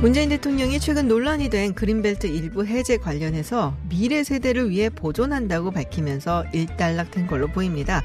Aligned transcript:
문재인 0.00 0.30
대통령이 0.30 0.80
최근 0.80 1.08
논란이 1.08 1.50
된 1.50 1.74
그린벨트 1.74 2.26
일부 2.26 2.64
해제 2.64 2.96
관련해서 2.96 3.76
미래 3.90 4.24
세대를 4.24 4.70
위해 4.70 4.88
보존한다고 4.88 5.72
밝히면서 5.72 6.46
일단락된 6.54 7.26
걸로 7.26 7.48
보입니다. 7.48 8.02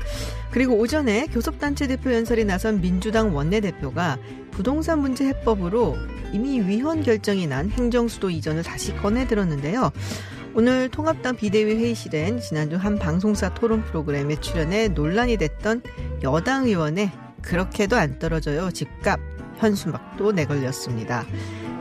그리고 0.51 0.75
오전에 0.77 1.27
교섭단체 1.27 1.87
대표 1.87 2.13
연설에 2.13 2.43
나선 2.43 2.81
민주당 2.81 3.33
원내대표가 3.33 4.17
부동산 4.51 4.99
문제 4.99 5.25
해법으로 5.25 5.95
이미 6.33 6.59
위헌 6.59 7.03
결정이 7.03 7.47
난 7.47 7.69
행정수도 7.69 8.29
이전을 8.29 8.63
다시 8.63 8.93
꺼내 8.97 9.25
들었는데요. 9.25 9.89
오늘 10.53 10.89
통합당 10.89 11.37
비대위 11.37 11.75
회의실엔 11.75 12.41
지난주 12.41 12.75
한 12.75 12.99
방송사 12.99 13.53
토론 13.53 13.85
프로그램에 13.85 14.35
출연해 14.41 14.89
논란이 14.89 15.37
됐던 15.37 15.81
여당 16.23 16.65
의원의 16.65 17.11
그렇게도 17.41 17.95
안 17.95 18.19
떨어져요 18.19 18.69
집값 18.71 19.17
현수막도 19.59 20.33
내걸렸습니다. 20.33 21.25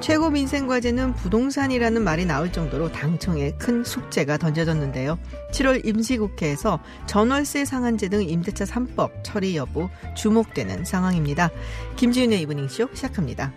최고 0.05 0.29
민생 0.29 0.67
과제는 0.67 1.15
부동산이라는 1.15 2.05
말이 2.05 2.27
나올 2.27 2.53
정도로 2.53 2.93
당청에 2.93 3.53
큰 3.53 3.83
숙제가 3.83 4.37
던져졌는데요. 4.37 5.19
7월 5.51 5.83
임시국회에서 5.83 6.79
전월세 7.07 7.65
상한제 7.65 8.11
등 8.11 8.23
임대차 8.23 8.67
3법 8.67 9.13
처리 9.23 9.57
여부 9.57 9.89
주목되는 10.15 10.85
상황입니다. 10.85 11.49
김지윤의 11.97 12.43
이브닝쇼 12.43 12.91
시작합니다. 12.93 13.55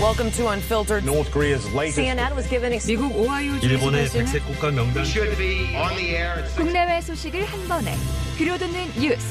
Welcome 0.00 0.30
to 0.32 0.48
Unfiltered. 0.48 1.06
North 1.06 1.30
Korea's 1.32 1.64
latest 1.72 1.98
CNN 1.98 2.36
was 2.36 2.46
given 2.50 2.70
미국 2.86 3.16
오하이오 3.16 3.54
일본의 3.62 4.10
백색 4.10 4.44
국가 4.44 4.70
명단 4.70 5.04
should 5.06 5.34
be 5.38 5.74
on 5.74 5.96
the 5.96 6.14
air 6.14 6.38
at 6.38 6.54
국내외 6.54 7.00
소식을 7.00 7.42
한 7.46 7.66
번에 7.66 7.94
들려듣는 8.36 9.00
뉴스 9.00 9.26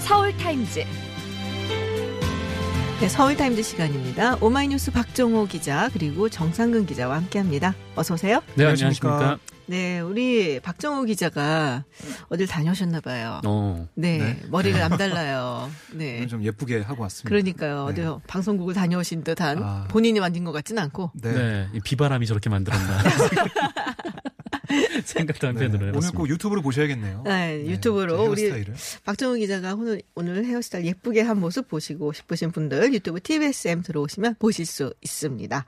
서울 0.00 0.34
타임즈 0.38 0.84
네, 3.00 3.08
서울 3.08 3.36
타임즈 3.36 3.62
시간입니다. 3.62 4.38
오마이뉴스 4.40 4.90
박정호 4.92 5.46
기자 5.46 5.90
그리고 5.92 6.28
정상근 6.30 6.86
기자와 6.86 7.16
함께합니다. 7.16 7.74
어서 7.94 8.14
오세요. 8.14 8.40
네, 8.54 8.64
안녕하십니까. 8.64 9.38
네, 9.68 10.00
우리 10.00 10.60
박정호 10.60 11.04
기자가 11.04 11.84
어딜 12.30 12.46
다녀오셨나 12.46 13.00
봐요. 13.00 13.40
어, 13.44 13.86
네, 13.94 14.40
머리가 14.48 14.88
남달라요. 14.88 15.70
네. 15.92 16.16
오늘 16.16 16.28
좀 16.28 16.42
예쁘게 16.42 16.80
하고 16.80 17.02
왔습니다. 17.02 17.28
그러니까요. 17.28 17.92
네. 17.94 18.04
어디 18.06 18.22
방송국을 18.26 18.72
다녀오신 18.72 19.24
듯한 19.24 19.62
아. 19.62 19.86
본인이 19.90 20.20
만든 20.20 20.44
것 20.44 20.52
같진 20.52 20.78
않고. 20.78 21.10
네. 21.14 21.32
네. 21.32 21.68
이 21.74 21.80
비바람이 21.80 22.26
저렇게 22.26 22.48
만들었나. 22.48 22.98
생각도 25.04 25.40
네. 25.40 25.46
한편으로 25.48 25.76
오늘 25.78 25.88
해봤습니다. 25.88 26.16
꼭 26.18 26.28
유튜브로 26.28 26.62
보셔야겠네요. 26.62 27.22
네, 27.24 27.58
네, 27.58 27.70
유튜브로 27.70 28.34
제 28.36 28.50
우리. 28.50 28.64
박정우 29.04 29.36
기자가 29.36 29.74
오늘 29.74 30.02
오늘 30.14 30.44
헤어스타일 30.44 30.86
예쁘게 30.86 31.22
한 31.22 31.40
모습 31.40 31.68
보시고 31.68 32.12
싶으신 32.12 32.52
분들 32.52 32.92
유튜브 32.94 33.20
TBSM 33.20 33.82
들어오시면 33.82 34.36
보실 34.38 34.66
수 34.66 34.94
있습니다. 35.02 35.64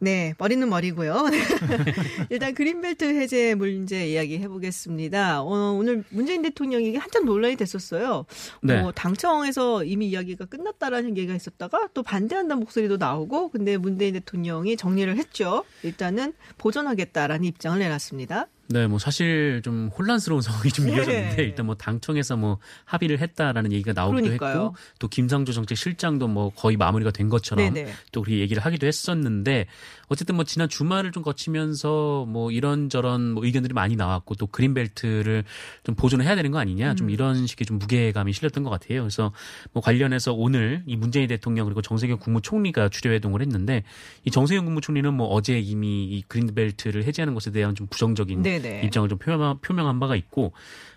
네, 0.00 0.34
머리는 0.38 0.68
머리고요. 0.68 1.24
일단 2.28 2.54
그린벨트 2.54 3.04
해제 3.04 3.54
문제 3.54 4.08
이야기 4.08 4.38
해보겠습니다. 4.38 5.42
어, 5.42 5.72
오늘 5.72 6.04
문재인 6.10 6.42
대통령이 6.42 6.96
한참 6.96 7.24
논란이 7.24 7.56
됐었어요. 7.56 8.26
네. 8.62 8.82
뭐 8.82 8.92
당청에서 8.92 9.84
이미 9.84 10.08
이야기가 10.08 10.46
끝났다라는 10.46 11.16
얘기가 11.16 11.34
있었다가 11.34 11.88
또 11.94 12.02
반대한다는 12.02 12.60
목소리도 12.60 12.96
나오고, 12.96 13.50
근데 13.50 13.76
문재인 13.76 14.14
대통령이 14.14 14.76
정리를 14.76 15.16
했죠. 15.16 15.64
일단은 15.82 16.34
보존하겠다라는 16.58 17.44
입장을 17.44 17.78
내놨습니다. 17.78 18.48
네, 18.68 18.86
뭐 18.86 18.98
사실 18.98 19.60
좀 19.62 19.90
혼란스러운 19.96 20.40
상황이 20.42 20.70
좀 20.70 20.86
네. 20.86 20.96
이어졌는데 20.96 21.42
일단 21.44 21.66
뭐 21.66 21.74
당청에서 21.74 22.36
뭐 22.36 22.58
합의를 22.84 23.18
했다라는 23.18 23.72
얘기가 23.72 23.92
나오기도 23.92 24.22
그러니까요. 24.22 24.52
했고 24.52 24.76
또 24.98 25.08
김상조 25.08 25.52
정책실장도 25.52 26.28
뭐 26.28 26.50
거의 26.50 26.76
마무리가 26.76 27.10
된 27.10 27.28
것처럼 27.28 27.74
네네. 27.74 27.92
또 28.12 28.22
그렇게 28.22 28.40
얘기를 28.40 28.64
하기도 28.64 28.86
했었는데 28.86 29.66
어쨌든 30.14 30.36
뭐 30.36 30.44
지난 30.44 30.68
주말을 30.68 31.10
좀 31.10 31.24
거치면서 31.24 32.24
뭐 32.28 32.52
이런저런 32.52 33.32
뭐 33.32 33.44
의견들이 33.44 33.74
많이 33.74 33.96
나왔고 33.96 34.36
또 34.36 34.46
그린벨트를 34.46 35.42
좀 35.82 35.94
보존을 35.96 36.24
해야 36.24 36.36
되는 36.36 36.52
거 36.52 36.58
아니냐 36.58 36.92
음. 36.92 36.96
좀 36.96 37.10
이런 37.10 37.48
식의 37.48 37.66
좀 37.66 37.80
무게감이 37.80 38.32
실렸던 38.32 38.62
것 38.62 38.70
같아요. 38.70 39.00
그래서 39.00 39.32
뭐 39.72 39.82
관련해서 39.82 40.32
오늘 40.32 40.84
이 40.86 40.94
문재인 40.94 41.26
대통령 41.26 41.66
그리고 41.66 41.82
정세균 41.82 42.18
국무총리가 42.18 42.90
주례회동을 42.90 43.40
했는데 43.40 43.82
이 44.24 44.30
정세균 44.30 44.64
국무총리는 44.64 45.12
뭐 45.12 45.26
어제 45.26 45.58
이미 45.58 46.04
이 46.04 46.22
그린벨트를 46.22 47.02
해제하는 47.04 47.34
것에 47.34 47.50
대한 47.50 47.74
좀 47.74 47.88
부정적인 47.88 48.42
네네. 48.42 48.82
입장을 48.84 49.08
좀 49.08 49.18
표명, 49.18 49.58
표명한 49.62 49.98
바가 49.98 50.14
있고 50.14 50.52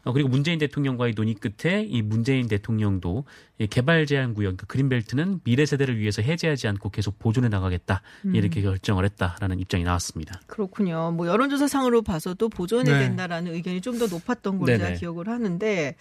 어, 0.07 0.13
그리고 0.13 0.29
문재인 0.29 0.57
대통령과의 0.59 1.15
논의 1.15 1.33
끝에 1.33 1.83
이 1.83 2.01
문재인 2.01 2.47
대통령도 2.47 3.25
이 3.59 3.67
개발 3.67 4.05
제한 4.05 4.33
구역 4.33 4.55
그 4.55 4.65
그린벨트는 4.65 5.41
미래 5.43 5.65
세대를 5.65 5.99
위해서 5.99 6.21
해제하지 6.21 6.67
않고 6.69 6.91
계속 6.91 7.19
보존해 7.19 7.49
나가겠다 7.49 8.01
음. 8.25 8.35
이렇게 8.35 8.61
결정을 8.61 9.03
했다라는 9.07 9.59
입장이 9.59 9.83
나왔습니다. 9.83 10.39
그렇군요. 10.47 11.11
뭐 11.11 11.27
여론조사상으로 11.27 12.01
봐서도 12.03 12.49
보존해야 12.49 12.99
네. 12.99 13.07
된다라는 13.07 13.53
의견이 13.53 13.81
좀 13.81 13.97
더 13.97 14.05
높았던 14.07 14.59
걸로 14.59 14.77
제가. 14.77 14.91
기억을 14.93 15.27
하는데, 15.27 15.95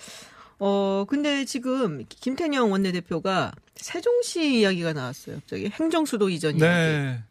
어 0.59 1.05
근데 1.09 1.45
지금 1.45 2.05
김태년 2.09 2.71
원내대표가 2.71 3.53
세종시 3.77 4.61
이야기가 4.61 4.93
나왔어요. 4.93 5.37
갑자기 5.37 5.69
행정수도 5.71 6.29
이전 6.29 6.53
이야기. 6.59 6.63
네. 6.65 7.23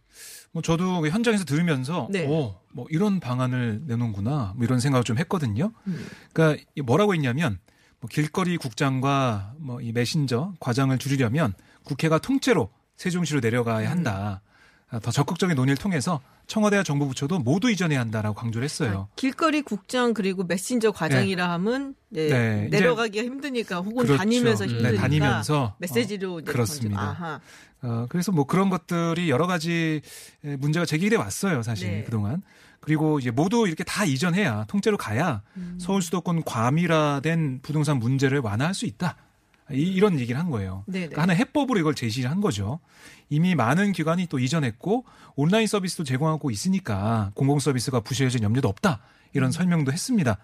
뭐 0.52 0.62
저도 0.62 1.02
그 1.02 1.10
현장에서 1.10 1.44
들으면서 1.44 2.08
네. 2.10 2.26
어, 2.30 2.60
뭐 2.72 2.88
이런 2.90 3.20
방안을 3.20 3.82
내놓는구나. 3.86 4.54
뭐 4.56 4.64
이런 4.66 4.80
생각을 4.80 5.04
좀 5.04 5.18
했거든요. 5.18 5.72
음. 5.88 6.06
그러니까 6.34 6.64
이 6.76 6.82
뭐라고 6.82 7.14
했냐면 7.14 7.60
뭐 8.00 8.08
길거리 8.10 8.58
국장과 8.58 9.54
뭐 9.58 9.82
이 9.82 9.92
메신저 9.92 10.54
과장을 10.60 10.98
줄이려면 10.98 11.54
국회가 11.84 12.18
통째로 12.20 12.70
세종시로 12.98 13.40
내려가야 13.42 13.90
한다. 13.92 14.42
아, 14.96 15.00
더 15.00 15.12
적극적인 15.12 15.56
논의를 15.58 15.76
통해서 15.76 16.22
청와대와 16.48 16.84
정부 16.84 17.06
부처도 17.08 17.40
모두 17.40 17.70
이전해야 17.70 18.00
한다라고 18.00 18.34
강조를 18.34 18.64
했어요. 18.64 19.10
아, 19.12 19.14
길거리 19.18 19.62
국장 19.62 20.14
그리고 20.14 20.46
메신저 20.46 20.92
과장이라 20.92 21.50
하면 21.52 21.96
네, 22.10 22.30
네, 22.30 22.68
내려가기가 22.70 23.26
힘드니까 23.26 23.78
혹은 23.78 24.06
그렇죠. 24.06 24.18
다니면서 24.18 24.66
네, 24.66 24.72
힘드니까 24.72 25.02
다니면서 25.02 25.76
메시지로 25.80 26.40
이제 26.40 26.52
그렇습니다. 26.52 27.42
어, 27.82 28.06
그래서 28.10 28.32
뭐 28.32 28.46
그런 28.46 28.70
것들이 28.70 29.30
여러 29.30 29.48
가지 29.48 30.02
에, 30.46 30.56
문제가 30.56 30.86
제기돼 30.86 31.18
왔어요, 31.18 31.62
사실 31.62 31.90
네. 31.90 32.04
그동안. 32.04 32.42
그리고 32.80 33.20
이제 33.20 33.32
모두 33.32 33.68
이렇게 33.68 33.84
다 33.84 34.06
이전해야 34.06 34.66
통째로 34.68 34.96
가야 34.96 35.42
음. 35.58 35.78
서울 35.80 36.02
수도권 36.02 36.44
과밀화된 36.44 37.60
부동산 37.64 37.98
문제를 38.00 38.40
완화할 38.40 38.74
수 38.74 38.86
있다. 38.86 39.18
이, 39.72 39.82
이런 39.82 40.20
얘기를 40.20 40.40
한 40.40 40.50
거예요. 40.52 40.84
네네. 40.88 41.08
그러니까 41.08 41.22
하나의 41.24 41.40
해법으로 41.40 41.80
이걸 41.80 41.96
제시를 41.96 42.30
한 42.30 42.42
거죠. 42.42 42.80
이미 43.30 43.56
많은 43.56 43.92
기관이 43.92 44.28
또 44.28 44.40
이전했고 44.40 45.06
온라인 45.36 45.68
서비스도 45.68 46.04
제공하고 46.04 46.52
있으니까 46.52 47.32
공공 47.34 47.60
서비스가 47.60 48.02
부실해질 48.02 48.44
염려도 48.44 48.68
없다. 48.68 49.02
음. 49.02 49.30
이런 49.34 49.52
설명도 49.52 49.92
했습니다. 49.92 50.38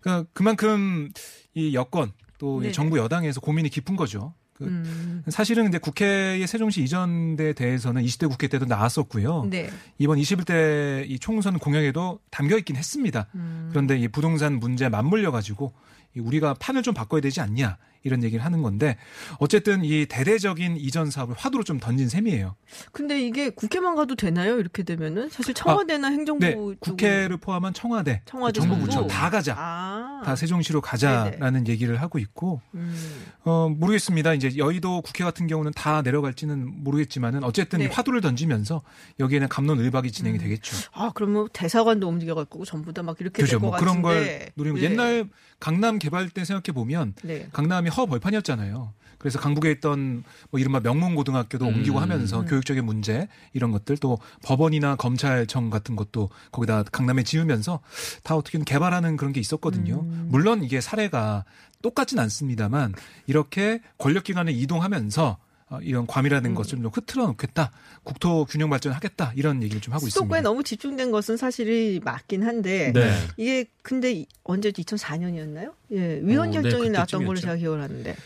그러니까 0.00 0.28
그만큼 0.32 1.10
이 1.54 1.74
여권 1.74 2.12
또이 2.38 2.62
네네. 2.62 2.72
정부 2.72 2.98
여당에서 2.98 3.40
고민이 3.40 3.68
깊은 3.68 3.96
거죠. 3.96 4.34
그 4.54 4.64
음. 4.64 5.22
사실은 5.28 5.64
근데 5.64 5.78
국회의 5.78 6.46
세종시 6.46 6.82
이전에 6.82 7.52
대해서는 7.54 8.02
20대 8.02 8.28
국회 8.28 8.48
때도 8.48 8.66
나왔었고요. 8.66 9.46
네. 9.50 9.70
이번 9.98 10.18
21대 10.18 11.08
이 11.08 11.18
총선 11.18 11.58
공약에도 11.58 12.20
담겨 12.30 12.58
있긴 12.58 12.76
했습니다. 12.76 13.26
음. 13.34 13.68
그런데 13.70 13.98
이 13.98 14.08
부동산 14.08 14.58
문제 14.58 14.88
맞물려 14.88 15.30
가지고 15.30 15.72
우리가 16.16 16.54
판을 16.54 16.82
좀 16.82 16.94
바꿔야 16.94 17.20
되지 17.20 17.40
않냐 17.40 17.78
이런 18.04 18.24
얘기를 18.24 18.44
하는 18.44 18.62
건데 18.62 18.96
어쨌든 19.38 19.84
이 19.84 20.06
대대적인 20.06 20.76
이전 20.76 21.08
사업을 21.10 21.36
화두로 21.38 21.62
좀 21.62 21.78
던진 21.78 22.08
셈이에요. 22.08 22.56
근데 22.90 23.22
이게 23.22 23.48
국회만 23.50 23.94
가도 23.94 24.16
되나요? 24.16 24.58
이렇게 24.58 24.82
되면은 24.82 25.28
사실 25.30 25.54
청와대나 25.54 26.08
행정부 26.08 26.44
네, 26.44 26.76
국회를 26.80 27.36
포함한 27.36 27.74
청와대, 27.74 28.22
청와대 28.24 28.60
정부? 28.60 28.76
부처 28.80 29.06
다 29.06 29.30
가자. 29.30 29.54
아. 29.56 30.20
다 30.24 30.34
세종시로 30.34 30.80
가자라는 30.80 31.68
얘기를 31.68 32.00
하고 32.00 32.18
있고 32.18 32.60
음. 32.74 32.96
어 33.44 33.68
모르겠습니다. 33.68 34.34
이제 34.34 34.56
여의도 34.56 35.02
국회 35.02 35.22
같은 35.22 35.46
경우는 35.46 35.70
다 35.72 36.02
내려갈지는 36.02 36.82
모르겠지만은 36.84 37.44
어쨌든 37.44 37.80
네. 37.80 37.86
화두를 37.86 38.20
던지면서 38.20 38.82
여기에는 39.20 39.48
감론을박이 39.48 40.10
진행이 40.10 40.38
음. 40.38 40.42
되겠죠. 40.42 40.76
아, 40.92 41.12
그러면 41.14 41.48
대사관도 41.52 42.08
움직여갖고 42.08 42.64
전부 42.64 42.92
다 42.92 43.02
막 43.02 43.20
이렇게 43.20 43.42
그죠. 43.42 43.58
것뭐 43.60 43.76
그런. 43.78 44.02
걸 44.02 44.50
노리는 44.54 44.74
거. 44.76 44.80
네. 44.80 44.90
옛날 44.92 45.28
강남 45.60 45.98
개발 46.02 46.28
때 46.30 46.44
생각해 46.44 46.74
보면 46.74 47.14
네. 47.22 47.46
강남이 47.52 47.88
허 47.90 48.06
벌판이었잖아요. 48.06 48.92
그래서 49.18 49.38
강북에 49.38 49.70
있던 49.70 50.24
뭐 50.50 50.58
이른바 50.58 50.80
명문고등학교도 50.80 51.64
음. 51.64 51.74
옮기고 51.74 52.00
하면서 52.00 52.44
교육적인 52.44 52.84
문제 52.84 53.28
이런 53.52 53.70
것들 53.70 53.96
또 53.98 54.18
법원이나 54.42 54.96
검찰청 54.96 55.70
같은 55.70 55.94
것도 55.94 56.30
거기다 56.50 56.82
강남에 56.82 57.22
지으면서 57.22 57.78
다 58.24 58.34
어떻게든 58.34 58.64
개발하는 58.64 59.16
그런 59.16 59.32
게 59.32 59.38
있었거든요. 59.38 60.02
물론 60.02 60.64
이게 60.64 60.80
사례가 60.80 61.44
똑같진 61.82 62.18
않습니다만 62.18 62.94
이렇게 63.28 63.80
권력기관을 63.98 64.52
이동하면서 64.54 65.28
어, 65.28 65.36
이런 65.82 66.06
과밀화된 66.06 66.54
것을 66.54 66.78
좀 66.82 66.86
흐트러 66.92 67.26
놓겠다. 67.26 67.70
국토 68.04 68.44
균형 68.44 68.68
발전하겠다. 68.70 69.32
이런 69.36 69.62
얘기를 69.62 69.80
좀 69.80 69.94
하고 69.94 70.06
수도권에 70.06 70.38
있습니다. 70.40 70.42
너무 70.48 70.62
집중된 70.64 71.10
것은 71.10 71.36
사실이 71.36 72.00
맞긴 72.04 72.42
한데 72.42 72.92
네. 72.92 73.12
이게 73.36 73.64
근데 73.82 74.12
이- 74.12 74.26
언제 74.44 74.70
2004년이었나요? 74.70 75.72
예, 75.92 76.20
위헌 76.22 76.48
어, 76.48 76.50
네, 76.50 76.60
결정이 76.62 76.90
나왔던 76.90 77.24
걸로. 77.24 77.38
제가 77.40 77.56
기억을 77.56 77.80
하는데. 77.82 78.16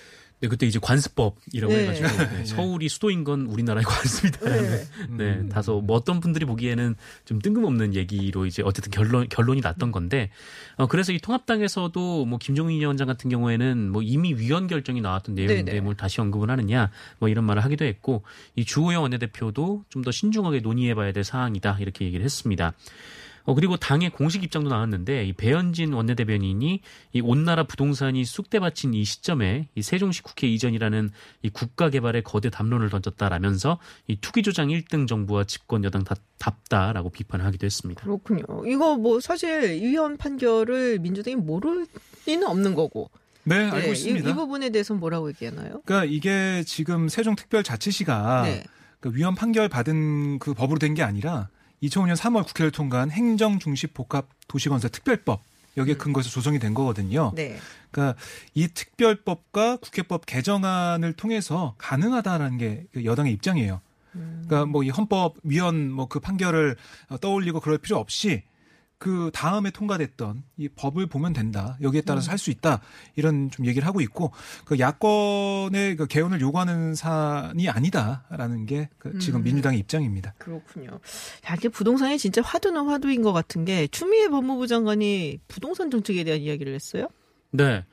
네, 0.41 0.49
그때 0.49 0.67
이제 0.67 0.79
관습법이라고 0.81 1.73
네. 1.73 1.83
해가지고 1.83 2.09
네, 2.09 2.44
서울이 2.44 2.88
수도인 2.88 3.25
건 3.25 3.43
우리나라의 3.47 3.85
관습이다라는 3.87 4.79
네. 5.11 5.37
네, 5.37 5.49
다소 5.49 5.81
뭐 5.81 5.97
어떤 5.97 6.21
분들이 6.21 6.47
보기에는 6.47 6.94
좀 7.27 7.41
뜬금없는 7.41 7.94
얘기로 7.94 8.47
이제 8.47 8.62
어쨌든 8.62 8.91
결론 8.91 9.29
결론이 9.29 9.61
났던 9.61 9.93
건데 9.93 10.31
어 10.77 10.87
그래서 10.87 11.12
이 11.12 11.19
통합당에서도 11.19 12.25
뭐 12.25 12.38
김종인 12.38 12.81
위원장 12.81 13.06
같은 13.06 13.29
경우에는 13.29 13.91
뭐 13.91 14.03
이미 14.03 14.33
위헌 14.33 14.67
결정이 14.67 15.00
나왔던 15.03 15.35
내용인데 15.35 15.73
네네. 15.73 15.81
뭘 15.81 15.94
다시 15.94 16.21
언급을 16.21 16.50
하느냐 16.50 16.91
뭐 17.19 17.29
이런 17.29 17.44
말을 17.44 17.65
하기도 17.65 17.85
했고 17.85 18.23
이 18.55 18.65
주호영 18.65 19.03
원내대표도 19.03 19.85
좀 19.91 20.06
더 20.06 20.12
신중하게 20.12 20.61
논의해봐야 20.61 21.12
될 21.12 21.25
사항이다 21.25 21.79
이렇게 21.81 22.05
얘기를 22.05 22.25
했습니다. 22.25 22.73
어, 23.46 23.54
그리고 23.54 23.76
당의 23.76 24.10
공식 24.10 24.43
입장도 24.44 24.69
나왔는데, 24.69 25.25
이 25.25 25.32
배현진 25.32 25.93
원내대변인이 25.93 26.81
이 27.12 27.20
온나라 27.20 27.62
부동산이 27.64 28.25
쑥대밭인 28.25 28.93
이 28.94 29.04
시점에 29.04 29.69
이 29.75 29.82
세종시 29.82 30.22
국회 30.22 30.46
이전이라는 30.48 31.10
이 31.43 31.48
국가 31.50 31.88
개발의 31.88 32.22
거대 32.25 32.50
담론을 32.50 32.90
던졌다라면서 32.90 33.78
이 34.08 34.16
투기 34.20 34.43
조장 34.43 34.69
1등 34.69 35.06
정부와 35.08 35.44
집권 35.44 35.84
여당 35.84 36.04
다, 36.04 36.16
답다라고 36.38 37.10
비판을 37.10 37.44
하기도 37.46 37.64
했습니다. 37.64 38.02
그렇군요. 38.02 38.44
이거 38.66 38.96
뭐 38.96 39.20
사실 39.20 39.81
위헌 39.81 40.16
판결을 40.16 40.98
민주당이 40.98 41.37
모를 41.37 41.87
리는 42.26 42.46
없는 42.46 42.75
거고. 42.75 43.10
네, 43.44 43.56
알고 43.70 43.76
네, 43.76 43.88
이, 43.88 43.93
있습니다. 43.93 44.28
이 44.28 44.34
부분에 44.34 44.70
대해서는 44.70 44.98
뭐라고 44.98 45.28
얘기하나요? 45.28 45.81
그러니까 45.84 46.04
이게 46.04 46.64
지금 46.66 47.08
세종특별자치시가 47.08 48.43
네. 48.43 48.64
그 48.98 49.12
위헌 49.14 49.34
판결 49.37 49.69
받은 49.69 50.40
그 50.40 50.52
법으로 50.52 50.78
된 50.81 50.94
게 50.94 51.02
아니라 51.04 51.48
2005년 51.82 52.17
3월 52.17 52.46
국회를 52.46 52.70
통과한 52.70 53.11
행정중시복합 53.11 54.28
도시건설 54.49 54.90
특별법 54.90 55.43
여기에 55.76 55.94
근거해서 55.96 56.31
조성이 56.31 56.58
된 56.58 56.73
거거든요. 56.75 57.31
음. 57.31 57.34
네. 57.34 57.58
그러니까 57.90 58.19
이 58.55 58.69
특별법과 58.69 59.76
국회법 59.76 60.26
개정안을 60.26 61.12
통해서 61.14 61.75
가능하다라는 61.78 62.58
게그 62.58 63.05
여당의 63.05 63.32
입장이에요. 63.32 63.81
음. 64.14 64.44
그러니까 64.46 64.67
뭐 64.67 64.82
이 64.82 64.90
헌법 64.90 65.37
위헌 65.43 65.90
뭐그 65.93 66.20
판결을 66.20 66.76
떠올리고 67.20 67.61
그럴 67.61 67.79
필요 67.79 67.99
없이 67.99 68.43
그 68.98 69.31
다음에 69.34 69.70
통과됐던 69.70 70.43
이 70.56 70.69
법을 70.70 71.06
보면 71.06 71.34
된다. 71.34 71.76
여기에 71.82 72.00
따라서 72.02 72.31
할 72.31 72.38
수 72.38 72.50
있다. 72.50 72.81
이런 73.14 73.50
좀 73.50 73.66
얘기를 73.66 73.87
하고 73.87 74.00
있고 74.00 74.32
그 74.64 74.78
야권의 74.78 75.96
그 75.96 76.06
개헌을 76.06 76.40
요구하는 76.40 76.94
사안이 76.94 77.69
아니다라는 77.69 78.64
게 78.66 78.88
그 78.98 79.19
지금 79.19 79.40
음. 79.40 79.44
민주당의 79.44 79.78
입장입니다. 79.81 80.34
그렇군요. 80.38 80.98
야, 81.48 81.54
이게 81.56 81.69
부동산이 81.69 82.19
진짜 82.19 82.40
화두는 82.43 82.87
화두인 82.87 83.22
것 83.22 83.32
같은 83.32 83.64
게 83.64 83.87
추미애 83.88 84.28
법무부 84.28 84.66
장관이 84.66 85.40
부동산 85.46 85.90
정책에 85.90 86.25
대한 86.25 86.40
이야기를 86.40 86.75
했어요. 86.75 87.08
네. 87.50 87.84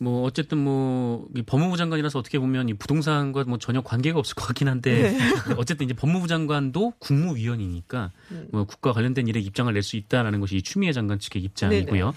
뭐 0.00 0.22
어쨌든 0.22 0.58
뭐이 0.58 1.42
법무부 1.44 1.76
장관이라서 1.76 2.20
어떻게 2.20 2.38
보면 2.38 2.68
이 2.68 2.74
부동산과 2.74 3.44
뭐 3.44 3.58
전혀 3.58 3.80
관계가 3.80 4.18
없을 4.18 4.36
것 4.36 4.44
같긴 4.46 4.68
한데 4.68 5.10
네. 5.12 5.18
어쨌든 5.58 5.86
이제 5.86 5.94
법무부 5.94 6.28
장관도 6.28 6.94
국무위원이니까 7.00 8.12
음. 8.30 8.48
뭐 8.52 8.64
국가 8.64 8.92
관련된 8.92 9.26
일에 9.26 9.40
입장을 9.40 9.72
낼 9.72 9.82
수 9.82 9.96
있다라는 9.96 10.40
것이 10.40 10.56
이 10.56 10.62
추미애 10.62 10.92
장관 10.92 11.18
측의 11.18 11.42
입장이고요. 11.42 12.14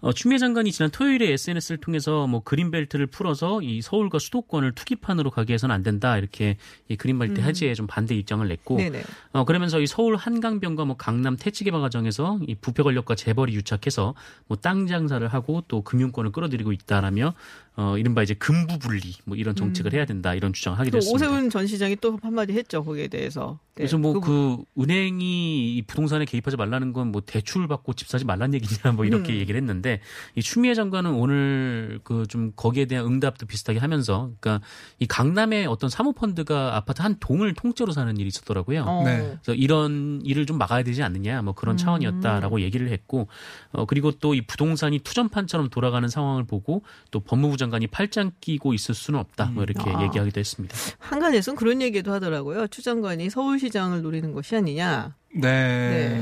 어, 0.00 0.12
추미애 0.12 0.38
장관이 0.38 0.72
지난 0.72 0.90
토요일에 0.90 1.32
SNS를 1.32 1.78
통해서 1.78 2.26
뭐 2.26 2.42
그린벨트를 2.42 3.06
풀어서 3.06 3.60
이 3.60 3.82
서울과 3.82 4.18
수도권을 4.18 4.72
투기판으로 4.72 5.30
가게 5.30 5.54
해서는 5.54 5.74
안 5.74 5.82
된다 5.82 6.16
이렇게 6.16 6.56
이 6.88 6.96
그린벨트 6.96 7.40
해제에 7.40 7.74
좀 7.74 7.86
반대 7.86 8.14
입장을 8.14 8.46
냈고 8.46 8.76
음. 8.76 8.78
네네. 8.78 9.02
어, 9.32 9.44
그러면서 9.44 9.80
이 9.80 9.86
서울 9.86 10.16
한강변과 10.16 10.84
뭐 10.86 10.96
강남 10.96 11.36
태치 11.36 11.64
개발 11.64 11.80
과정에서 11.80 12.38
이 12.46 12.54
부패 12.54 12.82
권력과 12.82 13.14
재벌이 13.14 13.54
유착해서 13.54 14.14
뭐 14.46 14.56
땅 14.60 14.86
장사를 14.86 15.26
하고 15.26 15.62
또 15.68 15.82
금융권을 15.82 16.32
끌어들이고 16.32 16.72
있다라며 16.72 17.32
어, 17.76 17.96
이른바 17.96 18.22
이제 18.22 18.34
금부 18.34 18.78
분리 18.78 19.14
뭐 19.24 19.36
이런 19.36 19.54
정책을 19.54 19.92
해야 19.94 20.04
된다 20.04 20.34
이런 20.34 20.52
주장을 20.52 20.78
했습니다. 20.78 20.98
음. 20.98 21.14
오세훈 21.14 21.50
전 21.50 21.66
시장이 21.66 21.96
또 21.96 22.18
한마디 22.22 22.52
했죠 22.52 22.84
거기에 22.84 23.08
대해서. 23.08 23.58
네. 23.76 23.82
그래서 23.84 23.96
뭐그 23.96 24.20
그 24.20 24.82
은행이 24.82 25.76
이 25.76 25.82
부동산에 25.82 26.24
개입하지 26.26 26.56
말라는 26.56 26.92
건 26.92 27.10
뭐 27.10 27.22
대출 27.24 27.66
받고 27.66 27.94
집 27.94 28.08
사지 28.08 28.24
말란 28.24 28.52
얘기냐 28.54 28.92
뭐 28.92 29.04
이렇게 29.04 29.32
음. 29.32 29.38
얘기를 29.38 29.58
했는데 29.58 30.00
이 30.34 30.42
추미애 30.42 30.74
장관은 30.74 31.12
오늘 31.12 32.00
그 32.04 32.26
좀 32.28 32.52
거기에 32.54 32.84
대한 32.84 33.06
응답도 33.06 33.46
비슷하게 33.46 33.78
하면서 33.78 34.30
그러니까 34.40 34.64
이 34.98 35.06
강남에 35.06 35.64
어떤 35.64 35.88
사모펀드가 35.90 36.76
아파트 36.76 37.02
한 37.02 37.16
동을 37.18 37.54
통째로 37.54 37.92
사는 37.92 38.14
일이 38.18 38.28
있었더라고요. 38.28 38.82
어. 38.82 39.02
네. 39.04 39.38
그래서 39.42 39.54
이런 39.54 40.20
일을 40.24 40.44
좀 40.46 40.58
막아야 40.58 40.82
되지 40.82 41.02
않느냐 41.02 41.40
뭐 41.42 41.54
그런 41.54 41.74
음. 41.74 41.76
차원이었다라고 41.78 42.60
얘기를 42.60 42.90
했고 42.90 43.28
어 43.72 43.86
그리고 43.86 44.10
또 44.12 44.34
이 44.34 44.42
부동산이 44.42 45.00
투전판처럼 45.00 45.70
돌아가는 45.70 46.06
상황을 46.08 46.44
보고 46.44 46.82
또 47.10 47.18
법무부 47.20 47.56
장관이 47.60 47.86
팔짱 47.86 48.32
끼고 48.40 48.74
있을 48.74 48.94
수는 48.96 49.20
없다 49.20 49.46
뭐 49.52 49.62
이렇게 49.62 49.88
아. 49.88 50.02
얘기하기도 50.02 50.40
했습니다. 50.40 50.76
한간에서는 50.98 51.56
그런 51.56 51.80
얘기도 51.80 52.12
하더라고요. 52.12 52.66
추 52.66 52.82
장관이 52.82 53.30
서울시장을 53.30 54.02
노리는 54.02 54.32
것이 54.32 54.56
아니냐. 54.56 55.14
네. 55.32 55.40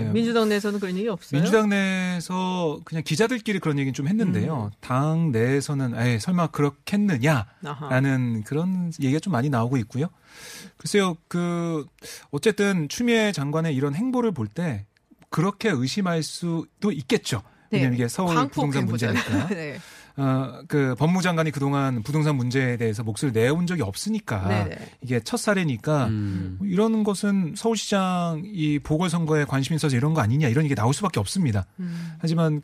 네. 0.05 0.11
민주당 0.12 0.50
내에서는 0.50 0.79
그런 0.81 0.94
얘기 0.99 1.08
없어요. 1.08 1.40
민주당 1.40 1.70
내에서 1.70 2.79
그냥 2.85 3.02
기자들끼리 3.05 3.58
그런 3.58 3.79
얘기는 3.79 3.94
좀 3.94 4.06
했는데요. 4.06 4.70
당 4.81 5.32
내에서는 5.32 5.99
에이, 5.99 6.19
설마 6.20 6.49
그렇겠느냐라는 6.49 7.46
아하. 7.64 8.43
그런 8.44 8.93
얘기가 9.00 9.19
좀 9.20 9.32
많이 9.32 9.49
나오고 9.49 9.79
있고요. 9.79 10.08
글쎄요, 10.76 11.17
그 11.29 11.87
어쨌든 12.31 12.88
추미애 12.91 13.32
장관의 13.32 13.75
이런 13.75 13.94
행보를 13.94 14.32
볼 14.32 14.49
때 14.49 14.84
그렇게 15.31 15.70
의심할 15.70 16.23
수도 16.23 16.93
있겠죠. 16.93 17.43
왜냐면 17.70 17.94
이게 17.94 18.08
서울 18.08 18.49
부동산. 18.49 18.87
문제니까. 18.87 19.49
네. 19.49 19.79
어, 20.19 20.62
그 20.67 20.94
법무장관이 20.99 21.53
그동안 21.53 22.03
부동산 22.03 22.37
문제에 22.37 22.76
대해서 22.76 23.03
목소리를 23.05 23.41
내온 23.41 23.67
적이 23.67 23.82
없으니까 23.82 24.49
네네. 24.49 24.79
이게 25.00 25.20
첫 25.20 25.37
사례니까 25.37 26.06
음. 26.09 26.56
뭐 26.59 26.67
이런 26.67 27.05
것은 27.05 27.55
서울시장 27.56 28.43
이 28.44 28.79
보궐선거에 28.81 29.44
관심 29.44 29.76
있어서 29.76 29.97
이런 29.97 30.15
거 30.15 30.20
아니냐 30.20 30.49
이런 30.49 30.65
얘기 30.65 30.75
나올 30.75 30.93
수밖에 30.93 31.20
없습니다. 31.20 31.67
음. 31.79 32.15
하지만 32.19 32.62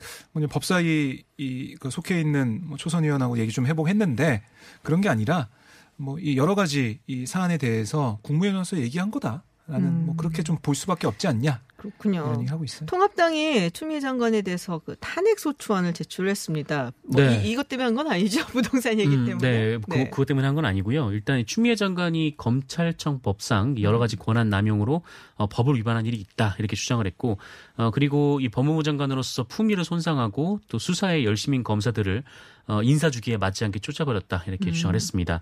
법사위 0.51 1.23
이그 1.37 1.91
속해 1.91 2.21
있는 2.21 2.61
뭐 2.65 2.77
초선 2.77 3.05
의원하고 3.05 3.39
얘기 3.39 3.53
좀 3.53 3.67
해보고 3.67 3.89
했는데 3.89 4.43
그런 4.83 5.01
게 5.01 5.09
아니라 5.09 5.49
뭐 5.97 6.19
이 6.21 6.37
여러 6.37 6.55
가지 6.57 6.99
이 7.07 7.25
사안에 7.27 7.57
대해서 7.59 8.19
국무위원으로서 8.23 8.79
얘기한 8.79 9.11
거다 9.13 9.45
라는 9.69 9.87
음. 9.89 10.03
뭐 10.07 10.17
그렇게 10.17 10.43
좀 10.43 10.59
볼 10.61 10.75
수밖에 10.75 11.07
없지 11.07 11.29
않냐 11.29 11.61
그렇군요. 11.91 12.37
얘기 12.41 12.49
하고 12.51 12.65
있어요. 12.65 12.87
통합당이 12.87 13.71
추미애 13.73 14.01
장관에 14.01 14.43
대해서 14.43 14.81
그 14.85 14.97
탄핵 15.01 15.39
소추안을 15.39 15.93
제출했습니다. 15.93 16.93
뭐 17.05 17.21
네. 17.23 17.43
이, 17.45 17.51
이것 17.53 17.69
때문에 17.69 17.85
한 17.85 17.95
건 17.95 18.09
아니죠. 18.11 18.45
부동산 18.49 18.99
얘기 18.99 19.15
음, 19.15 19.25
때문에. 19.27 19.51
네, 19.51 19.79
그, 19.89 20.11
그것 20.11 20.25
때문에 20.27 20.47
한 20.47 20.55
건 20.55 20.65
아니고요. 20.65 21.13
일단 21.13 21.39
이 21.41 21.45
추미애 21.45 21.75
장관이 21.75 22.35
검찰청 22.37 23.21
법상 23.21 23.81
여러 23.83 23.99
가지 23.99 24.17
권한 24.17 24.49
남용으로 24.49 25.03
어, 25.37 25.47
법을 25.49 25.75
위반한 25.77 26.07
일이 26.07 26.17
있다 26.17 26.57
이렇게 26.59 26.77
주장을 26.77 27.05
했고, 27.07 27.39
어, 27.77 27.91
그리고 27.91 28.41
이 28.41 28.49
법무부 28.49 28.83
장관으로서 28.83 29.45
품위를 29.45 29.85
손상하고 29.85 30.61
또 30.69 30.79
수사에 30.79 31.25
열심인 31.25 31.63
검사들을 31.65 32.23
어, 32.67 32.83
인사 32.83 33.11
주기에 33.11 33.37
맞지 33.37 33.65
않게 33.65 33.81
쫓아버렸다 33.81 34.45
이렇게 34.47 34.73
주장을 34.73 34.95
했습니다. 34.95 35.41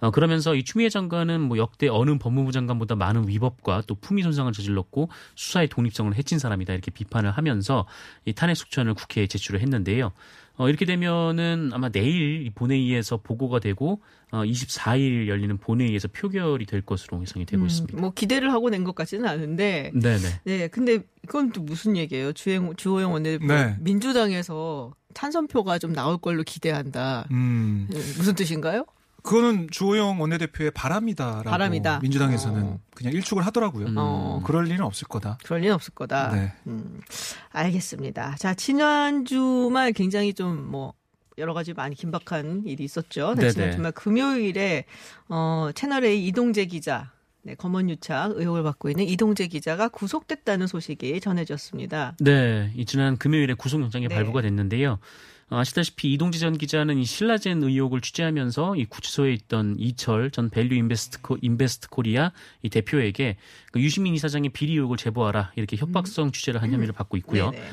어, 0.00 0.10
그러면서 0.10 0.54
이 0.54 0.62
추미애 0.62 0.88
장관은 0.88 1.40
뭐 1.40 1.58
역대 1.58 1.88
어느 1.88 2.16
법무부 2.18 2.52
장관보다 2.52 2.94
많은 2.94 3.26
위법과 3.28 3.82
또 3.86 3.94
품위 3.96 4.22
손상을 4.22 4.52
저질렀고 4.52 5.08
수사의 5.34 5.68
독립성을 5.68 6.14
해친 6.14 6.38
사람이다 6.38 6.72
이렇게 6.72 6.90
비판을 6.90 7.30
하면서 7.32 7.86
이 8.24 8.32
탄핵 8.32 8.56
속전을 8.56 8.94
국회에 8.94 9.26
제출을 9.26 9.60
했는데요. 9.60 10.12
어, 10.56 10.68
이렇게 10.68 10.84
되면은 10.84 11.70
아마 11.72 11.88
내일 11.88 12.44
이 12.44 12.50
본회의에서 12.50 13.18
보고가 13.18 13.60
되고 13.60 14.00
어, 14.32 14.42
24일 14.42 15.28
열리는 15.28 15.56
본회의에서 15.56 16.08
표결이 16.08 16.66
될 16.66 16.82
것으로 16.82 17.20
예상이 17.22 17.46
되고 17.46 17.62
음, 17.62 17.66
있습니다. 17.66 18.00
뭐 18.00 18.10
기대를 18.12 18.52
하고 18.52 18.68
낸 18.68 18.82
것 18.84 18.94
같지는 18.94 19.28
않은데. 19.28 19.92
네네. 19.94 20.40
네, 20.44 20.68
근데 20.68 21.00
이건 21.24 21.52
또 21.52 21.60
무슨 21.62 21.96
얘기예요? 21.96 22.32
주행, 22.32 22.74
주호영 22.76 23.12
원내대표 23.12 23.46
네. 23.46 23.76
민주당에서 23.80 24.92
찬선표가 25.14 25.78
좀 25.78 25.92
나올 25.92 26.18
걸로 26.18 26.42
기대한다. 26.42 27.26
음, 27.30 27.86
네, 27.90 27.96
무슨 28.16 28.34
뜻인가요? 28.34 28.84
그거는 29.28 29.68
주호영 29.70 30.20
원내대표의 30.20 30.70
바람이다라고 30.72 31.50
바람이다. 31.50 32.00
민주당에서는 32.00 32.62
어. 32.62 32.80
그냥 32.94 33.12
일축을 33.12 33.44
하더라고요. 33.46 33.86
음. 33.86 33.94
어. 33.98 34.42
그럴 34.44 34.66
일은 34.68 34.80
없을 34.84 35.06
거다. 35.08 35.38
그럴 35.44 35.60
리는 35.60 35.74
없을 35.74 35.94
거다. 35.94 36.32
네. 36.32 36.52
음, 36.66 37.00
알겠습니다. 37.50 38.36
자, 38.38 38.54
지난 38.54 39.24
주 39.24 39.70
말 39.70 39.92
굉장히 39.92 40.32
좀 40.34 40.68
뭐 40.70 40.94
여러 41.38 41.54
가지 41.54 41.72
많이 41.72 41.94
긴박한 41.94 42.64
일이 42.66 42.82
있었죠. 42.82 43.34
네네. 43.36 43.46
하지만 43.46 43.70
정말 43.72 43.92
금요일에 43.92 44.84
어, 45.28 45.70
채널A 45.74 46.26
이동재 46.26 46.64
기자 46.66 47.12
네, 47.42 47.54
검언유착 47.54 48.32
의혹을 48.34 48.64
받고 48.64 48.90
있는 48.90 49.04
이동재 49.06 49.46
기자가 49.46 49.88
구속됐다는 49.88 50.66
소식이 50.66 51.20
전해졌습니다. 51.20 52.16
네, 52.20 52.72
이 52.74 52.84
지난 52.84 53.16
금요일에 53.16 53.54
구속영장이 53.54 54.08
네. 54.08 54.14
발부가 54.14 54.42
됐는데요. 54.42 54.98
어, 55.50 55.56
아시다시피 55.56 56.12
이동재 56.12 56.38
전 56.38 56.58
기자는 56.58 56.98
이 56.98 57.04
신라젠 57.04 57.62
의혹을 57.62 58.00
취재하면서 58.00 58.76
이 58.76 58.84
구치소에 58.84 59.32
있던 59.32 59.76
이철 59.78 60.30
전 60.30 60.50
밸류 60.50 60.74
인베스트, 60.74 61.22
코, 61.22 61.38
인베스트 61.40 61.88
코리아 61.88 62.32
이 62.62 62.68
대표에게 62.68 63.36
그 63.72 63.80
유시민 63.80 64.14
이사장의 64.14 64.50
비리 64.50 64.72
의혹을 64.72 64.96
제보하라 64.96 65.52
이렇게 65.56 65.76
협박성 65.76 66.32
취재를 66.32 66.62
한 66.62 66.72
혐의를 66.72 66.92
받고 66.92 67.16
있고요. 67.18 67.48
음. 67.48 67.52
네네. 67.52 67.66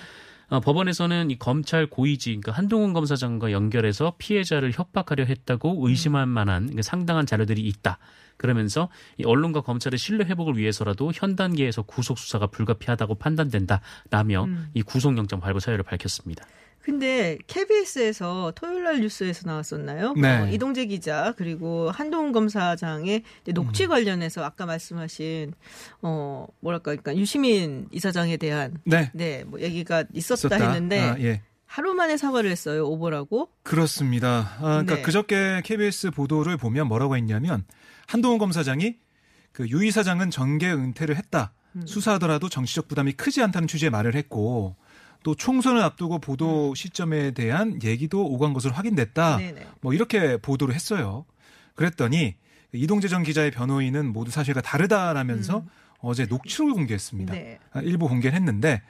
어, 0.48 0.60
법원에서는 0.60 1.32
이 1.32 1.40
검찰 1.40 1.88
고위직, 1.88 2.42
그러니까 2.42 2.52
한동훈 2.52 2.94
검사장과 2.94 3.52
연결해서 3.52 4.14
피해자를 4.20 4.72
협박하려 4.72 5.26
했다고 5.26 5.88
의심할 5.88 6.28
만한 6.28 6.76
그 6.76 6.84
상당한 6.84 7.26
자료들이 7.26 7.62
있다. 7.62 7.98
그러면서 8.38 8.90
이 9.18 9.24
언론과 9.24 9.62
검찰의 9.62 9.98
신뢰 9.98 10.26
회복을 10.26 10.58
위해서라도 10.58 11.12
현 11.16 11.36
단계에서 11.36 11.82
구속 11.82 12.20
수사가 12.20 12.48
불가피하다고 12.48 13.16
판단된다라며 13.16 14.44
음. 14.44 14.70
이 14.74 14.84
구속영장 14.84 15.40
발부 15.40 15.60
사유를 15.60 15.84
밝혔습니다. 15.84 16.46
근데 16.86 17.40
KBS에서 17.48 18.54
토요일 18.56 18.84
날 18.84 19.02
뉴스에서 19.02 19.48
나왔었나요? 19.48 20.14
네. 20.14 20.38
어, 20.42 20.48
이동재 20.48 20.86
기자 20.86 21.34
그리고 21.36 21.90
한동훈 21.90 22.32
검사장의 22.32 23.24
녹취 23.56 23.88
관련해서 23.88 24.44
아까 24.44 24.68
말씀하신 24.68 25.54
어 26.04 26.46
뭐랄까 26.60 26.92
그러니까 26.92 27.18
유시민 27.18 27.88
이사장에 27.92 28.38
대한 28.38 28.78
네. 28.84 29.10
네 29.16 29.44
뭐 29.48 29.60
얘기가 29.62 30.04
있었다, 30.14 30.56
있었다. 30.56 30.56
했는데 30.58 31.00
아, 31.02 31.16
예. 31.20 31.42
하루 31.66 31.96
만에 31.96 32.18
사과를 32.18 32.52
했어요 32.52 32.88
오보라고. 32.88 33.50
그렇습니다. 33.64 34.52
아, 34.60 34.84
그러니까 34.84 34.96
네. 34.98 35.02
그저께 35.02 35.62
KBS 35.66 36.12
보도를 36.12 36.58
보면 36.58 36.88
뭐라고 36.88 37.18
했냐면 37.18 37.66
한동훈 38.06 38.38
검사장이 38.38 38.98
그 39.54 39.68
유 39.72 39.84
이사장은 39.84 40.30
정계 40.30 40.72
은퇴를 40.72 41.16
했다. 41.16 41.54
음. 41.78 41.88
수사하더라도 41.88 42.48
정치적 42.48 42.88
부담이 42.88 43.14
크지 43.14 43.42
않다는 43.42 43.68
취지의 43.68 43.90
말을 43.90 44.14
했고 44.14 44.76
또 45.26 45.34
총선을 45.34 45.82
앞두고 45.82 46.20
보도 46.20 46.76
시점에 46.76 47.32
대한 47.32 47.80
얘기도 47.84 48.24
오간 48.28 48.54
것으로 48.54 48.76
확인됐다. 48.76 49.38
음. 49.38 49.40
네네. 49.40 49.68
뭐 49.82 49.92
이렇게 49.92 50.38
보도를 50.38 50.76
했어요. 50.76 51.26
그랬더니 51.74 52.36
이동재 52.72 53.08
전 53.08 53.24
기자의 53.24 53.50
변호인은 53.50 54.14
모두 54.14 54.30
사실과 54.30 54.62
다르다라면서 54.62 55.66
어제 55.98 56.28
녹취록을 56.28 56.74
공개했습니다. 56.74 57.34
음. 57.34 57.36
네. 57.36 57.60
아, 57.74 57.82
일부 57.82 58.08
공개를 58.08 58.36
했는데 58.38 58.84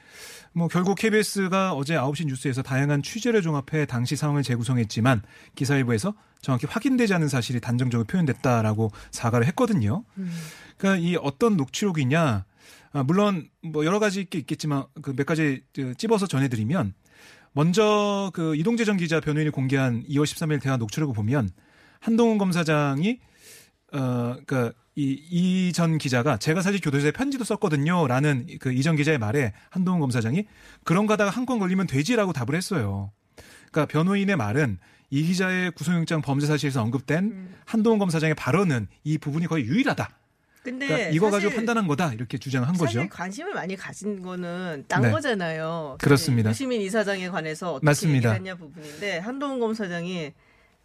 뭐 0.51 0.67
결국 0.67 0.95
KBS가 0.95 1.71
어제 1.71 1.95
9시 1.95 2.25
뉴스에서 2.27 2.61
다양한 2.61 3.01
취재를 3.01 3.41
종합해 3.41 3.85
당시 3.85 4.17
상황을 4.17 4.43
재구성했지만 4.43 5.21
기사 5.55 5.77
일부에서 5.77 6.15
정확히 6.41 6.67
확인되지 6.67 7.13
않은 7.13 7.29
사실이 7.29 7.61
단정적으로 7.61 8.05
표현됐다라고 8.07 8.91
사과를 9.11 9.47
했거든요. 9.47 10.03
음. 10.17 10.29
그러니까 10.75 11.01
이 11.01 11.15
어떤 11.15 11.55
녹취록이냐 11.55 12.43
아, 12.95 13.03
물론 13.03 13.49
뭐 13.61 13.83
여러 13.85 13.99
가지 13.99 14.21
있- 14.21 14.33
있겠지만 14.33 14.85
그 15.01 15.13
몇 15.13 15.25
가지 15.25 15.63
저, 15.73 15.93
찝어서 15.95 16.27
전해드리면 16.27 16.93
먼저 17.51 18.31
그 18.33 18.55
이동재 18.55 18.85
전 18.85 18.95
기자 18.97 19.19
변호인이 19.19 19.49
공개한 19.51 20.03
2월 20.07 20.23
13일 20.23 20.61
대화 20.61 20.77
녹취록을 20.77 21.13
보면 21.13 21.49
한동훈 21.99 22.37
검사장이 22.37 23.19
어 23.93 24.37
그러니까 24.45 24.71
이 24.97 25.17
이 25.29 25.71
전 25.73 25.97
기자가 25.97 26.37
제가 26.37 26.61
사실 26.61 26.79
교도소에 26.81 27.11
편지도 27.11 27.43
썼거든요라는 27.43 28.47
그 28.59 28.71
이 28.71 28.81
전 28.81 28.95
기자의 28.95 29.17
말에 29.17 29.51
한동훈 29.69 29.99
검사장이 29.99 30.45
그런 30.85 31.05
가다가 31.05 31.31
한 31.31 31.45
건 31.45 31.59
걸리면 31.59 31.87
되지라고 31.87 32.31
답을 32.31 32.55
했어요. 32.55 33.11
그러니까 33.71 33.85
변호인의 33.91 34.37
말은 34.37 34.77
이 35.09 35.23
기자의 35.23 35.71
구속영장 35.71 36.21
범죄 36.21 36.47
사실에서 36.47 36.81
언급된 36.81 37.23
음. 37.25 37.55
한동훈 37.65 37.99
검사장의 37.99 38.35
발언은 38.35 38.87
이 39.03 39.17
부분이 39.17 39.47
거의 39.47 39.65
유일하다. 39.65 40.09
근데 40.65 40.87
그러니까 40.87 41.09
이거 41.11 41.29
가지고 41.29 41.49
사실- 41.51 41.55
판단한 41.57 41.87
거다 41.87 42.11
이렇게 42.13 42.39
주장한 42.39 42.73
거죠. 42.73 42.85
사실 42.85 43.07
관심을 43.07 43.53
많이 43.53 43.75
가진 43.75 44.21
거는 44.23 44.85
딴 44.87 45.03
네. 45.03 45.11
거잖아요. 45.11 45.97
그렇습니다. 46.01 46.49
유시민 46.49 46.81
이사장에 46.81 47.29
관해서 47.29 47.73
어떻게 47.75 47.85
맞습니다. 47.85 48.29
얘기를 48.31 48.35
했냐 48.35 48.55
부분인데 48.55 49.19
한동훈 49.19 49.59
검사장이 49.59 50.33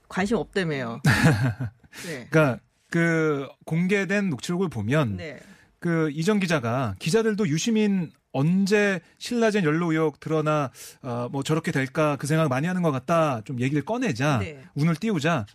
관심 0.07 0.37
없다며요. 0.37 1.01
네. 2.07 2.27
그러니까 2.29 2.61
그 2.91 3.49
공개된 3.65 4.29
녹취록을 4.29 4.69
보면 4.69 5.17
네. 5.17 5.39
그 5.79 6.11
이전 6.13 6.41
기자가 6.41 6.95
기자들도 6.99 7.49
유시민 7.49 8.13
언제 8.33 9.01
신라젠 9.17 9.65
연루 9.65 9.93
의혹 9.93 10.21
드러나 10.21 10.71
어, 11.03 11.29
뭐 11.33 11.43
저렇게 11.43 11.73
될까 11.73 12.17
그 12.17 12.27
생각 12.27 12.49
많이 12.49 12.67
하는 12.67 12.83
것 12.83 12.91
같다 12.91 13.41
좀 13.47 13.59
얘기를 13.61 13.83
꺼내자 13.83 14.41
네. 14.41 14.63
운을 14.75 14.95
띄우자 14.97 15.47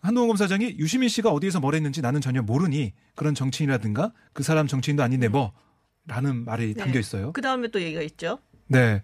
한동훈 0.00 0.28
검사장이 0.28 0.76
유시민 0.78 1.08
씨가 1.08 1.30
어디에서 1.30 1.60
뭘 1.60 1.74
했는지 1.74 2.00
나는 2.00 2.20
전혀 2.20 2.42
모르니 2.42 2.92
그런 3.14 3.34
정치인이라든가 3.34 4.12
그 4.32 4.42
사람 4.42 4.66
정치인도 4.66 5.02
아닌데 5.02 5.28
뭐 5.28 5.52
라는 6.06 6.44
말이 6.44 6.74
네. 6.74 6.82
담겨 6.82 6.98
있어요. 6.98 7.32
그 7.32 7.42
다음에 7.42 7.68
또 7.68 7.80
얘기가 7.80 8.02
있죠. 8.02 8.38
네. 8.68 9.02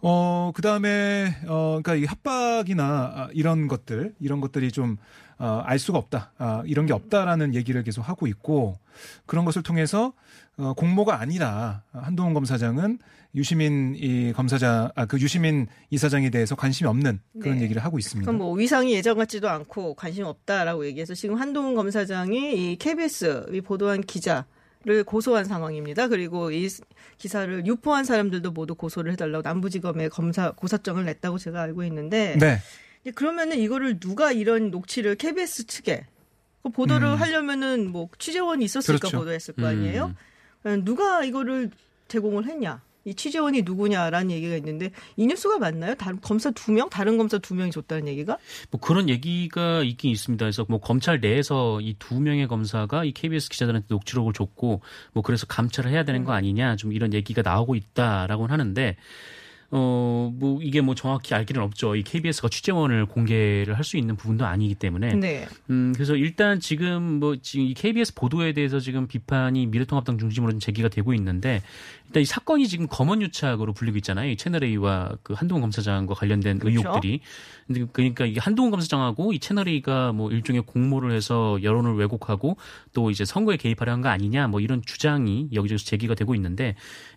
어, 0.00 0.50
그 0.54 0.62
다음에, 0.62 1.36
어, 1.46 1.80
그니까 1.82 1.94
이 1.94 2.04
협박이나 2.04 2.84
아, 2.84 3.28
이런 3.32 3.68
것들, 3.68 4.14
이런 4.20 4.40
것들이 4.40 4.72
좀, 4.72 4.96
어, 5.44 5.62
알 5.66 5.78
수가 5.78 5.98
없다. 5.98 6.32
아, 6.38 6.62
이런 6.64 6.86
게 6.86 6.94
없다라는 6.94 7.54
얘기를 7.54 7.82
계속 7.82 8.00
하고 8.00 8.26
있고, 8.26 8.78
그런 9.26 9.44
것을 9.44 9.62
통해서, 9.62 10.14
어, 10.56 10.72
공모가 10.72 11.20
아니라 11.20 11.82
한동훈 11.92 12.32
검사장은 12.32 12.98
유시민 13.34 13.94
이 13.96 14.32
검사장, 14.32 14.90
아, 14.94 15.04
그 15.04 15.20
유시민 15.20 15.66
이사장에 15.90 16.30
대해서 16.30 16.54
관심이 16.54 16.88
없는 16.88 17.20
그런 17.42 17.58
네. 17.58 17.64
얘기를 17.64 17.84
하고 17.84 17.98
있습니다. 17.98 18.24
그럼 18.24 18.38
뭐 18.38 18.54
위상이 18.54 18.94
예전 18.94 19.18
같지도 19.18 19.50
않고 19.50 19.94
관심 19.94 20.24
없다라고 20.24 20.86
얘기해서 20.86 21.12
지금 21.12 21.34
한동훈 21.34 21.74
검사장이 21.74 22.72
이 22.72 22.76
KBS 22.76 23.48
이 23.52 23.60
보도한 23.60 24.00
기자 24.00 24.46
를 24.86 25.02
고소한 25.02 25.46
상황입니다. 25.46 26.08
그리고 26.08 26.50
이 26.50 26.68
기사를 27.16 27.66
유포한 27.66 28.04
사람들도 28.04 28.50
모두 28.50 28.74
고소를 28.74 29.12
해달라고 29.12 29.40
남부지검에 29.40 30.10
검사 30.10 30.50
고사장을 30.50 31.02
냈다고 31.02 31.38
제가 31.38 31.62
알고 31.62 31.84
있는데 31.84 32.36
네. 32.38 32.58
이제 33.04 33.12
그러면은 33.12 33.58
이거를 33.58 34.00
누가 34.00 34.32
이런 34.32 34.70
녹취를 34.70 35.16
KBS 35.16 35.66
측에 35.66 36.06
그 36.62 36.70
보도를 36.70 37.08
음. 37.08 37.14
하려면은 37.20 37.92
뭐 37.92 38.08
취재원이 38.18 38.64
있었을까 38.64 38.98
그렇죠. 38.98 39.18
보도했을 39.18 39.54
거 39.54 39.66
아니에요? 39.66 40.14
음. 40.64 40.84
누가 40.84 41.22
이거를 41.22 41.70
제공을 42.08 42.46
했냐? 42.46 42.80
이 43.06 43.14
취재원이 43.14 43.62
누구냐라는 43.62 44.30
얘기가 44.30 44.56
있는데 44.56 44.90
이 45.16 45.26
뉴스가 45.26 45.58
맞나요? 45.58 45.94
다른 45.94 46.18
검사 46.22 46.50
두 46.52 46.72
명, 46.72 46.88
다른 46.88 47.18
검사 47.18 47.36
두 47.36 47.54
명이 47.54 47.70
줬다는 47.70 48.08
얘기가? 48.08 48.38
뭐 48.70 48.80
그런 48.80 49.10
얘기가 49.10 49.82
있긴 49.82 50.10
있습니다. 50.10 50.42
그래서 50.42 50.64
뭐 50.70 50.80
검찰 50.80 51.20
내에서 51.20 51.82
이 51.82 51.96
두 51.98 52.18
명의 52.18 52.48
검사가 52.48 53.04
이 53.04 53.12
KBS 53.12 53.50
기자들한테 53.50 53.88
녹취록을 53.90 54.32
줬고 54.32 54.80
뭐 55.12 55.22
그래서 55.22 55.44
감찰을 55.44 55.90
해야 55.90 56.04
되는 56.04 56.24
거 56.24 56.32
아니냐 56.32 56.76
좀 56.76 56.94
이런 56.94 57.12
얘기가 57.12 57.42
나오고 57.42 57.74
있다라고는 57.74 58.50
하는데 58.50 58.96
어 59.76 60.14
뭐 60.36 60.60
이게 60.62 60.80
뭐 60.80 60.94
정확히 60.94 61.34
알기는 61.34 61.60
없죠. 61.62 61.94
이 61.96 62.02
KBS가 62.02 62.48
취재원을 62.48 63.06
공개를 63.06 63.74
할 63.76 63.84
수 63.84 63.98
있는 63.98 64.16
부분도 64.16 64.46
아니기 64.46 64.74
때문에 64.74 65.14
네. 65.14 65.46
음, 65.68 65.92
그래서 65.94 66.16
일단 66.16 66.58
지금 66.58 67.20
뭐 67.20 67.36
지금 67.36 67.66
이 67.66 67.74
KBS 67.74 68.14
보도에 68.14 68.54
대해서 68.54 68.80
지금 68.80 69.06
비판이 69.06 69.66
미래통합당 69.66 70.16
중심으로 70.16 70.52
좀 70.52 70.60
제기가 70.60 70.88
되고 70.88 71.12
있는데 71.12 71.62
일단 72.06 72.22
이 72.22 72.24
사건이 72.24 72.66
지금 72.66 72.86
검언 72.88 73.20
유착으로 73.20 73.74
불리고 73.74 73.98
있잖아요. 73.98 74.30
이 74.30 74.36
채널 74.36 74.64
A와 74.64 75.16
그 75.22 75.34
한동훈 75.34 75.60
검사장과 75.62 76.14
관련된 76.14 76.58
그렇죠. 76.60 76.78
의혹들이. 76.80 77.20
근데 77.66 77.86
그러니까 77.92 78.24
이게 78.24 78.40
한동훈 78.40 78.70
검사장하고 78.70 79.34
이 79.34 79.38
채널 79.38 79.68
A가 79.68 80.12
뭐 80.12 80.30
일종의 80.30 80.62
공모를 80.62 81.12
해서 81.12 81.58
여론을 81.62 81.94
왜곡하고 81.96 82.56
또 82.94 83.10
이제 83.10 83.24
선거에 83.26 83.56
개입하려 83.58 83.92
한 83.92 84.00
거 84.00 84.08
아니냐 84.08 84.48
뭐 84.48 84.60
이런 84.60 84.82
주장이 84.82 85.48
여기저기서 85.52 85.84
제기가 85.84 86.14
되고 86.14 86.34
있는데 86.34 86.74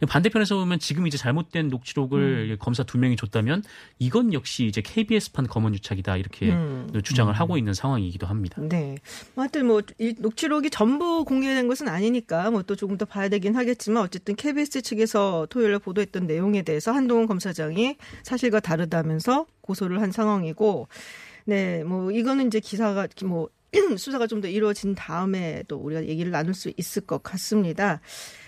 반대편에서 0.08 0.56
보면 0.58 0.80
지금 0.80 1.08
이제 1.08 1.18
잘못된 1.18 1.70
녹취록을 1.70 2.46
음. 2.46 2.47
검사 2.56 2.84
두 2.84 2.98
명이 2.98 3.16
줬다면 3.18 3.64
이건 4.00 4.34
역시 4.34 4.66
이제 4.66 4.82
KBS판 4.82 5.48
검언 5.48 5.74
유착이다 5.74 6.18
이렇게 6.18 6.52
음. 6.52 6.88
주장을 7.04 7.32
하고 7.34 7.58
있는 7.58 7.74
상황이기도 7.74 8.28
합니다. 8.28 8.62
네. 8.62 8.98
뭐 9.34 9.44
하여튼 9.44 9.66
뭐 9.68 9.82
이 10.00 10.14
녹취록이 10.18 10.70
전부 10.70 11.26
공개된 11.26 11.68
것은 11.68 11.88
아니니까 11.88 12.52
뭐 12.52 12.62
또 12.68 12.76
조금 12.76 12.98
더 12.98 13.06
봐야 13.06 13.30
되긴 13.30 13.56
하겠지만 13.56 14.04
어쨌든 14.04 14.36
KBS 14.36 14.82
측에서 14.82 15.48
토요일에 15.50 15.78
보도했던 15.78 16.28
내용에 16.28 16.62
대해서 16.64 16.92
한동훈 16.92 17.26
검사장이 17.28 17.96
사실과 18.24 18.60
다르다면서 18.60 19.46
고소를 19.62 20.02
한 20.02 20.12
상황이고 20.12 20.88
네, 21.46 21.84
뭐 21.84 22.12
이거는 22.12 22.48
이제 22.48 22.60
기사가 22.60 23.08
뭐 23.26 23.50
수사가 23.98 24.28
좀 24.28 24.42
더 24.42 24.48
이루어진 24.48 24.96
다음에 24.96 25.64
또 25.68 25.78
우리가 25.78 26.06
얘기를 26.06 26.32
나눌 26.32 26.54
수 26.54 26.72
있을 26.78 27.06
것 27.06 27.24
같습니다. 27.24 28.02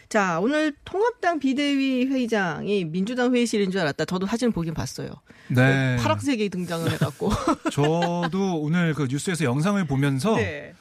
자, 0.09 0.39
오늘 0.39 0.73
통합당 0.85 1.37
비대위 1.37 2.07
회의장이 2.07 2.85
민주당 2.85 3.33
회의실인 3.35 3.69
줄 3.69 3.81
알았다. 3.81 4.05
저도 4.05 4.25
사진 4.25 4.51
보긴 4.51 4.73
봤어요. 4.73 5.11
네. 5.49 5.97
파란색이 5.97 6.49
등장을 6.49 6.91
해갖고. 6.91 7.29
저도 7.71 8.59
오늘 8.59 8.95
그 8.95 9.07
뉴스에서 9.07 9.45
영상을 9.45 9.85
보면서 9.85 10.35
네. 10.35 10.73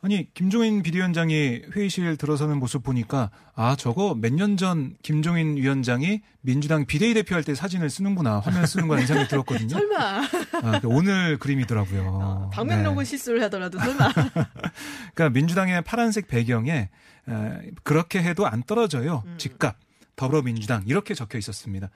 아니 0.00 0.32
김종인 0.32 0.82
비대위원장이 0.82 1.62
회의실 1.74 2.16
들어서는 2.16 2.58
모습 2.60 2.84
보니까 2.84 3.30
아 3.56 3.74
저거 3.76 4.14
몇 4.14 4.32
년 4.32 4.56
전 4.56 4.94
김종인 5.02 5.56
위원장이 5.56 6.20
민주당 6.40 6.86
비대위 6.86 7.14
대표할 7.14 7.42
때 7.42 7.54
사진을 7.56 7.90
쓰는구나 7.90 8.38
화면 8.38 8.64
쓰는 8.64 8.86
거라는 8.86 9.06
생각이 9.08 9.28
들었거든요. 9.28 9.68
설마 9.70 9.96
아, 9.98 10.28
그러니까 10.60 10.88
오늘 10.88 11.36
그림이더라고요. 11.38 12.02
어, 12.06 12.50
방면 12.52 12.84
로고 12.84 13.00
네. 13.00 13.04
실수를 13.06 13.42
하더라도 13.44 13.78
설마. 13.80 14.12
그러니까 15.14 15.30
민주당의 15.30 15.82
파란색 15.82 16.28
배경에 16.28 16.90
에, 17.28 17.70
그렇게 17.82 18.22
해도 18.22 18.46
안 18.46 18.62
떨어져요. 18.62 19.24
음. 19.26 19.34
집값 19.38 19.76
더불어민주당 20.14 20.84
이렇게 20.86 21.14
적혀 21.14 21.38
있었습니다. 21.38 21.90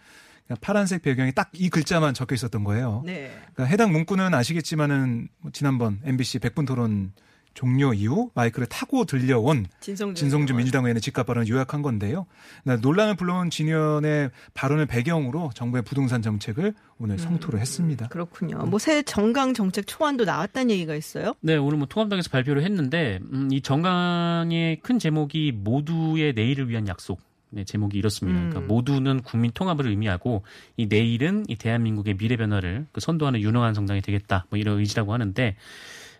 그러니까 0.46 0.66
파란색 0.66 1.02
배경에 1.02 1.30
딱 1.30 1.50
이 1.54 1.68
글자만 1.70 2.14
적혀 2.14 2.34
있었던 2.34 2.64
거예요. 2.64 3.02
네. 3.06 3.30
그러니까 3.54 3.64
해당 3.64 3.92
문구는 3.92 4.34
아시겠지만은 4.34 5.28
뭐 5.38 5.50
지난번 5.52 6.00
MBC 6.04 6.40
백분 6.40 6.64
토론 6.64 7.12
종료 7.54 7.92
이후 7.94 8.30
마이크를 8.34 8.66
타고 8.66 9.04
들려온 9.04 9.66
진성준. 9.80 10.14
진성준 10.14 10.54
의원. 10.54 10.56
민주당 10.58 10.84
의원의 10.84 11.00
집값 11.00 11.26
발언을 11.26 11.48
요약한 11.48 11.82
건데요. 11.82 12.26
그러니까 12.62 12.86
논란을 12.86 13.16
불러온 13.16 13.50
진 13.50 13.68
의원의 13.68 14.30
발언을 14.54 14.86
배경으로 14.86 15.50
정부의 15.54 15.82
부동산 15.82 16.22
정책을 16.22 16.74
오늘 16.98 17.18
성토를 17.18 17.60
했습니다. 17.60 18.08
그렇군요. 18.08 18.58
뭐 18.66 18.78
새 18.78 19.02
정강 19.02 19.54
정책 19.54 19.86
초안도 19.86 20.24
나왔다는 20.24 20.70
얘기가 20.70 20.94
있어요. 20.94 21.34
네, 21.40 21.56
오늘 21.56 21.78
뭐 21.78 21.86
통합당에서 21.86 22.30
발표를 22.30 22.62
했는데 22.64 23.18
음, 23.32 23.48
이 23.52 23.60
정강의 23.60 24.80
큰 24.82 24.98
제목이 24.98 25.52
모두의 25.52 26.32
내일을 26.34 26.68
위한 26.68 26.88
약속. 26.88 27.20
네, 27.54 27.64
제목이 27.64 27.98
이렇습니다. 27.98 28.40
음. 28.40 28.48
그러니까 28.48 28.72
모두는 28.72 29.20
국민 29.22 29.50
통합을 29.52 29.86
의미하고 29.86 30.42
이 30.78 30.86
내일은 30.86 31.44
이 31.48 31.56
대한민국의 31.56 32.14
미래 32.14 32.36
변화를 32.36 32.86
그 32.92 33.00
선도하는 33.02 33.40
유능한 33.40 33.74
정당이 33.74 34.00
되겠다. 34.00 34.46
뭐 34.48 34.58
이런 34.58 34.78
의지라고 34.78 35.12
하는데 35.12 35.56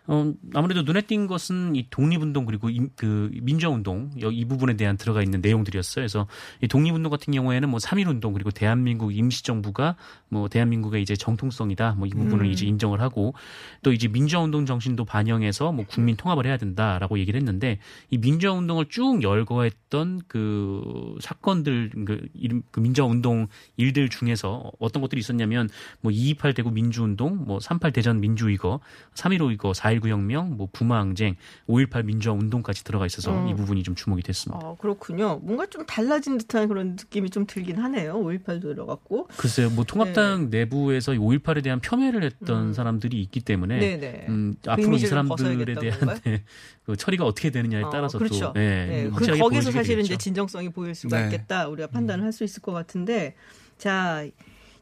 어, 0.05 0.33
아무래도 0.53 0.81
눈에 0.81 1.01
띈 1.01 1.27
것은 1.27 1.75
이 1.77 1.87
독립운동 1.89 2.45
그리고 2.45 2.69
임- 2.69 2.89
그 2.97 3.31
민주화운동 3.41 4.11
여- 4.21 4.31
이 4.31 4.43
부분에 4.45 4.75
대한 4.75 4.97
들어가 4.97 5.21
있는 5.23 5.39
내용들이었어요. 5.41 6.01
그래서 6.03 6.27
이 6.61 6.67
독립운동 6.67 7.09
같은 7.09 7.33
경우에는 7.33 7.69
뭐 7.69 7.79
3.1운동 7.79 8.33
그리고 8.33 8.51
대한민국 8.51 9.15
임시정부가 9.15 9.95
뭐 10.29 10.49
대한민국의 10.49 11.01
이제 11.01 11.15
정통성이다 11.15 11.93
뭐 11.93 12.07
이 12.07 12.09
부분을 12.09 12.45
음. 12.45 12.51
이제 12.51 12.65
인정을 12.65 12.99
하고 12.99 13.33
또 13.81 13.93
이제 13.93 14.07
민주화운동 14.09 14.65
정신도 14.65 15.05
반영해서 15.05 15.71
뭐 15.71 15.85
국민 15.87 16.17
통합을 16.17 16.45
해야 16.45 16.57
된다라고 16.57 17.17
얘기를 17.17 17.39
했는데 17.39 17.79
이 18.09 18.17
민주화운동을 18.17 18.87
쭉 18.89 19.23
열거했던 19.23 20.23
그 20.27 21.15
사건들 21.21 21.91
그, 22.05 22.27
그 22.71 22.79
민주화운동 22.81 23.47
일들 23.77 24.09
중에서 24.09 24.71
어떤 24.79 25.01
것들이 25.01 25.19
있었냐면 25.19 25.69
뭐228 26.03 26.55
대구 26.55 26.71
민주운동, 26.71 27.45
뭐38 27.47 27.93
대전 27.93 28.19
민주의거, 28.19 28.79
3.15 29.15 29.49
의거, 29.51 29.71
4.19 29.99 30.09
혁명, 30.09 30.57
뭐 30.57 30.67
부마항쟁, 30.71 31.35
5.18 31.67 32.05
민주화 32.05 32.35
운동까지 32.35 32.83
들어가 32.83 33.05
있어서 33.05 33.31
음. 33.31 33.47
이 33.47 33.55
부분이 33.55 33.83
좀 33.83 33.95
주목이 33.95 34.21
됐습니다. 34.23 34.65
아, 34.65 34.75
그렇군요. 34.79 35.39
뭔가 35.41 35.65
좀 35.65 35.85
달라진 35.85 36.37
듯한 36.37 36.67
그런 36.67 36.91
느낌이 36.91 37.29
좀 37.29 37.45
들긴 37.47 37.77
하네요. 37.79 38.13
5.18도 38.15 38.61
들어갔고. 38.61 39.27
글쎄요, 39.37 39.69
뭐 39.69 39.85
통합당 39.85 40.49
내부에서 40.49 41.13
5.18에 41.13 41.63
대한 41.63 41.79
폄훼를 41.79 42.23
했던 42.23 42.67
음. 42.67 42.73
사람들이 42.73 43.21
있기 43.21 43.39
때문에 43.41 43.79
네네. 43.79 44.25
음, 44.29 44.55
앞으로 44.67 44.95
이 44.95 44.99
사람들에 44.99 45.73
대한? 45.75 46.19
네, 46.23 46.43
그 46.85 46.95
처리가 46.97 47.25
어떻게 47.25 47.49
되느냐에 47.49 47.83
어, 47.83 47.89
따라서 47.89 48.17
그렇죠. 48.17 48.47
또 48.47 48.53
네, 48.53 48.85
네, 48.85 49.09
그 49.09 49.37
거기서 49.37 49.71
사실은 49.71 50.01
이제 50.01 50.09
되겠죠. 50.09 50.17
진정성이 50.17 50.69
보일 50.69 50.93
수가 50.93 51.19
네. 51.19 51.25
있겠다. 51.25 51.67
우리가 51.69 51.87
판단을 51.87 52.23
할 52.25 52.33
수 52.33 52.43
있을 52.43 52.61
것 52.63 52.71
같은데, 52.73 53.35
자 53.77 54.25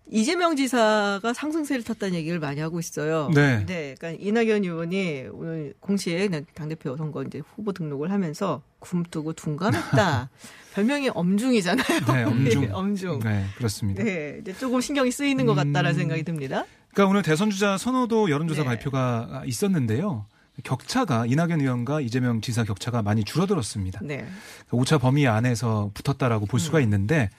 이재명 0.10 0.56
지사가 0.56 1.34
상승세를 1.34 1.84
탔다는 1.84 2.16
얘기를 2.16 2.40
많이 2.40 2.60
하고 2.60 2.80
있어요. 2.80 3.30
네. 3.34 3.64
그러니까 3.66 4.12
이낙연 4.12 4.64
의원이 4.64 5.28
오늘 5.32 5.74
공식 5.80 6.12
당대표 6.54 6.98
선거 6.98 7.24
이제 7.24 7.42
후보 7.56 7.72
등록을 7.72 8.12
하면서 8.12 8.62
굼뜨고 8.80 9.34
둔감했다. 9.34 10.30
별명이 10.74 11.10
엄중이잖아요. 11.14 12.00
네, 12.14 12.24
엄중. 12.24 12.70
엄중. 12.76 13.20
네, 13.20 13.46
그렇습니다. 13.58 14.04
네, 14.04 14.40
이제 14.42 14.54
조금 14.54 14.82
신경이 14.82 15.12
쓰이는 15.12 15.46
것 15.46 15.54
같다라는 15.54 15.92
음. 15.92 15.96
생각이 15.96 16.24
듭니다. 16.24 16.66
그러니까 16.94 17.10
오늘 17.10 17.22
대선 17.22 17.50
주자 17.50 17.78
선호도 17.78 18.30
여론조사 18.30 18.64
네. 18.64 18.68
발표가 18.68 19.44
있었는데요. 19.46 20.26
격차가 20.64 21.26
이낙연 21.26 21.62
의원과 21.62 22.02
이재명 22.02 22.42
지사 22.42 22.64
격차가 22.64 23.02
많이 23.02 23.24
줄어들었습니다. 23.24 24.02
네. 24.04 24.26
오차 24.72 24.98
범위 24.98 25.28
안에서 25.28 25.92
붙었다라고 25.94 26.46
볼 26.46 26.60
수가 26.60 26.80
음. 26.80 26.84
있는데 26.84 27.30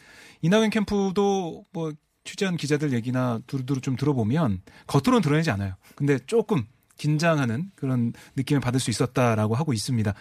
이낙연 0.40 0.70
캠프도 0.70 1.64
뭐 1.72 1.92
취재한 2.24 2.56
기자들 2.56 2.92
얘기나 2.92 3.40
두루두루 3.46 3.80
좀 3.80 3.96
들어보면 3.96 4.62
겉으로는 4.86 5.22
드러내지 5.22 5.50
않아요. 5.50 5.74
근데 5.96 6.18
조금 6.26 6.64
긴장하는 6.96 7.70
그런 7.74 8.12
느낌을 8.36 8.60
받을 8.60 8.78
수 8.78 8.90
있었다라고 8.90 9.54
하고 9.54 9.72
있습니다. 9.72 10.14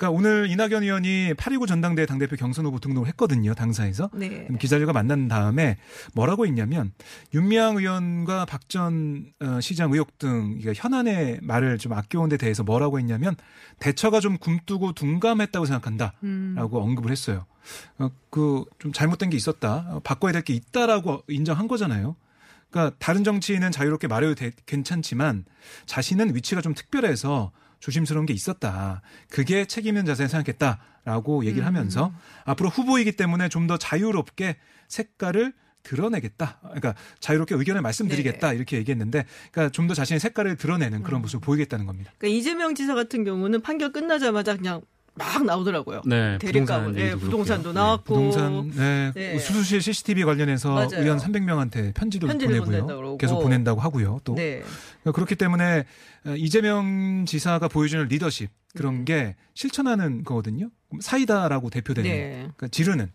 그러니까 0.00 0.16
오늘 0.16 0.50
이낙연 0.50 0.82
의원이 0.82 1.34
8.29 1.34 1.68
전당대 1.68 2.06
당대표 2.06 2.34
경선 2.34 2.64
후보 2.64 2.78
등록을 2.80 3.06
했거든요. 3.08 3.54
당사에서. 3.54 4.08
네. 4.14 4.48
기자들과 4.58 4.94
만난 4.94 5.28
다음에 5.28 5.76
뭐라고 6.14 6.46
했냐면 6.46 6.92
윤미향 7.34 7.76
의원과 7.76 8.46
박전 8.46 9.26
어, 9.40 9.60
시장 9.60 9.92
의혹 9.92 10.18
등 10.18 10.58
현안의 10.74 11.40
말을 11.42 11.76
좀 11.76 11.92
아껴온 11.92 12.30
데 12.30 12.38
대해서 12.38 12.62
뭐라고 12.62 12.98
했냐면 12.98 13.36
대처가 13.78 14.20
좀 14.20 14.38
굼뜨고 14.38 14.92
둔감했다고 14.92 15.66
생각한다 15.66 16.14
라고 16.56 16.78
음. 16.78 16.82
언급을 16.82 17.10
했어요. 17.10 17.44
어, 17.98 18.08
그좀 18.30 18.92
잘못된 18.94 19.28
게 19.28 19.36
있었다. 19.36 19.84
어, 19.90 20.00
바꿔야 20.02 20.32
될 20.32 20.40
게 20.40 20.54
있다라고 20.54 21.24
인정한 21.28 21.68
거잖아요. 21.68 22.16
그러니까 22.70 22.96
다른 22.98 23.22
정치인은 23.22 23.70
자유롭게 23.70 24.06
말해도 24.08 24.34
되- 24.34 24.52
괜찮지만 24.64 25.44
자신은 25.84 26.34
위치가 26.34 26.62
좀 26.62 26.72
특별해서 26.72 27.52
조심스러운 27.80 28.26
게 28.26 28.32
있었다. 28.32 29.02
그게 29.28 29.64
책임 29.64 29.96
있는 29.96 30.06
자세 30.06 30.28
생각했다라고 30.28 31.44
얘기를 31.46 31.66
하면서 31.66 32.12
앞으로 32.44 32.68
후보이기 32.68 33.12
때문에 33.12 33.48
좀 33.48 33.66
더 33.66 33.76
자유롭게 33.76 34.56
색깔을 34.88 35.52
드러내겠다. 35.82 36.58
그러니까 36.60 36.94
자유롭게 37.20 37.54
의견을 37.54 37.82
말씀드리겠다 37.82 38.52
이렇게 38.52 38.76
얘기했는데, 38.76 39.24
그러니까 39.50 39.72
좀 39.72 39.86
더 39.86 39.94
자신의 39.94 40.20
색깔을 40.20 40.56
드러내는 40.56 41.02
그런 41.02 41.22
모습을 41.22 41.40
보이겠다는 41.40 41.86
겁니다. 41.86 42.12
그러니까 42.18 42.38
이재명 42.38 42.74
지사 42.74 42.94
같은 42.94 43.24
경우는 43.24 43.62
판결 43.62 43.92
끝나자마자 43.92 44.56
그냥 44.56 44.82
막 45.14 45.44
나오더라고요. 45.44 46.02
네, 46.06 46.38
부동산 46.38 46.92
네, 46.92 47.14
부동산도. 47.14 47.72
나왔고 47.72 48.14
부동산, 48.14 48.70
네, 48.70 49.12
네. 49.14 49.38
수수실 49.38 49.82
CCTV 49.82 50.24
관련해서 50.24 50.72
맞아요. 50.72 50.88
의원 50.94 51.18
300명한테 51.18 51.94
편지도 51.94 52.26
편지를 52.26 52.60
보내고요. 52.60 53.16
계속 53.18 53.40
보낸다고 53.40 53.80
하고요. 53.80 54.20
또 54.24 54.34
네. 54.34 54.62
그렇기 55.12 55.34
때문에 55.34 55.84
어, 56.26 56.34
이재명 56.36 57.24
지사가 57.26 57.68
보여주는 57.68 58.06
리더십 58.06 58.50
음. 58.50 58.76
그런 58.76 59.04
게 59.04 59.36
실천하는 59.54 60.22
거거든요. 60.24 60.70
사이다라고 61.00 61.70
대표되는 61.70 62.10
네. 62.10 62.30
그러니까 62.40 62.68
지르는 62.68 63.06
어, 63.06 63.08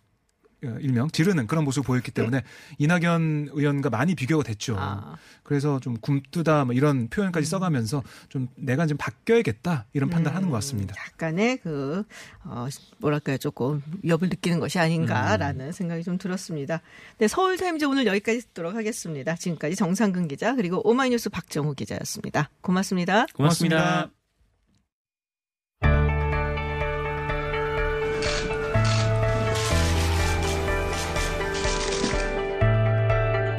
일명 0.79 1.09
지르는 1.09 1.47
그런 1.47 1.63
모습을 1.63 1.85
보였기 1.85 2.11
때문에 2.11 2.43
이낙연 2.77 3.49
의원과 3.51 3.89
많이 3.89 4.15
비교가 4.15 4.43
됐죠. 4.43 4.75
아, 4.77 5.15
그래서 5.43 5.79
좀 5.79 5.97
굼뜨다 5.97 6.65
뭐 6.65 6.73
이런 6.73 7.07
표현까지 7.09 7.47
써가면서 7.47 8.03
좀 8.29 8.47
내가 8.55 8.85
좀 8.87 8.97
바뀌어야겠다 8.97 9.85
이런 9.93 10.09
판단하는 10.09 10.49
것 10.49 10.55
같습니다. 10.55 10.95
약간의 10.97 11.57
그 11.57 12.03
어, 12.43 12.67
뭐랄까요 12.97 13.37
조금 13.37 13.81
위협을 14.03 14.29
느끼는 14.29 14.59
것이 14.59 14.79
아닌가라는 14.79 15.71
생각이 15.71 16.03
좀 16.03 16.17
들었습니다. 16.17 16.81
네, 17.17 17.27
서울 17.27 17.57
타임즈 17.57 17.85
오늘 17.85 18.05
여기까지 18.05 18.41
듣도록 18.41 18.75
하겠습니다. 18.75 19.35
지금까지 19.35 19.75
정상근 19.75 20.27
기자 20.27 20.55
그리고 20.55 20.81
오마이뉴스 20.87 21.29
박정우 21.29 21.75
기자였습니다. 21.75 22.49
고맙습니다. 22.61 23.25
고맙습니다. 23.33 23.75
고맙습니다. 23.77 24.24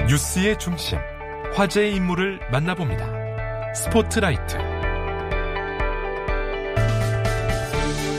뉴스의 0.09 0.57
중심, 0.61 0.99
화제의 1.55 1.97
인물을 1.97 2.38
만나봅니다. 2.53 3.75
스포트라이트. 3.75 4.57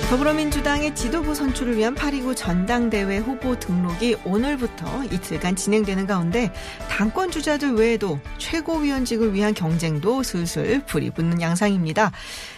더불어민주당의 0.09 0.95
지도부 0.95 1.33
선출을 1.33 1.77
위한 1.77 1.95
8.29 1.95 2.35
전당대회 2.35 3.19
후보 3.19 3.57
등록이 3.57 4.17
오늘부터 4.25 5.05
이틀간 5.05 5.55
진행되는 5.55 6.07
가운데 6.07 6.51
당권 6.89 7.31
주자들 7.31 7.75
외에도 7.75 8.19
최고위원직을 8.37 9.33
위한 9.33 9.53
경쟁도 9.53 10.23
슬슬 10.23 10.83
불이 10.85 11.11
붙는 11.11 11.39
양상입니다. 11.39 12.11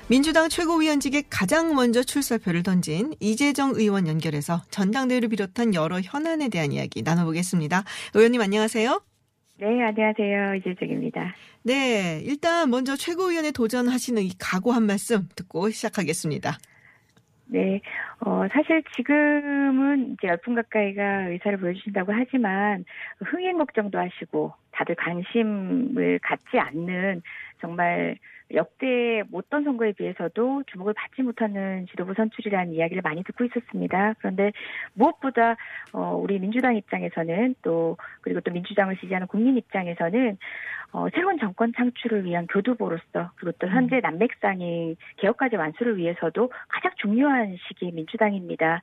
민주당 0.08 0.50
최고위원직에 0.50 1.24
가장 1.30 1.76
먼저 1.76 2.02
출사표를 2.02 2.64
던진 2.64 3.14
이재정 3.20 3.74
의원 3.76 4.08
연결해서 4.08 4.64
전당대회를 4.72 5.30
비롯한 5.30 5.76
여러 5.76 6.02
현안에 6.02 6.50
대한 6.50 6.72
이야기 6.72 7.04
나눠보겠습니다. 7.04 7.84
의원님 8.16 8.42
안녕하세요. 8.42 9.02
네, 9.60 9.84
안녕하세요. 9.84 10.56
이재정입니다. 10.56 11.36
네, 11.64 12.22
일단 12.24 12.70
먼저 12.70 12.96
최고위원에 12.96 13.52
도전하시는 13.52 14.22
이 14.22 14.30
각오 14.40 14.72
한 14.72 14.84
말씀 14.84 15.28
듣고 15.36 15.70
시작하겠습니다. 15.70 16.58
네, 17.48 17.82
어, 18.22 18.48
사실 18.54 18.82
지금은 18.96 20.14
이제 20.14 20.30
열분 20.30 20.56
가까이가 20.56 21.28
의사를 21.28 21.58
보여주신다고 21.58 22.14
하지만 22.14 22.86
흥행 23.26 23.58
걱정도 23.58 24.00
하시고 24.00 24.54
다들 24.72 24.96
관심을 24.96 26.20
갖지 26.24 26.58
않는 26.58 27.22
정말 27.60 28.18
역대 28.54 29.24
못던 29.30 29.64
선거에 29.64 29.92
비해서도 29.94 30.64
주목을 30.68 30.94
받지 30.94 31.22
못하는 31.22 31.86
지도부 31.88 32.14
선출이라는 32.16 32.74
이야기를 32.74 33.02
많이 33.02 33.24
듣고 33.24 33.44
있었습니다. 33.46 34.14
그런데 34.20 34.52
무엇보다 34.94 35.56
어, 35.94 36.20
우리 36.22 36.40
민주당 36.40 36.76
입장에서는 36.76 37.56
또 37.62 37.98
그리고 38.22 38.42
또 38.42 38.52
민주당을 38.52 38.98
지지하는 38.98 39.28
국민 39.28 39.58
입장에서는 39.58 40.38
어, 40.92 41.08
새로운 41.14 41.38
정권 41.38 41.72
창출을 41.76 42.26
위한 42.26 42.48
교두보로서 42.48 43.32
그리고 43.36 43.52
또 43.60 43.68
현재 43.68 44.00
남맥상의 44.00 44.96
개혁까지 45.18 45.56
완수를 45.56 45.98
위해서도 45.98 46.52
가장 46.68 46.92
중요한 46.98 47.56
시기 47.68 47.92
민주당입니다. 47.92 48.82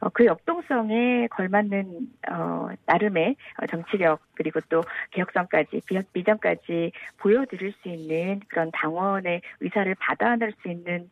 어, 0.00 0.08
그 0.08 0.24
역동성에 0.24 1.28
걸맞는 1.28 2.08
어, 2.30 2.68
나름의 2.86 3.36
어, 3.62 3.66
정치력 3.66 4.20
그리고 4.34 4.60
또 4.68 4.82
개혁성까지 5.12 5.82
비- 5.86 6.02
비전까지 6.12 6.92
보여드릴 7.18 7.72
수 7.80 7.88
있는 7.88 8.40
그런 8.48 8.70
당원의 8.72 9.40
의사를 9.60 9.94
받아낼 10.00 10.52
수 10.60 10.68
있는 10.68 11.08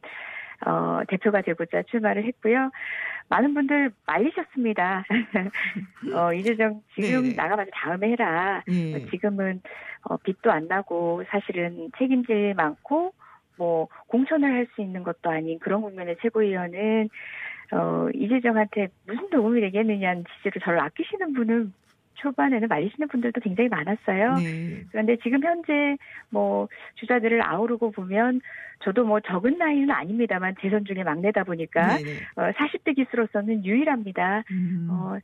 어, 0.66 1.02
대표가 1.08 1.42
되고자 1.42 1.82
출마를 1.82 2.24
했고요. 2.24 2.70
많은 3.28 3.54
분들 3.54 3.92
말리셨습니다. 4.06 5.04
어, 6.14 6.32
이재정 6.32 6.82
지금 6.94 7.22
네네. 7.22 7.34
나가봐서 7.34 7.70
다음에 7.72 8.10
해라. 8.10 8.62
예. 8.68 8.94
어, 8.96 8.98
지금은 9.10 9.60
어, 10.02 10.16
빚도 10.18 10.50
안 10.50 10.66
나고 10.68 11.24
사실은 11.28 11.90
책임질 11.98 12.54
많고 12.54 13.14
뭐 13.56 13.88
공천을 14.08 14.50
할 14.52 14.66
수 14.74 14.80
있는 14.82 15.02
것도 15.02 15.30
아닌 15.30 15.58
그런 15.58 15.82
국면의 15.82 16.16
최고위원은 16.22 17.08
어, 17.72 18.08
이재정한테 18.14 18.88
무슨 19.06 19.30
도움이 19.30 19.60
되겠느냐는 19.60 20.24
지지로 20.36 20.60
저를 20.64 20.80
아끼시는 20.80 21.32
분은 21.34 21.72
초반에는 22.22 22.68
말리시는 22.68 23.08
분들도 23.08 23.40
굉장히 23.40 23.68
많았어요. 23.68 24.36
네. 24.36 24.84
그런데 24.90 25.16
지금 25.22 25.42
현재 25.42 25.96
뭐 26.30 26.68
주자들을 26.94 27.44
아우르고 27.44 27.90
보면 27.90 28.40
저도 28.84 29.04
뭐 29.04 29.20
적은 29.20 29.58
나이는 29.58 29.90
아닙니다만 29.90 30.54
대선 30.58 30.84
중에 30.84 31.02
막내다 31.02 31.44
보니까 31.44 31.96
네네. 31.96 32.10
어, 32.36 32.50
40대 32.52 32.96
기수로서는 32.96 33.64
유일합니다. 33.64 34.44
음. 34.50 34.88
어, 34.90 35.18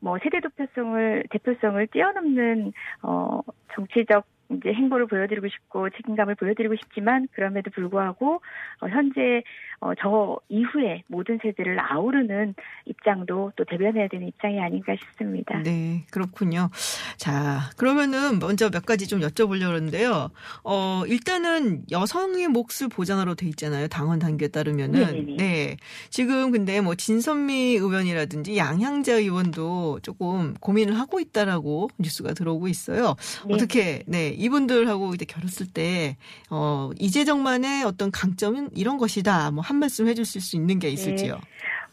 뭐 0.00 0.18
세대 0.22 0.40
대표성을 0.40 1.24
대표성을 1.30 1.86
뛰어넘는 1.86 2.72
어 3.02 3.40
정치적 3.74 4.26
이제 4.56 4.72
행보를 4.72 5.06
보여드리고 5.06 5.48
싶고 5.48 5.90
책임감을 5.90 6.34
보여드리고 6.36 6.76
싶지만 6.76 7.28
그럼에도 7.32 7.70
불구하고 7.70 8.40
어, 8.80 8.88
현재 8.88 9.42
어, 9.82 9.92
저 10.00 10.38
이후에 10.48 11.02
모든 11.08 11.40
세대를 11.42 11.76
아우르는 11.80 12.54
입장도 12.84 13.52
또 13.56 13.64
대변해야 13.64 14.06
되는 14.06 14.28
입장이 14.28 14.60
아닌가 14.60 14.94
싶습니다. 14.94 15.58
네, 15.64 16.06
그렇군요. 16.12 16.70
자, 17.16 17.70
그러면은 17.76 18.38
먼저 18.38 18.70
몇 18.70 18.86
가지 18.86 19.08
좀 19.08 19.20
여쭤보려고 19.20 19.72
하는데요. 19.72 20.30
어, 20.62 21.02
일단은 21.08 21.82
여성의 21.90 22.46
몫을 22.48 22.88
보장하러 22.92 23.34
돼 23.34 23.46
있잖아요. 23.48 23.88
당원 23.88 24.20
단계에 24.20 24.48
따르면은. 24.48 25.00
네네네. 25.00 25.36
네. 25.36 25.76
지금 26.10 26.52
근데 26.52 26.80
뭐 26.80 26.94
진선미 26.94 27.74
의원이라든지 27.74 28.56
양향자 28.56 29.14
의원도 29.14 29.98
조금 30.02 30.54
고민을 30.60 30.96
하고 30.96 31.18
있다라고 31.18 31.90
뉴스가 31.98 32.34
들어오고 32.34 32.68
있어요. 32.68 33.16
네. 33.48 33.54
어떻게, 33.54 34.04
네, 34.06 34.28
이분들하고 34.42 35.14
이제 35.14 35.24
결했을 35.24 35.66
때, 35.72 36.16
어, 36.50 36.90
이재정만의 36.98 37.84
어떤 37.84 38.10
강점은 38.10 38.70
이런 38.76 38.98
것이다. 38.98 39.50
뭐 39.50 39.62
한 39.62 39.78
말씀 39.78 40.08
해주실 40.08 40.40
수 40.40 40.56
있는 40.56 40.78
게 40.78 40.88
있을지요. 40.88 41.40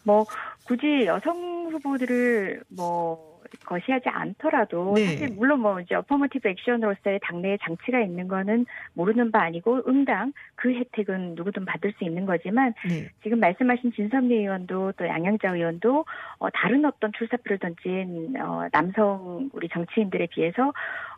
뭐 0.02 0.24
굳이 0.66 1.06
여성 1.06 1.70
후보들을 1.72 2.62
뭐 2.68 3.30
거시하지 3.64 4.08
않더라도 4.08 4.92
네. 4.94 5.06
사실 5.06 5.28
물론 5.34 5.60
뭐 5.60 5.80
이제 5.80 5.94
어퍼머티브 5.94 6.48
액션으로서의 6.48 7.18
당내에 7.22 7.58
장치가 7.62 8.00
있는 8.00 8.28
거는 8.28 8.66
모르는 8.94 9.32
바 9.32 9.42
아니고 9.42 9.82
응당 9.88 10.32
그 10.54 10.72
혜택은 10.72 11.34
누구든 11.34 11.64
받을 11.64 11.92
수 11.98 12.04
있는 12.04 12.26
거지만 12.26 12.74
네. 12.88 13.08
지금 13.22 13.40
말씀하신 13.40 13.92
진선미 13.92 14.34
의원도 14.34 14.92
또 14.96 15.06
양양자 15.06 15.54
의원도 15.54 16.04
어, 16.38 16.50
다른 16.50 16.84
어떤 16.84 17.12
출사표를 17.12 17.58
던진 17.58 18.34
어, 18.40 18.68
남성 18.72 19.50
우리 19.52 19.68
정치인들에 19.68 20.28
비해서 20.30 20.72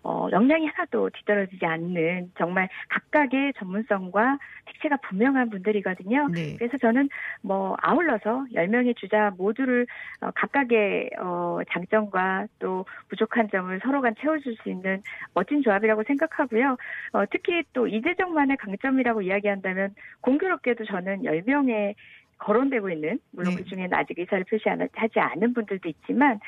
어, 0.05 0.29
역량이 0.33 0.67
하나도 0.67 1.11
뒤떨어지지 1.11 1.65
않는 1.65 2.33
정말 2.37 2.69
각각의 2.89 3.53
전문성과 3.59 4.39
특채가 4.67 4.97
분명한 4.97 5.51
분들이거든요. 5.51 6.29
네. 6.29 6.57
그래서 6.59 6.77
저는 6.79 7.09
뭐 7.41 7.77
아울러서 7.81 8.47
10명의 8.55 8.97
주자 8.97 9.31
모두를 9.37 9.87
어, 10.21 10.31
각각의 10.35 11.11
어, 11.21 11.61
장점과 11.71 12.47
또 12.59 12.85
부족한 13.09 13.51
점을 13.51 13.79
서로 13.83 14.01
간 14.01 14.15
채워줄 14.21 14.57
수 14.63 14.71
있는 14.71 15.03
멋진 15.35 15.63
조합이라고 15.63 16.03
생각하고요. 16.05 16.77
어, 17.13 17.25
특히 17.31 17.63
또 17.73 17.87
이재정만의 17.87 18.57
강점이라고 18.57 19.23
이야기한다면 19.23 19.95
공교롭게도 20.21 20.85
저는 20.85 21.23
10명의 21.23 21.95
거론되고 22.39 22.91
있는 22.91 23.21
물론 23.31 23.55
네. 23.55 23.63
그중에는 23.63 23.95
아직 23.95 24.19
의사를 24.19 24.45
표시하지 24.45 25.21
않은 25.21 25.55
분들도 25.55 25.89
있지만 25.89 26.41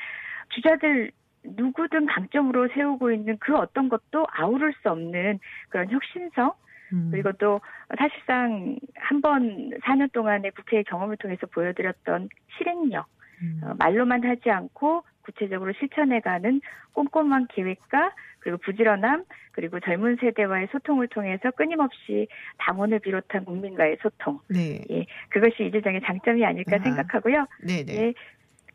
주자들 0.49 1.11
누구든 1.55 2.05
강점으로 2.07 2.69
세우고 2.73 3.11
있는 3.11 3.37
그 3.39 3.55
어떤 3.55 3.89
것도 3.89 4.25
아우를 4.31 4.73
수 4.81 4.89
없는 4.89 5.39
그런 5.69 5.89
혁신성 5.89 6.53
음. 6.93 7.09
그리고 7.11 7.31
또 7.33 7.61
사실상 7.97 8.77
한 8.95 9.21
번 9.21 9.71
4년 9.83 10.11
동안의 10.11 10.51
국회의 10.51 10.83
경험을 10.83 11.17
통해서 11.17 11.47
보여드렸던 11.47 12.29
실행력, 12.57 13.07
음. 13.41 13.61
어, 13.63 13.73
말로만 13.79 14.23
하지 14.23 14.49
않고 14.51 15.03
구체적으로 15.23 15.73
실천해가는 15.79 16.61
꼼꼼한 16.93 17.47
계획과 17.49 18.11
그리고 18.39 18.57
부지런함 18.59 19.23
그리고 19.53 19.79
젊은 19.79 20.17
세대와의 20.17 20.67
소통을 20.71 21.07
통해서 21.07 21.49
끊임없이 21.51 22.27
당원을 22.59 22.99
비롯한 22.99 23.45
국민과의 23.45 23.97
소통, 24.03 24.39
네. 24.49 24.81
예, 24.91 25.05
그것이 25.29 25.65
이재정의 25.65 26.01
장점이 26.05 26.45
아닐까 26.45 26.75
아, 26.75 26.83
생각하고요. 26.83 27.47
네네. 27.65 27.95
예, 27.95 28.13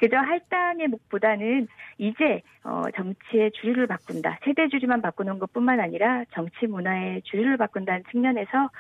그저 0.01 0.17
할당의 0.17 0.89
목보다는 0.89 1.69
이제 1.99 2.41
어, 2.65 2.85
정치의 2.97 3.53
주류를 3.53 3.87
바꾼다. 3.87 4.39
세대 4.45 4.67
주류만 4.69 5.03
바꾸는 5.03 5.39
것뿐만 5.39 5.79
아니라 5.79 6.25
정치 6.33 6.67
문화의 6.67 7.21
주류를 7.23 7.59
바꾼다는 7.59 8.05
측면에서 8.11 8.71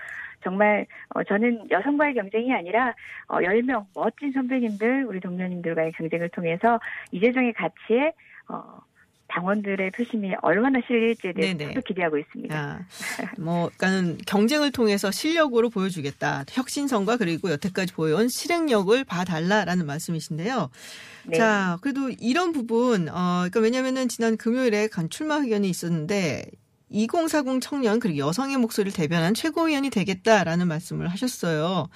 정말 0.42 0.86
어, 1.10 1.22
저는 1.22 1.70
여성과의 1.70 2.14
경쟁이 2.14 2.54
아니라 2.54 2.94
어, 3.28 3.36
10명 3.36 3.84
멋진 3.94 4.32
선배님들 4.32 5.04
우리 5.04 5.20
동료님들과의 5.20 5.92
경쟁을 5.92 6.30
통해서 6.30 6.80
이재정의 7.12 7.52
가치에 7.52 8.12
어, 8.48 8.78
당원들의 9.30 9.92
표심이 9.92 10.34
얼마나 10.42 10.80
실릴지에 10.86 11.32
대해서 11.32 11.56
네네. 11.56 11.74
도 11.74 11.80
기대하고 11.80 12.18
있습니다. 12.18 12.54
아, 12.56 12.80
뭐, 13.38 13.70
그러니까는 13.76 14.18
경쟁을 14.26 14.72
통해서 14.72 15.10
실력으로 15.10 15.70
보여주겠다. 15.70 16.44
혁신성과 16.50 17.16
그리고 17.16 17.50
여태까지 17.50 17.94
보여온 17.94 18.28
실행력을 18.28 19.02
봐달라라는 19.04 19.86
말씀이신데요. 19.86 20.70
네. 21.26 21.36
자, 21.38 21.78
그래도 21.80 22.10
이런 22.10 22.52
부분, 22.52 23.08
어, 23.08 23.46
그러니까 23.50 23.60
왜냐면은 23.60 24.08
지난 24.08 24.36
금요일에 24.36 24.88
간 24.88 25.08
출마 25.08 25.36
의견이 25.36 25.68
있었는데 25.68 26.44
2040 26.90 27.60
청년 27.60 28.00
그리고 28.00 28.18
여성의 28.18 28.56
목소리를 28.58 28.92
대변한 28.92 29.32
최고위원이 29.34 29.90
되겠다라는 29.90 30.68
말씀을 30.68 31.08
하셨어요. 31.08 31.88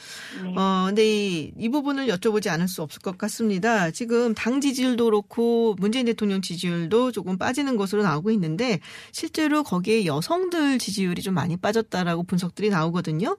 네. 0.42 0.54
어, 0.56 0.84
근데 0.86 1.04
이, 1.04 1.52
이 1.58 1.68
부분을 1.68 2.06
여쭤보지 2.06 2.48
않을 2.48 2.68
수 2.68 2.82
없을 2.82 3.02
것 3.02 3.18
같습니다. 3.18 3.90
지금 3.90 4.34
당 4.34 4.60
지지율도 4.60 5.04
그렇고 5.04 5.74
문재인 5.78 6.06
대통령 6.06 6.40
지지율도 6.40 7.12
조금 7.12 7.36
빠지는 7.36 7.76
것으로 7.76 8.02
나오고 8.02 8.30
있는데 8.32 8.80
실제로 9.12 9.62
거기에 9.62 10.06
여성들 10.06 10.78
지지율이 10.78 11.22
좀 11.22 11.34
많이 11.34 11.56
빠졌다라고 11.56 12.22
분석들이 12.22 12.70
나오거든요. 12.70 13.36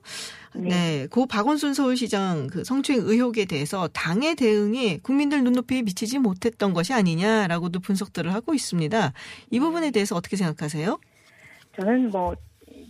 네. 0.54 0.68
네. 0.68 1.06
그 1.10 1.26
박원순 1.26 1.74
서울시장 1.74 2.48
그 2.48 2.64
성추행 2.64 3.02
의혹에 3.04 3.44
대해서 3.44 3.88
당의 3.88 4.34
대응이 4.36 5.00
국민들 5.02 5.42
눈높이에 5.44 5.82
미치지 5.82 6.18
못했던 6.18 6.72
것이 6.72 6.92
아니냐라고도 6.92 7.80
분석들을 7.80 8.32
하고 8.32 8.54
있습니다. 8.54 9.12
이 9.50 9.60
부분에 9.60 9.90
대해서 9.90 10.16
어떻게 10.16 10.36
생각하세요? 10.36 10.98
저는 11.76 12.10
뭐 12.10 12.34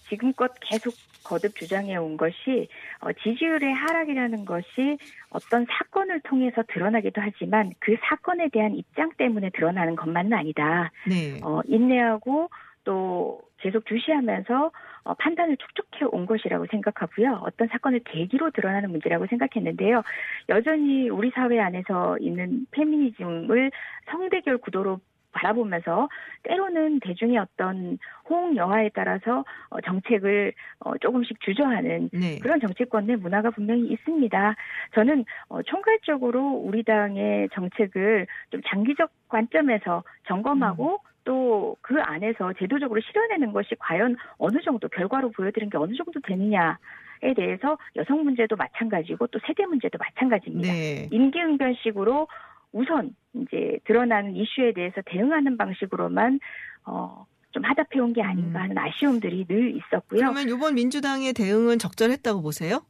지금껏 0.09 0.53
계속 0.61 0.95
거듭 1.25 1.57
주장해 1.57 1.97
온 1.97 2.17
것이 2.17 2.69
어, 3.01 3.13
지지율의 3.13 3.73
하락이라는 3.73 4.45
것이 4.45 4.99
어떤 5.31 5.67
사건을 5.69 6.21
통해서 6.21 6.63
드러나기도 6.69 7.21
하지만 7.21 7.73
그 7.81 7.97
사건에 8.09 8.49
대한 8.49 8.75
입장 8.75 9.11
때문에 9.17 9.51
드러나는 9.51 9.97
것만은 9.97 10.33
아니다. 10.33 10.91
네. 11.09 11.41
어, 11.43 11.61
인내하고 11.67 12.49
또 12.85 13.43
계속 13.59 13.85
주시하면서 13.87 14.71
어, 15.03 15.15
판단을 15.15 15.57
촉촉해 15.57 16.09
온 16.13 16.27
것이라고 16.27 16.67
생각하고요. 16.71 17.41
어떤 17.43 17.69
사건을 17.69 18.01
계기로 18.05 18.51
드러나는 18.51 18.91
문제라고 18.91 19.27
생각했는데요. 19.27 20.03
여전히 20.49 21.09
우리 21.09 21.31
사회 21.31 21.59
안에서 21.59 22.19
있는 22.19 22.67
페미니즘을 22.71 23.73
성대결 24.11 24.59
구도로 24.59 25.01
바라보면서 25.37 26.09
때로는 26.43 27.01
대중의 27.01 27.39
어떤 27.39 27.99
호응 28.29 28.57
여하에 28.57 28.91
따라서 28.95 29.45
어, 29.69 29.81
정책을 29.81 30.53
어, 30.81 30.97
조금씩 30.99 31.41
주저하는 31.41 32.11
네. 32.13 32.39
그런 32.41 32.61
정치권 32.61 33.07
내 33.07 33.17
문화가 33.17 33.51
분명히 33.51 33.87
있습니다. 33.89 34.55
저는 34.95 35.25
어, 35.49 35.63
총괄적으로 35.63 36.53
우리 36.53 36.83
당의 36.83 37.49
정책을 37.55 38.27
좀 38.51 38.61
장기적 38.67 39.11
관점에서 39.29 40.03
점검하고 40.27 41.01
또그 41.25 42.01
안에서 42.01 42.53
제도적으로 42.55 43.01
실현하는 43.01 43.53
것이 43.53 43.75
과연 43.79 44.17
어느 44.39 44.61
정도 44.63 44.89
결과로 44.89 45.31
보여드린 45.33 45.69
게 45.69 45.77
어느 45.77 45.95
정도 45.95 46.21
되느냐 46.21 46.79
에 47.23 47.33
대해서 47.33 47.79
여성 47.97 48.25
문제도 48.25 48.55
마찬가지고 48.57 49.29
또 49.29 49.39
세대 49.47 49.65
문제도 49.65 49.97
마찬가지입니다. 49.99 50.71
네. 50.71 51.09
임기응변식으로 51.11 52.29
우선 52.77 53.15
이제 53.35 53.79
드러나는 53.85 54.37
이슈에 54.37 54.73
대해서 54.73 55.01
대응하는 55.07 55.57
방식으로만 55.57 56.41
어, 56.85 57.27
좀 57.53 57.65
하답해 57.65 58.01
온 58.01 58.13
게 58.13 58.23
아닌가 58.23 58.59
음. 58.61 58.63
하는 58.65 58.79
아쉬움들이 58.79 59.47
늘 59.47 59.71
있었고요. 59.77 60.21
그러면 60.21 60.49
이번 60.49 60.75
민주당의 60.75 61.33
대응은 61.33 61.79
적절했다고 61.79 62.43
보세요? 62.43 62.85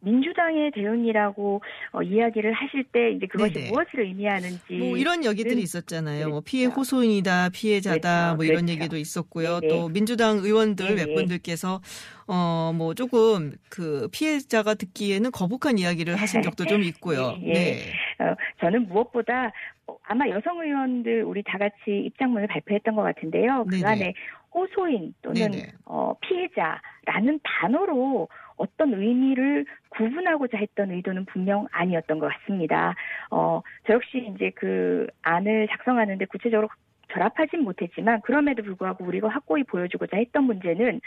민주당의 0.00 0.70
대응이라고 0.72 1.60
어, 1.92 2.02
이야기를 2.02 2.52
하실 2.52 2.84
때 2.84 3.10
이제 3.10 3.26
그것이 3.26 3.54
네네. 3.54 3.70
무엇을 3.70 4.00
의미하는지 4.00 4.74
뭐 4.78 4.96
이런 4.96 5.24
얘기들이 5.24 5.56
는 5.56 5.62
있었잖아요. 5.62 6.28
뭐 6.28 6.40
그렇죠. 6.40 6.44
피해 6.44 6.66
호소인이다, 6.66 7.50
피해자다, 7.52 7.98
그렇죠. 8.00 8.36
뭐 8.36 8.44
이런 8.44 8.66
그렇죠. 8.66 8.72
얘기도 8.72 8.96
있었고요. 8.96 9.60
네네. 9.60 9.74
또 9.74 9.88
민주당 9.88 10.38
의원들 10.38 10.94
몇 10.94 11.04
네네. 11.06 11.14
분들께서 11.14 11.80
어 12.26 12.72
뭐 12.74 12.94
조금 12.94 13.52
그 13.70 14.08
피해자가 14.12 14.74
듣기에는 14.74 15.30
거북한 15.30 15.78
이야기를 15.78 16.16
하신 16.16 16.42
적도 16.42 16.64
좀 16.64 16.82
있고요. 16.82 17.34
예, 17.42 17.48
예. 17.48 17.52
네. 17.52 18.24
어, 18.24 18.36
저는 18.60 18.88
무엇보다 18.88 19.52
어, 19.86 19.96
아마 20.04 20.28
여성 20.28 20.60
의원들 20.60 21.24
우리 21.24 21.42
다 21.42 21.58
같이 21.58 21.74
입장문을 21.86 22.46
발표했던 22.48 22.94
것 22.94 23.02
같은데요. 23.02 23.66
그. 23.68 23.80
안에 23.84 24.14
호소인 24.54 25.14
또는. 25.22 25.52
어, 25.84 26.14
피해자라는 26.20 27.40
단어로 27.42 28.28
어떤 28.58 28.94
의미를 28.94 29.64
구분하고자 29.90 30.58
했던 30.58 30.90
의도는 30.90 31.24
분명 31.26 31.66
아니었던 31.70 32.18
것 32.18 32.28
같습니다. 32.28 32.94
어, 33.30 33.62
저 33.86 33.94
역시 33.94 34.30
이제 34.34 34.50
그 34.54 35.06
안을 35.22 35.68
작성하는데 35.70 36.24
구체적으로 36.26 36.68
결합하진 37.08 37.62
못했지만 37.62 38.20
그럼에도 38.20 38.62
불구하고 38.62 39.04
우리가 39.04 39.28
확고히 39.28 39.64
보여주고자 39.64 40.18
했던 40.18 40.44
문제는 40.44 41.00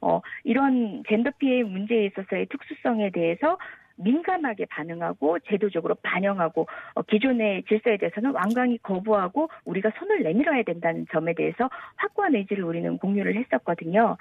어, 0.00 0.20
이런 0.44 1.02
젠더 1.08 1.30
피해 1.38 1.62
문제에 1.62 2.06
있어서의 2.06 2.46
특수성에 2.46 3.10
대해서 3.10 3.58
민감하게 3.98 4.66
반응하고 4.66 5.40
제도적으로 5.40 5.96
반영하고 6.02 6.66
어, 6.94 7.02
기존의 7.02 7.64
질서에 7.64 7.96
대해서는 7.96 8.30
완강히 8.30 8.78
거부하고 8.78 9.48
우리가 9.64 9.90
손을 9.98 10.22
내밀어야 10.22 10.62
된다는 10.62 11.06
점에 11.12 11.34
대해서 11.34 11.68
확고한 11.96 12.34
의지를 12.36 12.64
우리는 12.64 12.96
공유를 12.98 13.36
했었거든요. 13.36 14.16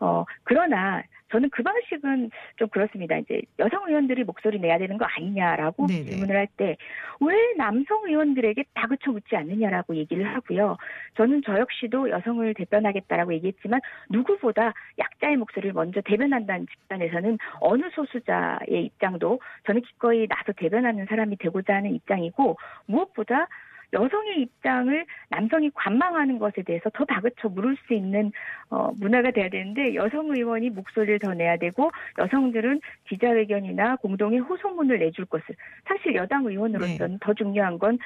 어, 0.00 0.24
그러나 0.44 1.02
저는 1.30 1.50
그 1.50 1.62
방식은 1.62 2.30
좀 2.56 2.68
그렇습니다. 2.68 3.16
이제 3.18 3.42
여성 3.58 3.86
의원들이 3.88 4.24
목소리 4.24 4.58
내야 4.58 4.78
되는 4.78 4.96
거 4.98 5.04
아니냐라고 5.04 5.86
네네. 5.86 6.04
질문을 6.04 6.36
할 6.36 6.46
때 6.56 6.76
왜 7.20 7.34
남성 7.56 8.04
의원들에게 8.06 8.64
다그쳐 8.74 9.10
묻지 9.10 9.34
않느냐라고 9.36 9.96
얘기를 9.96 10.24
하고요. 10.34 10.76
저는 11.16 11.42
저 11.44 11.58
역시도 11.58 12.10
여성을 12.10 12.54
대변하겠다라고 12.54 13.34
얘기했지만 13.34 13.80
누구보다 14.08 14.72
약자의 14.98 15.36
목소리를 15.36 15.72
먼저 15.72 16.00
대변한다는 16.00 16.66
집단에서는 16.66 17.38
어느 17.60 17.90
소수자의 17.92 18.84
입장도 18.84 19.40
저는 19.66 19.82
기꺼이 19.82 20.26
나서 20.28 20.52
대변하는 20.52 21.06
사람이 21.06 21.36
되고자 21.38 21.74
하는 21.74 21.94
입장이고 21.94 22.56
무엇보다 22.86 23.48
여성의 23.92 24.40
입장을 24.42 25.06
남성이 25.30 25.70
관망하는 25.74 26.38
것에 26.38 26.62
대해서 26.62 26.90
더 26.90 27.04
다그쳐 27.04 27.48
물을 27.48 27.76
수 27.86 27.94
있는 27.94 28.30
어, 28.70 28.90
문화가 28.98 29.30
돼야 29.30 29.48
되는데 29.48 29.94
여성 29.94 30.30
의원이 30.30 30.70
목소리를 30.70 31.18
더 31.20 31.34
내야 31.34 31.56
되고 31.56 31.90
여성들은 32.18 32.80
기자회견이나 33.08 33.96
공동의 33.96 34.40
호소문을 34.40 34.98
내줄 34.98 35.24
것을 35.26 35.54
사실 35.86 36.14
여당 36.14 36.44
의원으로서는 36.46 37.18
더 37.20 37.32
중요한 37.34 37.78
건 37.78 37.98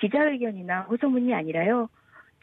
기자회견이나 0.00 0.82
호소문이 0.82 1.32
아니라요. 1.34 1.88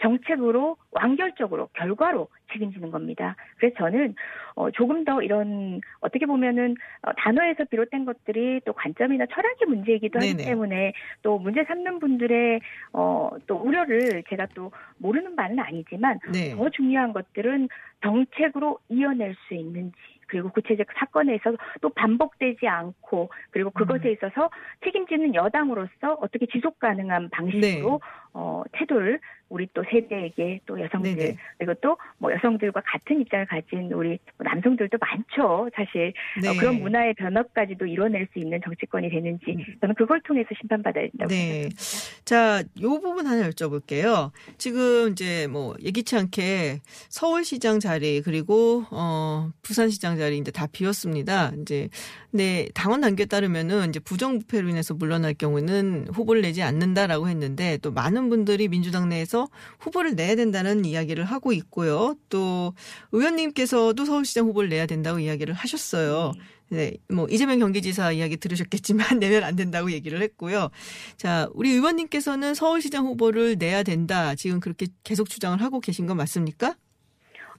정책으로 0.02 0.78
완결적으로 0.92 1.68
결과로 1.74 2.28
책임지는 2.52 2.92
겁니다. 2.92 3.36
그래서 3.58 3.76
저는 3.78 4.16
어, 4.56 4.72
조금 4.72 5.04
더 5.04 5.22
이런 5.22 5.82
어떻게 6.00 6.26
보면은 6.26 6.76
어, 7.02 7.12
단어에서 7.18 7.66
비롯된 7.66 8.06
것들이 8.06 8.62
또 8.66 8.74
관점이나 8.74 9.26
철학의 9.28 9.68
문제이기도 9.68 10.20
하기 10.20 10.36
네네. 10.36 10.50
때문에 10.50 10.94
또 11.22 11.38
문제 11.38 11.64
삼는 11.64 12.00
분들의 12.00 12.60
어, 12.94 13.30
또 13.48 13.56
우려를 13.58 14.24
제가 14.30 14.48
또 14.56 14.72
모르는 14.98 15.36
바는 15.36 15.60
아니지만 15.60 16.20
네. 16.32 16.56
더 16.56 16.70
중요한 16.70 17.14
것들은 17.14 17.70
정책으로 18.02 18.80
이어낼 18.90 19.36
수 19.48 19.54
있는지 19.54 19.96
그리고 20.30 20.50
구체적 20.50 20.88
사건에서 20.96 21.56
또 21.82 21.90
반복되지 21.90 22.68
않고 22.68 23.30
그리고 23.52 23.72
그것에 23.72 24.10
음. 24.10 24.14
있어서 24.14 24.50
책임지는 24.84 25.36
여당으로서 25.36 26.14
어떻게 26.22 26.46
지속 26.46 26.80
가능한 26.80 27.30
방식으로 27.30 27.92
네. 27.92 28.00
어, 28.34 28.64
태도를 28.72 29.20
우리 29.50 29.68
또 29.74 29.84
세대에게 29.90 30.62
또 30.66 30.80
여성들 30.80 31.16
네네. 31.16 31.36
그리고 31.58 31.74
또 31.76 31.98
뭐 32.20 32.32
여성들과 32.34 32.82
같은 32.86 33.22
입장을 33.22 33.46
가진 33.46 33.92
우리 33.94 34.20
남성들도 34.38 34.98
많죠 35.00 35.70
사실 35.74 36.14
네. 36.42 36.50
어, 36.50 36.54
그런 36.54 36.80
문화의 36.80 37.14
변화까지도 37.16 37.86
이뤄낼 37.86 38.28
수 38.34 38.40
있는 38.40 38.60
정치권이 38.64 39.10
되는지 39.10 39.46
음. 39.52 39.66
저는 39.82 39.96
그걸 39.96 40.22
통해서 40.22 40.50
심판받아야 40.60 41.08
된다고 41.10 41.30
네. 41.30 41.70
생각합니다. 41.70 41.80
자, 42.26 42.64
요 42.82 43.00
부분 43.00 43.26
하나 43.26 43.50
여쭤볼게요. 43.50 44.32
지금 44.58 45.12
이제 45.12 45.48
뭐 45.48 45.76
예기치 45.82 46.16
않게 46.18 46.82
서울시장 47.10 47.80
자리 47.80 48.22
그리고 48.22 48.84
어 48.92 49.50
부산시장 49.62 50.18
자리 50.18 50.38
이제 50.38 50.52
다 50.52 50.68
비었습니다. 50.72 51.54
이제 51.62 51.90
네 52.32 52.68
당원 52.74 53.02
단계에 53.02 53.26
따르면은 53.26 53.90
이제 53.90 54.00
부정부패로 54.00 54.68
인해서 54.68 54.94
물러날 54.94 55.34
경우는 55.34 56.08
후보를 56.14 56.42
내지 56.42 56.62
않는다라고 56.62 57.30
했는데 57.30 57.78
또 57.78 57.92
많은 57.92 58.30
분들이 58.30 58.68
민주당 58.68 59.10
내에서 59.10 59.39
후보를 59.80 60.16
내야 60.16 60.36
된다는 60.36 60.86
이야기를 60.86 61.24
하고 61.24 61.52
있고요. 61.54 62.16
또 62.30 62.74
의원님께서도 63.12 64.06
서울시장 64.06 64.46
후보를 64.48 64.70
내야 64.70 64.86
된다고 64.86 65.20
이야기를 65.20 65.54
하셨어요. 65.54 66.34
네, 66.72 66.94
뭐 67.12 67.28
이재명 67.30 67.60
경기지사 67.60 68.12
이야기 68.12 68.38
들으셨겠지만 68.38 69.08
내면 69.20 69.44
안 69.44 69.56
된다고 69.56 69.92
얘기를 69.92 70.22
했고요. 70.22 70.70
자, 71.18 71.48
우리 71.54 71.72
의원님께서는 71.72 72.54
서울시장 72.54 73.06
후보를 73.06 73.56
내야 73.58 73.84
된다. 73.84 74.36
지금 74.36 74.60
그렇게 74.60 74.88
계속 75.04 75.30
주장을 75.30 75.60
하고 75.62 75.80
계신 75.80 76.06
건 76.06 76.18
맞습니까? 76.18 76.76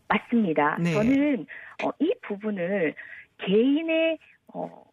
맞습니다. 0.09 0.79
네. 0.81 0.93
저는 0.93 1.47
어, 1.85 1.91
이 2.01 2.13
부분을 2.23 2.95
개인의 3.39 4.19
어, 4.55 4.85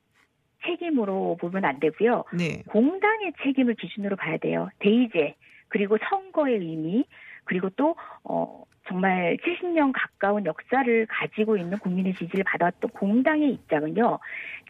책임으로 0.66 1.38
보면 1.40 1.66
안 1.66 1.80
되고요. 1.80 2.24
네. 2.34 2.64
공당의 2.68 3.34
책임을 3.44 3.76
기준으로 3.76 4.16
봐야 4.16 4.38
돼요. 4.38 4.70
대의제 4.80 5.36
그리고 5.70 5.98
선거의 6.10 6.56
의미 6.56 7.06
그리고 7.46 7.70
또 7.76 7.96
어, 8.24 8.64
정말 8.88 9.38
70년 9.44 9.92
가까운 9.94 10.46
역사를 10.46 11.06
가지고 11.10 11.58
있는 11.58 11.78
국민의 11.80 12.14
지지를 12.16 12.44
받아왔던 12.46 12.90
공당의 12.92 13.52
입장은요. 13.52 14.18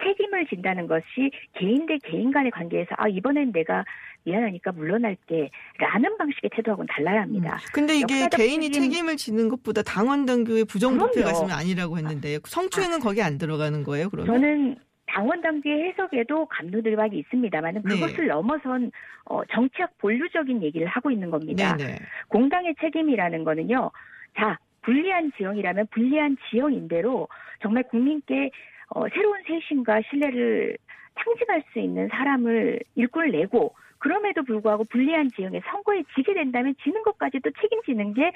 책임을 0.04 0.48
진다는 0.48 0.88
것이 0.88 1.06
개인 1.54 1.86
대 1.86 1.98
개인 2.04 2.32
간의 2.32 2.50
관계에서 2.52 2.90
아 2.98 3.08
이번엔 3.08 3.52
내가 3.52 3.86
미안하니까 4.24 4.72
물러날게 4.72 5.50
라는 5.78 6.18
방식의 6.18 6.50
태도하고는 6.56 6.88
달라야 6.90 7.22
합니다. 7.22 7.54
음. 7.56 7.68
근데 7.74 7.96
이게 7.96 8.28
개인이 8.36 8.72
책임- 8.72 8.90
책임을 8.92 9.18
지는 9.18 9.50
것보다 9.50 9.84
당원 9.84 10.26
당규의 10.26 10.66
부정부패가. 10.66 11.32
있으면 11.32 11.52
아니라고 11.52 11.98
했는데 12.00 12.40
성추행은 12.44 13.00
거기 13.00 13.22
안 13.22 13.38
들어가는 13.38 13.84
거예요, 13.84 14.10
그러면? 14.10 14.34
저는 14.34 14.76
당원 15.18 15.42
당규의 15.42 15.86
해석에도 15.86 16.46
감로들박이 16.46 17.18
있습니다만은 17.18 17.82
네. 17.84 17.96
그것을 17.96 18.28
넘어선 18.28 18.92
어, 19.26 19.44
정치학 19.46 19.98
본류적인 19.98 20.62
얘기를 20.62 20.86
하고 20.86 21.10
있는 21.10 21.32
겁니다. 21.32 21.76
네네. 21.76 21.98
공당의 22.28 22.76
책임이라는 22.80 23.44
거는요. 23.44 23.90
자, 24.36 24.60
불리한 24.84 25.32
지형이라면 25.36 25.88
불리한 25.90 26.38
지형인대로 26.48 27.28
정말 27.64 27.82
국민께 27.90 28.52
어, 28.90 29.10
새로운 29.10 29.42
쇄신과 29.48 30.02
신뢰를 30.08 30.78
상징할 31.16 31.64
수 31.74 31.80
있는 31.80 32.08
사람을 32.10 32.80
일꾼을 32.94 33.32
내고 33.32 33.74
그럼에도 34.00 34.44
불구하고 34.44 34.84
불리한 34.86 35.32
지형에 35.36 35.62
선거에 35.72 36.04
지게 36.16 36.34
된다면 36.34 36.76
지는 36.84 37.04
것까지도 37.04 37.52
책임지는 37.62 38.14
게 38.14 38.32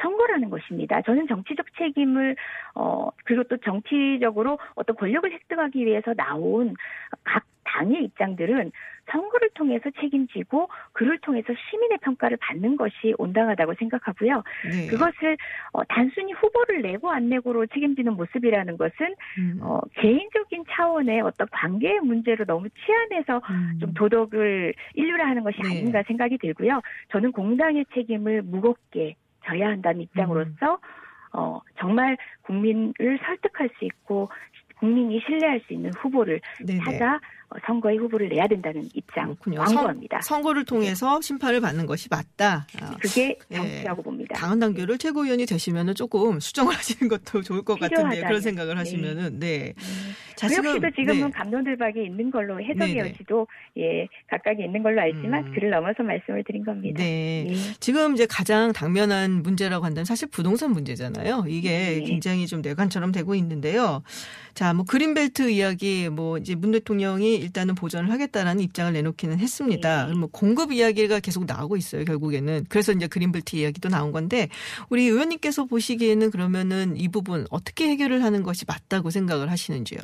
선거라는 0.00 0.50
것입니다. 0.50 1.02
저는 1.02 1.26
정치적 1.28 1.66
책임을 1.78 2.36
어 2.74 3.08
그리고 3.24 3.44
또 3.44 3.56
정치적으로 3.58 4.58
어떤 4.74 4.96
권력을 4.96 5.30
획득하기 5.30 5.84
위해서 5.84 6.14
나온 6.14 6.74
각 7.24 7.44
당의 7.66 8.04
입장들은 8.04 8.72
선거를 9.10 9.50
통해서 9.54 9.90
책임지고 10.00 10.68
그를 10.92 11.18
통해서 11.18 11.52
시민의 11.70 11.98
평가를 11.98 12.36
받는 12.40 12.76
것이 12.76 13.14
온당하다고 13.18 13.74
생각하고요. 13.74 14.42
네. 14.64 14.86
그것을 14.88 15.36
어, 15.72 15.84
단순히 15.84 16.32
후보를 16.32 16.82
내고 16.82 17.10
안 17.10 17.28
내고로 17.28 17.66
책임지는 17.66 18.14
모습이라는 18.14 18.76
것은 18.76 19.14
음. 19.38 19.58
어, 19.62 19.80
개인적인 19.94 20.64
차원의 20.70 21.20
어떤 21.20 21.46
관계의 21.50 22.00
문제로 22.00 22.44
너무 22.44 22.68
치안해서 22.70 23.42
음. 23.50 23.78
좀 23.80 23.94
도덕을 23.94 24.74
일률화하는 24.94 25.44
것이 25.44 25.58
네. 25.62 25.68
아닌가 25.68 26.02
생각이 26.06 26.38
들고요. 26.38 26.80
저는 27.10 27.32
공당의 27.32 27.86
책임을 27.94 28.42
무겁게 28.42 29.14
져야 29.44 29.68
한다는 29.68 30.00
입장으로서 30.02 30.78
어, 31.32 31.60
정말 31.78 32.16
국민을 32.42 33.18
설득할 33.24 33.68
수 33.78 33.84
있고 33.84 34.28
국민이 34.78 35.20
신뢰할 35.20 35.60
수 35.60 35.72
있는 35.72 35.90
후보를 35.94 36.40
네네. 36.64 36.80
찾아 36.84 37.14
어, 37.14 37.20
선거에 37.66 37.96
후보를 37.96 38.28
내야 38.28 38.46
된다는 38.46 38.88
입장 38.94 39.26
그렇군요. 39.26 39.60
완고합니다. 39.60 40.20
선, 40.22 40.42
거를 40.42 40.64
통해서 40.64 41.20
심판을 41.20 41.60
받는 41.60 41.86
것이 41.86 42.08
맞다. 42.10 42.66
아, 42.80 42.96
그게 43.00 43.38
예. 43.50 43.56
정치라고 43.56 44.02
봅니다. 44.02 44.34
당헌 44.36 44.58
당규를 44.60 44.98
최고위원이 44.98 45.46
되시면은 45.46 45.94
조금 45.94 46.40
수정을 46.40 46.74
하시는 46.76 47.08
것도 47.08 47.42
좋을 47.42 47.62
것 47.62 47.74
같은데 47.74 47.96
필요하다면. 47.96 48.26
그런 48.26 48.40
생각을 48.40 48.74
네. 48.74 48.78
하시면은 48.78 49.38
네. 49.38 49.74
자, 50.36 50.48
그 50.48 50.54
역시도 50.56 50.90
지금은 50.90 51.26
네. 51.26 51.30
감론들박이 51.30 52.04
있는 52.04 52.30
걸로 52.30 52.60
해석의 52.60 52.94
네네. 52.94 52.98
여지도 53.10 53.46
예 53.78 54.06
각각이 54.28 54.62
있는 54.62 54.82
걸로 54.82 55.00
알지만 55.00 55.46
음. 55.46 55.52
그를 55.54 55.70
넘어서 55.70 56.02
말씀을 56.02 56.44
드린 56.44 56.64
겁니다. 56.64 57.02
네. 57.02 57.46
예. 57.48 57.54
지금 57.80 58.14
이제 58.14 58.26
가장 58.26 58.72
당면한 58.72 59.42
문제라고 59.42 59.84
한다면 59.84 60.04
사실 60.04 60.28
부동산 60.28 60.72
문제잖아요. 60.72 61.44
이게 61.48 61.70
네. 61.70 62.00
굉장히 62.02 62.46
좀 62.46 62.60
뇌관처럼 62.60 63.12
되고 63.12 63.34
있는데요. 63.34 64.02
자, 64.56 64.72
뭐 64.72 64.86
그린벨트 64.88 65.50
이야기 65.50 66.08
뭐 66.08 66.38
이제 66.38 66.54
문 66.54 66.72
대통령이 66.72 67.34
일단은 67.36 67.74
보전을 67.74 68.10
하겠다라는 68.10 68.62
입장을 68.62 68.90
내놓기는 68.90 69.38
했습니다. 69.38 70.06
네. 70.06 70.14
뭐 70.14 70.30
공급 70.32 70.72
이야기가 70.72 71.20
계속 71.20 71.44
나오고 71.44 71.76
있어요. 71.76 72.06
결국에는. 72.06 72.64
그래서 72.70 72.92
이제 72.92 73.06
그린벨트 73.06 73.54
이야기도 73.56 73.90
나온 73.90 74.12
건데 74.12 74.48
우리 74.88 75.04
의원님께서 75.04 75.66
보시기에는 75.66 76.30
그러면은 76.30 76.96
이 76.96 77.08
부분 77.08 77.44
어떻게 77.50 77.86
해결을 77.90 78.24
하는 78.24 78.42
것이 78.42 78.64
맞다고 78.66 79.10
생각을 79.10 79.50
하시는지요? 79.50 80.00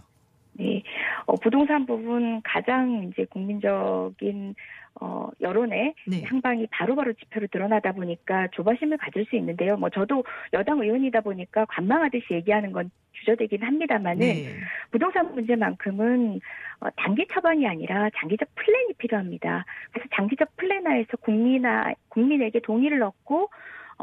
네, 0.53 0.83
어, 1.25 1.35
부동산 1.37 1.87
부분 1.87 2.43
가장 2.45 3.11
이제 3.11 3.25
국민적인 3.31 4.55
어, 5.01 5.29
여론의 5.41 5.95
네. 6.07 6.23
향방이 6.25 6.67
바로바로 6.71 7.13
지표로 7.15 7.47
드러나다 7.49 7.93
보니까 7.93 8.49
조바심을 8.53 8.99
가질 8.99 9.25
수 9.27 9.37
있는데요. 9.37 9.77
뭐 9.77 9.91
저도 9.91 10.25
여당 10.53 10.81
의원이다 10.81 11.23
보니까 11.23 11.65
관망하듯이 11.67 12.35
얘기하는 12.35 12.73
건 12.73 12.91
주저되긴 13.13 13.63
합니다만은 13.63 14.19
네. 14.19 14.55
부동산 14.91 15.35
문제만큼은 15.35 16.41
어, 16.81 16.89
단기 16.97 17.27
처방이 17.33 17.67
아니라 17.67 18.11
장기적 18.17 18.49
플랜이 18.55 18.95
필요합니다. 18.99 19.65
그래서 19.93 20.09
장기적 20.15 20.57
플랜하에서 20.57 21.17
국민아 21.19 21.93
국민에게 22.09 22.61
동의를 22.61 23.03
얻고 23.03 23.45
어, 23.45 23.49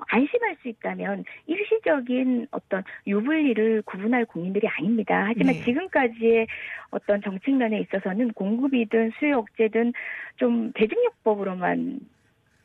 안심할 0.08 0.56
수 0.62 0.68
있다면 0.70 1.26
일시적인 1.48 2.48
어떤 2.52 2.84
유불리를 3.08 3.82
구분할 3.84 4.26
국민들이 4.26 4.68
아닙니다. 4.68 5.26
하지만 5.28 5.54
네. 5.54 5.64
지금까지의 5.64 6.48
어떤 6.92 7.22
정책 7.22 7.56
면에 7.56 7.80
있어서는 7.82 8.34
공급이든 8.34 9.12
수요 9.20 9.40
억제든 9.40 9.94
좀 10.38 10.72
대중요법으로만 10.74 12.00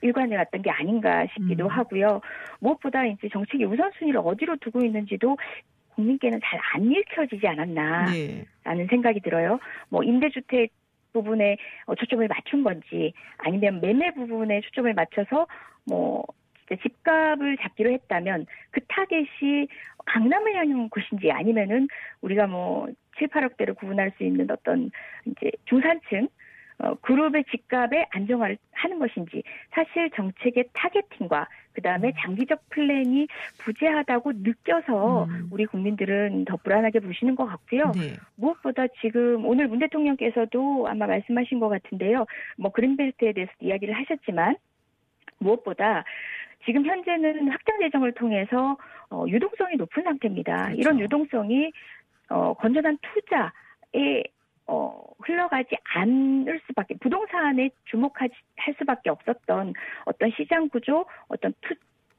일관해 0.02 0.36
왔던 0.36 0.62
게 0.62 0.70
아닌가 0.70 1.26
싶기도 1.34 1.64
음. 1.64 1.70
하고요. 1.70 2.20
무엇보다 2.60 3.06
이제 3.06 3.28
정책의 3.32 3.66
우선순위를 3.66 4.20
어디로 4.22 4.56
두고 4.56 4.84
있는지도 4.84 5.36
국민께는 5.94 6.40
잘 6.42 6.60
안 6.74 6.90
읽혀지지 6.90 7.46
않았나. 7.46 8.06
네. 8.06 8.44
라는 8.64 8.86
생각이 8.88 9.20
들어요. 9.20 9.58
뭐 9.88 10.02
임대주택 10.02 10.72
부분에 11.12 11.56
어, 11.86 11.94
초점을 11.94 12.26
맞춘 12.26 12.64
건지 12.64 13.12
아니면 13.38 13.80
매매 13.80 14.10
부분에 14.12 14.60
초점을 14.62 14.92
맞춰서 14.92 15.46
뭐 15.86 16.24
집값을 16.82 17.56
잡기로 17.58 17.90
했다면 17.92 18.46
그 18.70 18.80
타겟이 18.88 19.68
강남을 20.06 20.54
향한 20.54 20.88
것인지 20.88 21.30
아니면은 21.30 21.88
우리가 22.20 22.46
뭐 22.46 22.88
7, 23.18 23.28
8억대를 23.28 23.76
구분할 23.76 24.12
수 24.16 24.24
있는 24.24 24.50
어떤 24.50 24.90
이제 25.26 25.50
중산층 25.66 26.28
어, 26.78 26.94
그룹의 26.96 27.44
집값에 27.50 28.06
안정화를 28.10 28.58
하는 28.72 28.98
것인지 28.98 29.44
사실 29.70 30.10
정책의 30.10 30.64
targeting과 30.72 31.48
그 31.72 31.82
다음에 31.82 32.12
장기적 32.18 32.68
플랜이 32.70 33.28
부재하다고 33.58 34.32
느껴서 34.36 35.24
음. 35.24 35.48
우리 35.52 35.66
국민들은 35.66 36.44
더 36.46 36.56
불안하게 36.56 37.00
보시는 37.00 37.36
것 37.36 37.46
같고요. 37.46 37.92
네. 37.94 38.14
무엇보다 38.36 38.86
지금 39.00 39.44
오늘 39.46 39.68
문 39.68 39.78
대통령께서도 39.78 40.88
아마 40.88 41.06
말씀하신 41.06 41.60
것 41.60 41.68
같은데요. 41.68 42.26
뭐 42.58 42.72
그린벨트에 42.72 43.32
대해서 43.32 43.52
이야기를 43.60 43.94
하셨지만 43.94 44.56
무엇보다 45.38 46.04
지금 46.64 46.84
현재는 46.84 47.48
확장 47.48 47.78
재정을 47.80 48.12
통해서 48.12 48.76
어, 49.10 49.24
유동성이 49.28 49.76
높은 49.76 50.02
상태입니다. 50.02 50.64
그렇죠. 50.64 50.80
이런 50.80 51.00
유동성이 51.00 51.72
어, 52.30 52.54
건전한 52.54 52.98
투자에 53.02 54.22
어, 54.66 55.02
흘러가지 55.20 55.76
않을 55.94 56.60
수밖에 56.66 56.94
부동산에 56.98 57.70
주목하지 57.86 58.32
할 58.56 58.74
수밖에 58.78 59.10
없었던 59.10 59.74
어떤 60.06 60.30
시장 60.30 60.68
구조, 60.68 61.04
어떤 61.28 61.52
투, 61.60 61.74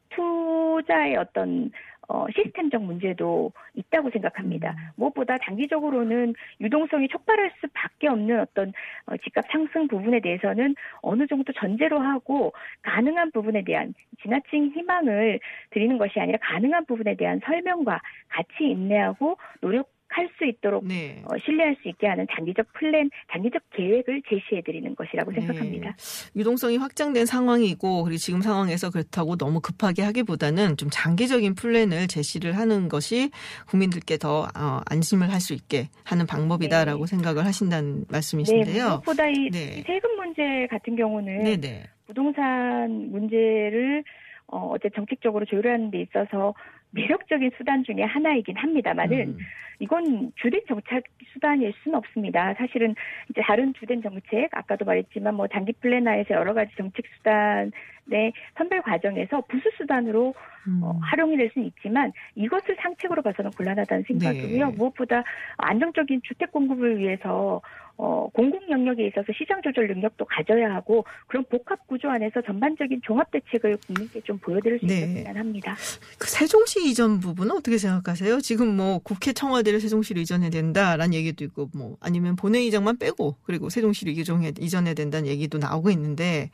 투자의 0.10 1.18
어떤 1.18 1.72
어, 2.08 2.26
시스템적 2.36 2.84
문제도 2.84 3.52
있다고 3.74 4.10
생각합니다. 4.12 4.76
무엇보다 4.96 5.38
단기적으로는 5.38 6.34
유동성이 6.62 7.08
촉발할 7.08 7.52
수밖에 7.62 8.08
없는 8.08 8.40
어떤 8.40 8.74
어, 9.08 9.18
집값 9.18 9.46
상승 9.52 9.88
부분에 9.88 10.20
대해서는 10.20 10.76
어느 11.02 11.28
정도 11.28 11.52
전제로 11.54 12.00
하고 12.00 12.54
가능한 12.84 13.32
부분에 13.32 13.64
대한 13.64 13.94
지나친 14.22 14.72
희망을 14.72 15.40
드리는 15.72 15.98
것이 15.98 16.20
아니라 16.20 16.38
가능한 16.42 16.86
부분에 16.86 17.16
대한 17.16 17.40
설명과 17.44 18.02
같이 18.30 18.64
인내하고 18.64 19.38
노력 19.62 19.95
할 20.10 20.30
수 20.38 20.46
있도록 20.46 20.86
네. 20.86 21.24
어, 21.26 21.38
신뢰할 21.46 21.78
수 21.82 21.88
있게 21.88 22.08
하는 22.08 22.28
장기적 22.36 22.74
플랜, 22.74 23.10
장기적 23.32 23.62
계획을 23.74 24.22
제시해 24.30 24.62
드리는 24.62 24.94
것이라고 24.96 25.32
네. 25.32 25.42
생각합니다. 25.42 25.96
유동성이 26.36 26.78
확장된 26.78 27.26
상황이고 27.26 28.04
그리고 28.04 28.18
지금 28.18 28.42
상황에서 28.42 28.90
그렇다고 28.90 29.38
너무 29.38 29.62
급하게 29.62 30.02
하기보다는 30.04 30.76
좀 30.78 30.90
장기적인 30.92 31.56
플랜을 31.56 32.08
제시를 32.08 32.58
하는 32.58 32.90
것이 32.90 33.32
국민들께 33.70 34.18
더 34.18 34.48
어, 34.58 34.82
안심을 34.90 35.32
할 35.32 35.40
수 35.46 35.54
있게 35.54 35.90
하는 36.04 36.26
방법이다라고 36.26 37.06
생각을 37.06 37.46
하신다는 37.46 38.00
네, 38.00 38.06
말씀이신데요. 38.10 38.88
무엇보다 38.88 39.28
이 39.30 39.50
네. 39.52 39.84
세금 39.86 40.16
문제 40.16 40.66
같은 40.72 40.96
경우는 40.96 41.44
네, 41.44 41.58
네. 41.58 41.84
부동산 42.08 43.12
문제를 43.12 44.04
어, 44.48 44.72
어제 44.74 44.90
정책적으로 44.96 45.46
조율하는 45.46 45.92
데 45.92 46.02
있어서 46.02 46.54
매력적인 46.96 47.52
수단 47.58 47.84
중에 47.84 48.02
하나이긴 48.02 48.56
합니다만은 48.56 49.28
음. 49.28 49.38
이건 49.80 50.32
주된 50.38 50.62
정책 50.68 51.04
수단일 51.34 51.74
수는 51.84 51.98
없습니다. 51.98 52.54
사실은 52.54 52.96
이제 53.30 53.42
다른 53.42 53.74
주된 53.74 54.02
정책 54.02 54.50
아까도 54.52 54.86
말했지만 54.86 55.36
뭐 55.36 55.48
장기 55.48 55.74
플래너에서 55.74 56.34
여러 56.34 56.54
가지 56.54 56.74
정책 56.78 57.06
수단 57.18 57.72
의 58.12 58.34
선별 58.56 58.84
과정에서 58.84 59.42
부수 59.48 59.68
수단으로 59.78 60.36
음. 60.68 60.82
어, 60.84 61.00
활용이 61.02 61.38
될 61.38 61.50
수는 61.54 61.68
있지만 61.70 62.12
이것을 62.36 62.76
상책으로 62.80 63.24
봐서는 63.24 63.50
곤란하다는 63.52 64.04
생각이고요. 64.08 64.70
네. 64.70 64.76
무엇보다 64.76 65.24
안정적인 65.58 66.22
주택 66.24 66.52
공급을 66.52 67.00
위해서 67.00 67.62
어, 67.98 68.28
공공 68.34 68.60
영역에 68.70 69.08
있어서 69.08 69.28
시장 69.38 69.62
조절 69.62 69.88
능력도 69.88 70.26
가져야 70.26 70.74
하고 70.76 71.06
그런 71.28 71.46
복합 71.46 71.88
구조 71.88 72.10
안에서 72.10 72.42
전반적인 72.42 73.02
종합 73.04 73.32
대책을 73.32 73.78
국민께 73.88 74.20
좀 74.22 74.38
보여드릴 74.40 74.80
수 74.80 74.86
네. 74.86 74.98
있었으면 74.98 75.38
합니다. 75.38 75.76
그 76.20 76.30
세종시 76.30 76.90
이전 76.90 77.22
부분은 77.22 77.56
어떻게 77.56 77.78
생각하세요? 77.78 78.42
지금 78.42 78.76
뭐 78.76 79.00
국회 79.00 79.32
청와대를 79.32 79.80
세종시로 79.80 80.20
이전해야 80.20 80.50
된다라는 80.50 81.14
얘기도 81.14 81.46
있고 81.46 81.70
뭐 81.74 81.96
아니면 82.02 82.36
본회의장만 82.36 82.98
빼고 82.98 83.36
그리고 83.46 83.70
세종시로 83.70 84.12
이전해 84.12 84.52
이전해야 84.60 84.94
된다는 84.94 85.28
얘기도 85.30 85.58
나오고 85.58 85.90
있는데 85.92 86.50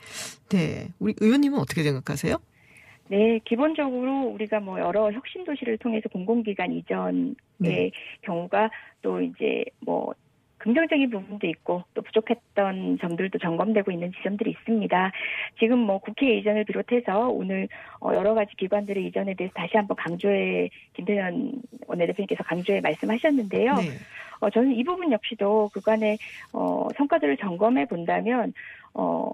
네 0.49 0.89
우리 0.99 1.15
의원 1.21 1.40
님은 1.41 1.59
어떻게 1.59 1.83
생각하세요? 1.83 2.37
네, 3.09 3.39
기본적으로 3.43 4.27
우리가 4.27 4.61
뭐 4.61 4.79
여러 4.79 5.11
혁신 5.11 5.43
도시를 5.43 5.77
통해서 5.77 6.07
공공기관 6.07 6.71
이전의 6.71 7.35
네. 7.57 7.91
경우가 8.21 8.71
또 9.01 9.19
이제 9.19 9.65
뭐 9.81 10.13
긍정적인 10.61 11.09
부분도 11.09 11.47
있고 11.47 11.83
또 11.93 12.01
부족했던 12.03 12.99
점들도 13.01 13.39
점검되고 13.39 13.91
있는 13.91 14.11
지점들이 14.13 14.51
있습니다. 14.51 15.11
지금 15.59 15.79
뭐 15.79 15.97
국회 15.97 16.37
이전을 16.37 16.65
비롯해서 16.65 17.29
오늘 17.29 17.67
어, 17.99 18.13
여러 18.13 18.33
가지 18.33 18.55
기관들의 18.55 19.05
이전에 19.07 19.33
대해서 19.33 19.53
다시 19.55 19.75
한번 19.75 19.97
강조해 19.97 20.69
김태현 20.93 21.53
원내대표님께서 21.87 22.43
강조해 22.43 22.79
말씀하셨는데요. 22.79 23.75
네. 23.75 23.89
어, 24.39 24.49
저는 24.49 24.73
이 24.73 24.83
부분 24.83 25.11
역시도 25.11 25.71
그간의 25.73 26.17
어, 26.53 26.87
성과들을 26.95 27.37
점검해 27.37 27.85
본다면 27.85 28.53
어, 28.93 29.31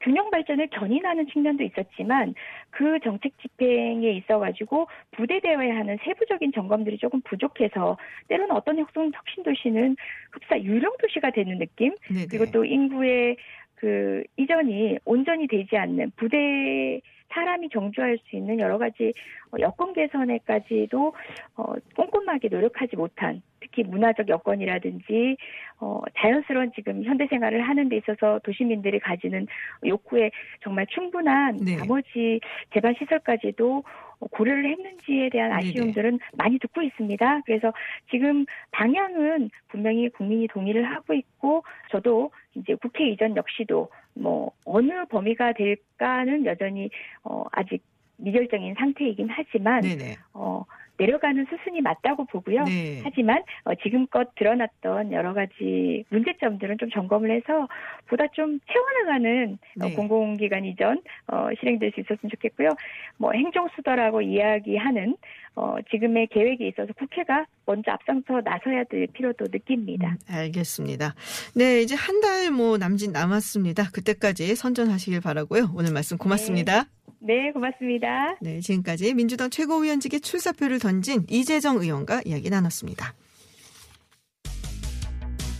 균형 0.00 0.30
발전을 0.30 0.68
견인하는 0.68 1.26
측면도 1.26 1.62
있었지만 1.64 2.34
그 2.70 2.98
정책 3.00 3.32
집행에 3.40 4.10
있어 4.12 4.38
가지고 4.38 4.88
부대되어야 5.12 5.76
하는 5.76 5.98
세부적인 6.04 6.52
점검들이 6.52 6.98
조금 6.98 7.20
부족해서 7.22 7.98
때로는 8.28 8.54
어떤 8.56 8.78
혁신, 8.78 9.12
혁신 9.14 9.42
도시는 9.42 9.96
흡사 10.32 10.58
유령 10.58 10.96
도시가 11.00 11.30
되는 11.30 11.58
느낌 11.58 11.94
네. 12.10 12.26
그리고 12.28 12.50
또 12.50 12.64
인구의 12.64 13.36
그 13.74 14.22
이전이 14.36 14.98
온전히 15.04 15.46
되지 15.46 15.76
않는 15.76 16.12
부대 16.16 17.00
사람이 17.32 17.68
정주할 17.70 18.18
수 18.24 18.36
있는 18.36 18.58
여러 18.60 18.78
가지 18.78 19.12
어, 19.52 19.56
여건 19.60 19.92
개선에까지도 19.92 21.14
어, 21.56 21.74
꼼꼼하게 21.96 22.48
노력하지 22.48 22.96
못한 22.96 23.42
특히 23.60 23.82
문화적 23.82 24.28
여건이라든지 24.28 25.36
어, 25.80 26.00
자연스러운 26.16 26.72
지금 26.74 27.04
현대 27.04 27.26
생활을 27.26 27.62
하는 27.62 27.88
데 27.88 27.96
있어서 27.98 28.40
도시민들이 28.42 28.98
가지는 28.98 29.46
욕구에 29.84 30.30
정말 30.62 30.86
충분한 30.88 31.56
네. 31.58 31.76
나머지 31.76 32.40
재반 32.72 32.94
시설까지도 32.98 33.84
고려를 34.30 34.68
했는지에 34.70 35.30
대한 35.30 35.50
네네. 35.50 35.70
아쉬움들은 35.70 36.18
많이 36.36 36.58
듣고 36.58 36.82
있습니다. 36.82 37.40
그래서 37.46 37.72
지금 38.10 38.44
방향은 38.70 39.50
분명히 39.68 40.08
국민이 40.10 40.46
동의를 40.48 40.84
하고 40.84 41.14
있고 41.14 41.64
저도 41.90 42.30
이제 42.54 42.74
국회 42.74 43.08
이전 43.08 43.36
역시도 43.36 43.88
뭐 44.14 44.52
어느 44.64 45.04
범위가 45.06 45.52
될까는 45.52 46.44
여전히 46.46 46.90
어 47.22 47.44
아직 47.52 47.82
미결정인 48.16 48.74
상태이긴 48.74 49.28
하지만 49.30 49.82
네네. 49.82 50.16
어 50.34 50.64
내려가는 51.00 51.46
수순이 51.48 51.80
맞다고 51.80 52.26
보고요. 52.26 52.64
네. 52.64 53.00
하지만 53.02 53.42
어, 53.64 53.74
지금껏 53.76 54.34
드러났던 54.34 55.12
여러 55.12 55.32
가지 55.32 56.04
문제점들은 56.10 56.76
좀 56.78 56.90
점검을 56.90 57.30
해서 57.30 57.66
보다 58.06 58.26
좀 58.28 58.60
채워나가는 58.70 59.58
어, 59.80 59.86
네. 59.86 59.94
공공기관 59.94 60.66
이전 60.66 61.00
어, 61.28 61.48
실행될 61.58 61.92
수 61.92 62.00
있었으면 62.00 62.30
좋겠고요. 62.30 62.68
뭐 63.16 63.32
행정수도라고 63.32 64.20
이야기하는 64.20 65.16
어, 65.56 65.76
지금의 65.90 66.28
계획에 66.32 66.68
있어서 66.68 66.92
국회가 66.98 67.44
먼저 67.66 67.90
앞장서 67.90 68.40
나서야 68.44 68.84
될 68.90 69.06
필요도 69.08 69.46
느낍니다. 69.50 70.16
알겠습니다. 70.28 71.14
네, 71.54 71.82
이제 71.82 71.94
한 71.94 72.20
달 72.20 72.50
뭐 72.50 72.78
남짓 72.78 73.10
남았습니다. 73.10 73.90
그때까지 73.92 74.54
선전하시길 74.54 75.20
바라고요. 75.20 75.70
오늘 75.74 75.92
말씀 75.92 76.16
고맙습니다. 76.18 76.86
네, 77.20 77.50
고맙습니다. 77.52 78.36
네, 78.40 78.60
지금까지 78.60 79.12
민주당 79.14 79.50
최고위원직에 79.50 80.20
출사표를 80.20 80.78
던진 80.78 81.26
이재정 81.28 81.76
의원과 81.82 82.22
이야기 82.24 82.48
나눴습니다. 82.48 83.14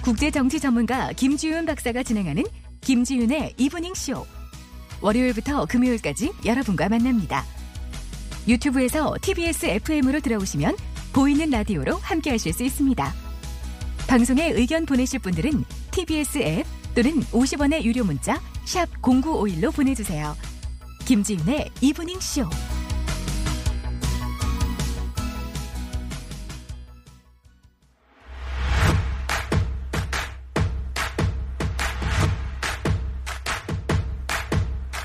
국제 0.03 0.31
정치 0.31 0.59
전문가 0.59 1.13
김지윤 1.13 1.67
박사가 1.67 2.03
진행하는 2.03 2.45
김지윤의 2.81 3.55
이브닝 3.59 3.95
쇼. 3.95 4.25
월요일부터 5.03 5.67
금요일까지 5.67 6.31
여러분과 6.47 6.89
만납니다. 6.89 7.43
유튜브에서 8.51 9.15
TBS 9.21 9.67
FM으로 9.67 10.19
들어오시면 10.21 10.77
보이는 11.13 11.49
라디오로 11.51 11.97
함께 11.99 12.31
하실 12.31 12.53
수 12.53 12.65
있습니다. 12.65 13.15
방송에 14.09 14.51
의견 14.51 14.87
보내실 14.87 15.21
분들은 15.21 15.65
TBS 15.93 16.39
앱 16.39 16.67
또는 16.95 17.21
50원의 17.27 17.85
유료 17.85 18.05
문자 18.05 18.41
샵 18.65 18.91
#0951로 19.03 19.75
보내주세요. 19.75 20.37
김지윤의 21.05 21.71
이브닝 21.81 22.19
쇼. 22.21 22.49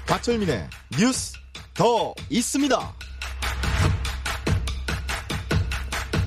박철민의 0.08 0.68
뉴스 0.98 1.34
더 1.76 2.14
있습니다. 2.30 3.05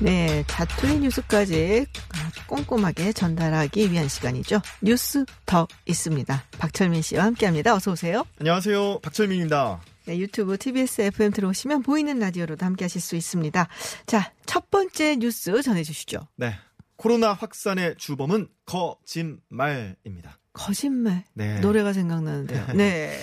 네, 0.00 0.44
자투리 0.46 1.00
뉴스까지 1.00 1.86
아주 2.10 2.46
꼼꼼하게 2.46 3.12
전달하기 3.12 3.90
위한 3.90 4.06
시간이죠. 4.08 4.60
뉴스 4.80 5.24
더 5.44 5.66
있습니다. 5.86 6.44
박철민 6.58 7.02
씨와 7.02 7.24
함께합니다. 7.24 7.74
어서 7.74 7.90
오세요. 7.92 8.24
안녕하세요. 8.38 9.00
박철민입니다. 9.00 9.80
네, 10.06 10.18
유튜브 10.18 10.56
TBS 10.56 11.02
FM 11.02 11.32
들어오시면 11.32 11.82
보이는 11.82 12.16
라디오로도 12.16 12.64
함께하실 12.64 13.00
수 13.00 13.16
있습니다. 13.16 13.68
자, 14.06 14.32
첫 14.46 14.70
번째 14.70 15.16
뉴스 15.16 15.60
전해주시죠. 15.62 16.28
네. 16.36 16.54
코로나 16.96 17.32
확산의 17.32 17.96
주범은 17.98 18.48
거짓말입니다. 18.66 20.38
거짓말. 20.52 21.24
네. 21.34 21.58
노래가 21.58 21.92
생각나는데요. 21.92 22.66
네. 22.74 23.18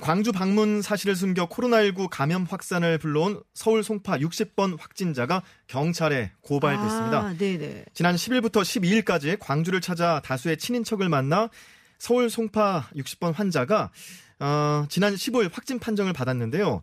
광주 0.00 0.32
방문 0.32 0.82
사실을 0.82 1.16
숨겨 1.16 1.48
코로나19 1.48 2.08
감염 2.10 2.44
확산을 2.44 2.98
불러온 2.98 3.42
서울 3.54 3.82
송파 3.82 4.18
60번 4.18 4.78
확진자가 4.78 5.42
경찰에 5.66 6.32
고발됐습니다. 6.40 7.18
아. 7.18 7.34
지난 7.94 8.16
10일부터 8.16 8.62
12일까지 8.62 9.38
광주를 9.38 9.80
찾아 9.80 10.20
다수의 10.20 10.56
친인척을 10.56 11.08
만나 11.08 11.48
서울 11.98 12.30
송파 12.30 12.90
60번 12.96 13.34
환자가 13.34 13.90
어, 14.38 14.84
지난 14.88 15.14
15일 15.14 15.50
확진 15.52 15.78
판정을 15.78 16.12
받았는데요. 16.12 16.82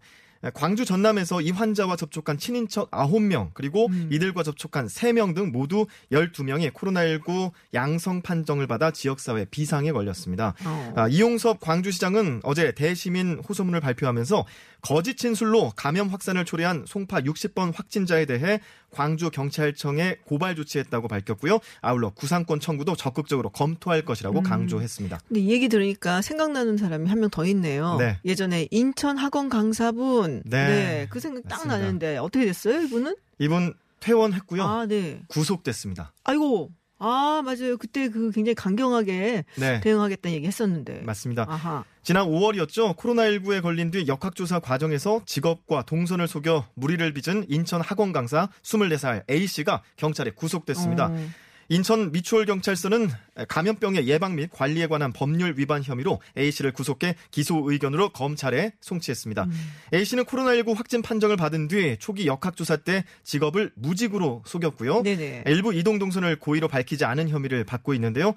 광주 0.53 0.85
전남에서 0.85 1.41
이 1.41 1.51
환자와 1.51 1.95
접촉한 1.95 2.37
친인척 2.37 2.91
9명 2.91 3.51
그리고 3.53 3.87
음. 3.87 4.09
이들과 4.11 4.43
접촉한 4.43 4.87
3명 4.87 5.35
등 5.35 5.51
모두 5.51 5.85
12명이 6.11 6.71
코로나19 6.73 7.51
양성 7.73 8.21
판정을 8.21 8.67
받아 8.67 8.91
지역사회 8.91 9.45
비상에 9.45 9.91
걸렸습니다. 9.91 10.53
어. 10.65 10.93
아, 10.95 11.07
이용섭 11.07 11.59
광주시장은 11.59 12.41
어제 12.43 12.73
대시민 12.73 13.39
호소문을 13.47 13.79
발표하면서 13.79 14.45
거짓 14.83 15.15
진술로 15.17 15.71
감염 15.77 16.09
확산을 16.09 16.43
초래한 16.45 16.83
송파 16.85 17.21
60번 17.21 17.73
확진자에 17.73 18.25
대해 18.25 18.59
광주 18.91 19.31
경찰청에 19.31 20.17
고발 20.25 20.55
조치했다고 20.55 21.07
밝혔고요. 21.07 21.59
아울러 21.81 22.09
구상권 22.09 22.59
청구도 22.59 22.95
적극적으로 22.97 23.49
검토할 23.49 24.03
것이라고 24.03 24.39
음. 24.39 24.43
강조했습니다. 24.43 25.19
근데 25.27 25.39
이 25.39 25.49
얘기 25.51 25.69
들으니까 25.69 26.21
생각나는 26.21 26.77
사람이 26.77 27.07
한 27.09 27.19
명 27.19 27.29
더 27.31 27.45
있네요. 27.45 27.95
네. 27.97 28.19
예전에 28.25 28.67
인천 28.71 29.17
학원 29.17 29.47
강사분. 29.47 30.43
네. 30.45 31.07
그 31.09 31.21
생각 31.21 31.43
딱 31.43 31.55
맞습니다. 31.59 31.77
나는데 31.77 32.17
어떻게 32.17 32.45
됐어요, 32.45 32.81
이분은? 32.81 33.15
이분 33.39 33.73
퇴원했고요. 34.01 34.63
아, 34.63 34.85
네. 34.85 35.21
구속됐습니다. 35.29 36.11
아이고. 36.25 36.71
아, 36.99 37.41
맞아요. 37.43 37.77
그때 37.77 38.09
그 38.09 38.31
굉장히 38.31 38.53
강경하게 38.55 39.45
네. 39.57 39.79
대응하겠다는 39.81 40.35
얘기 40.35 40.45
했었는데. 40.47 41.01
맞습니다. 41.05 41.45
아하. 41.47 41.85
지난 42.03 42.27
5월이었죠. 42.27 42.97
코로나19에 42.97 43.61
걸린 43.61 43.89
뒤 43.89 44.05
역학조사 44.07 44.59
과정에서 44.59 45.21
직업과 45.25 45.83
동선을 45.83 46.27
속여 46.27 46.67
무리를 46.73 47.13
빚은 47.13 47.45
인천 47.47 47.79
학원 47.79 48.11
강사 48.11 48.49
24살 48.61 49.29
A씨가 49.29 49.81
경찰에 49.95 50.31
구속됐습니다. 50.31 51.07
어. 51.07 51.29
인천 51.69 52.11
미추홀경찰서는 52.11 53.09
감염병의 53.47 54.05
예방 54.07 54.35
및 54.35 54.49
관리에 54.51 54.87
관한 54.87 55.13
법률 55.13 55.53
위반 55.57 55.81
혐의로 55.81 56.19
A씨를 56.37 56.73
구속해 56.73 57.15
기소 57.31 57.63
의견으로 57.71 58.09
검찰에 58.09 58.73
송치했습니다. 58.81 59.45
음. 59.45 59.51
A씨는 59.93 60.25
코로나19 60.25 60.75
확진 60.75 61.01
판정을 61.01 61.37
받은 61.37 61.69
뒤 61.69 61.95
초기 61.99 62.27
역학조사 62.27 62.77
때 62.77 63.05
직업을 63.23 63.71
무직으로 63.75 64.43
속였고요. 64.45 65.03
네네. 65.03 65.45
일부 65.47 65.73
이동 65.73 65.99
동선을 65.99 66.35
고의로 66.39 66.67
밝히지 66.67 67.05
않은 67.05 67.29
혐의를 67.29 67.63
받고 67.63 67.93
있는데요. 67.93 68.35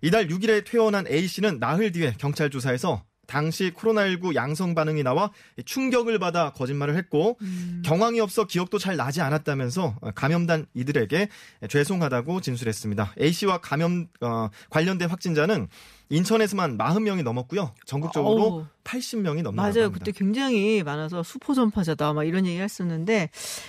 이달 0.00 0.28
6일에 0.28 0.64
퇴원한 0.64 1.06
A씨는 1.06 1.58
나흘 1.58 1.92
뒤에 1.92 2.14
경찰 2.18 2.50
조사에서 2.50 3.04
당시 3.28 3.70
코로나19 3.76 4.34
양성 4.34 4.74
반응이 4.74 5.02
나와 5.02 5.30
충격을 5.64 6.18
받아 6.18 6.50
거짓말을 6.54 6.96
했고 6.96 7.36
음. 7.42 7.82
경황이 7.84 8.20
없어 8.20 8.46
기억도 8.46 8.78
잘 8.78 8.96
나지 8.96 9.20
않았다면서 9.20 9.96
감염단 10.14 10.66
이들에게 10.72 11.28
죄송하다고 11.68 12.40
진술했습니다. 12.40 13.14
A씨와 13.20 13.58
감염 13.58 14.08
어, 14.22 14.48
관련된 14.70 15.10
확진자는 15.10 15.68
인천에서만 16.08 16.78
40명이 16.78 17.22
넘었고요. 17.22 17.74
전국적으로 17.84 18.42
어우. 18.42 18.66
80명이 18.84 19.42
넘는다고 19.42 19.56
맞아요. 19.56 19.84
합니다. 19.84 19.90
그때 19.90 20.12
굉장히 20.12 20.82
많아서 20.82 21.22
수포 21.22 21.52
전파자다 21.52 22.14
막 22.14 22.24
이런 22.24 22.46
얘기 22.46 22.58
했었는데 22.58 23.28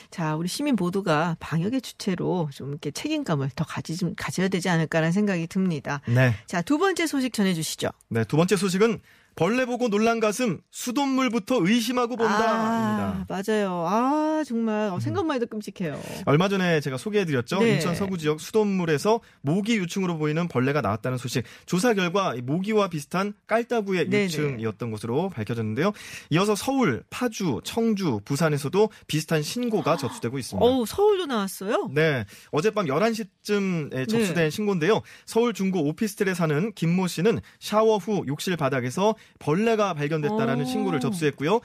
자, 0.10 0.38
우리 0.38 0.48
시민 0.48 0.76
모두가 0.76 1.36
방역의 1.42 1.82
주체로 1.82 2.50
좀 2.54 2.70
이렇게 2.70 2.92
책임감을 2.92 3.50
더 3.58 3.66
가지 3.66 3.98
좀 3.98 4.14
가져야 4.16 4.48
되지 4.48 4.70
않을까라는 4.70 5.12
생각이 5.12 5.48
듭니다. 5.48 6.00
네. 6.08 6.34
자, 6.46 6.62
두 6.62 6.78
번째 6.78 7.06
소식 7.08 7.34
전해 7.34 7.54
주시죠. 7.54 7.90
네, 8.08 8.24
두 8.24 8.38
번째 8.38 8.56
소식은 8.56 9.02
벌레 9.36 9.66
보고 9.66 9.88
놀란 9.90 10.20
가슴 10.20 10.60
수돗물부터 10.72 11.60
의심하고 11.62 12.18
본다입니다. 12.18 12.50
아, 12.50 13.26
맞아요. 13.30 13.86
아, 13.88 14.44
정말 14.46 14.90
어, 14.90 15.00
생각만 15.00 15.36
해도 15.36 15.46
끔찍해요. 15.48 16.00
얼마 16.26 16.50
전에 16.50 16.82
제가 16.82 16.98
소개해드렸죠. 16.98 17.60
네. 17.60 17.76
인천 17.76 17.96
서구 17.96 18.18
지역 18.18 18.42
수돗물에서 18.42 19.22
모기 19.42 19.78
유충으로 19.78 20.18
보이는 20.18 20.48
벌레가 20.48 20.82
나왔다는 20.82 21.18
소식. 21.18 21.44
조사 21.66 21.94
결과 21.94 22.36
이 22.36 22.42
모기와 22.42 22.90
비슷한 22.90 23.34
깔따구의 23.48 24.10
네네. 24.10 24.26
유충이었던 24.26 24.92
것으로 24.92 25.30
밝혀졌는데요. 25.30 25.94
이어서 26.32 26.56
서울, 26.56 27.04
파주, 27.10 27.62
청주, 27.64 28.20
부산에서도 28.26 28.90
비슷한 29.08 29.42
신고가 29.42 29.96
접수되고 29.96 30.38
있습니다. 30.38 30.66
어우, 30.66 30.86
서울도 30.86 31.28
나왔어요? 31.28 31.90
네. 31.94 32.26
어젯밤 32.52 32.88
11시쯤에 32.88 34.10
접수된 34.10 34.36
네. 34.46 34.50
신고인데요. 34.50 35.02
서울 35.26 35.54
중구 35.54 35.80
오피스텔에 35.80 36.34
사는 36.34 36.74
김모 36.74 37.08
씨는 37.08 37.40
샤워 37.60 37.98
후 37.98 38.24
욕실 38.28 38.58
바닥에서 38.58 39.16
벌레가 39.40 39.94
발견됐다라는 39.94 40.66
오. 40.66 40.68
신고를 40.68 41.00
접수했고요. 41.00 41.62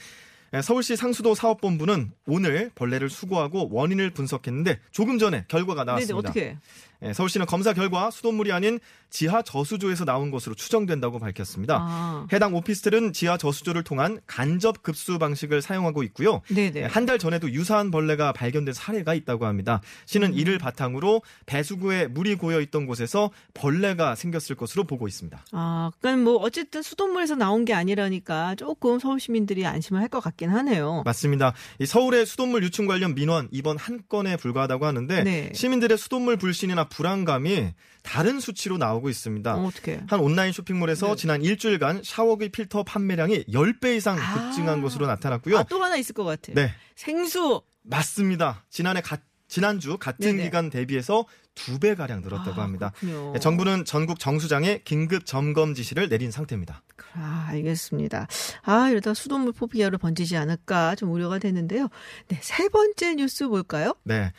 네, 0.53 0.63
서울시 0.63 0.95
상수도 0.95 1.35
사업본부는 1.35 2.13
오늘 2.29 2.71
벌레를 2.77 3.11
수거하고 3.11 3.71
원인을 3.73 4.11
분석했는데 4.11 4.79
조금 4.93 5.19
전에 5.19 5.47
결과가 5.49 5.83
네네, 5.83 5.93
나왔습니다. 5.93 6.17
어떻게? 6.17 6.57
예, 7.03 7.13
서울시는 7.13 7.47
검사 7.47 7.73
결과 7.73 8.11
수돗물이 8.11 8.53
아닌 8.53 8.79
지하 9.11 9.43
저수조에서 9.43 10.05
나온 10.05 10.31
것으로 10.31 10.55
추정된다고 10.55 11.19
밝혔습니다. 11.19 11.79
아. 11.81 12.27
해당 12.33 12.55
오피스텔은 12.55 13.13
지하 13.13 13.37
저수조를 13.37 13.85
통한 13.85 14.21
간접 14.27 14.83
급수 14.83 15.19
방식을 15.19 15.63
사용하고 15.63 16.03
있고요. 16.05 16.41
네네. 16.49 16.85
한달 16.87 17.19
전에도 17.19 17.51
유사한 17.53 17.91
벌레가 17.91 18.33
발견된 18.33 18.75
사례가 18.75 19.15
있다고 19.15 19.47
합니다. 19.47 19.81
시는 20.07 20.29
음. 20.33 20.35
이를 20.35 20.59
바탕으로 20.59 21.23
배수구에 21.47 22.07
물이 22.09 22.37
고여 22.37 22.61
있던 22.63 22.87
곳에서 22.87 23.31
벌레가 23.53 24.15
생겼을 24.15 24.57
것으로 24.57 24.85
보고 24.85 25.07
있습니다. 25.07 25.45
아, 25.53 25.91
그러니까 26.01 26.25
뭐 26.25 26.37
어쨌든 26.37 26.83
수돗물에서 26.83 27.35
나온 27.37 27.65
게 27.65 27.75
아니라니까 27.75 28.55
조금 28.57 28.99
서울 28.99 29.21
시민들이 29.21 29.67
안심을 29.67 30.01
할 30.01 30.09
것 30.15 30.21
같긴 30.21 30.51
하네요. 30.51 31.03
맞습니다. 31.05 31.55
이 31.81 31.87
서울의 31.87 32.25
수돗물 32.27 32.63
유충 32.63 32.87
관련 32.87 33.15
민원 33.17 33.49
이번 33.51 33.77
한 33.79 34.01
건에 34.09 34.37
불과하다고 34.37 34.87
하는데 34.87 35.25
네. 35.25 35.51
시민들의 35.53 35.99
수돗물 35.99 36.37
불신이나 36.37 36.84
불안감이 36.89 37.73
다른 38.03 38.39
수치로 38.41 38.77
나오고 38.79 39.09
있습니다. 39.09 39.57
어? 39.57 39.71
한 40.09 40.21
온라인 40.21 40.53
쇼핑몰에서 40.53 41.09
네. 41.09 41.17
지난 41.17 41.43
일주일간 41.43 42.03
샤워기 42.05 42.51
필터 42.51 42.83
판매량이 42.85 43.45
10배 43.45 43.97
이상 43.97 44.19
아. 44.19 44.35
급증한 44.35 44.83
것으로 44.83 45.07
나타났고요. 45.07 45.59
아, 45.59 45.63
또 45.65 45.83
하나 45.83 45.97
있을 45.97 46.15
것 46.15 46.25
같아. 46.25 46.53
네, 46.55 46.71
생수. 46.97 47.63
맞습니다. 47.83 48.65
지난해 48.71 49.01
가- 49.01 49.19
지난주 49.49 49.99
같은 49.99 50.19
네네. 50.37 50.43
기간 50.45 50.71
대비해서 50.71 51.27
두 51.55 51.79
배 51.79 51.95
가량 51.95 52.23
늘었다고 52.23 52.61
아, 52.61 52.65
합니다. 52.65 52.93
그렇군요. 52.97 53.33
네, 53.35 53.39
정부는 53.39 53.85
전국 53.85 54.19
정수장에 54.19 54.81
긴급 54.85 55.25
점검 55.25 55.75
지시를 55.75 56.09
내린 56.09 56.31
상태입니다. 56.33 56.83
아, 57.15 57.47
알겠습니다. 57.51 58.27
아, 58.63 58.89
이러다 58.89 59.15
수돗물 59.15 59.53
포비아로 59.53 59.99
번지지 59.99 60.37
않을까 60.37 60.95
좀 60.97 61.13
우려가 61.13 61.39
되는데요. 61.39 61.89
네, 62.29 62.39
세 62.43 62.69
번째 62.69 63.15
뉴스 63.15 63.47
볼까요? 63.49 63.95
네. 64.03 64.33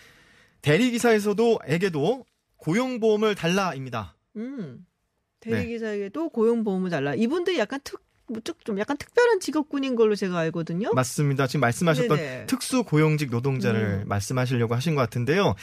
대리기사에서도 0.62 1.60
에게도 1.68 2.26
고용보험을 2.66 3.36
달라입니다. 3.36 4.16
음. 4.38 4.86
네. 5.46 5.52
대리기사에게도 5.52 6.30
고용보험을 6.30 6.90
달라. 6.90 7.14
이분들이 7.14 7.60
약간 7.60 7.80
특, 7.84 8.02
뭐, 8.28 8.42
좀- 8.42 8.56
좀 8.64 8.80
약간 8.80 8.98
특별한 8.98 9.40
직업군인 9.40 9.96
걸로 9.96 10.16
제가 10.16 10.38
알거든요. 10.40 10.92
맞습니다. 10.94 11.46
지금 11.46 11.62
말씀하셨던 11.62 12.18
네네. 12.18 12.46
특수 12.48 12.84
고용직 12.84 13.30
노동자를 13.30 14.02
음. 14.04 14.08
말씀하시려고 14.08 14.74
하신 14.74 14.96
것 14.96 15.02
같은데요. 15.02 15.54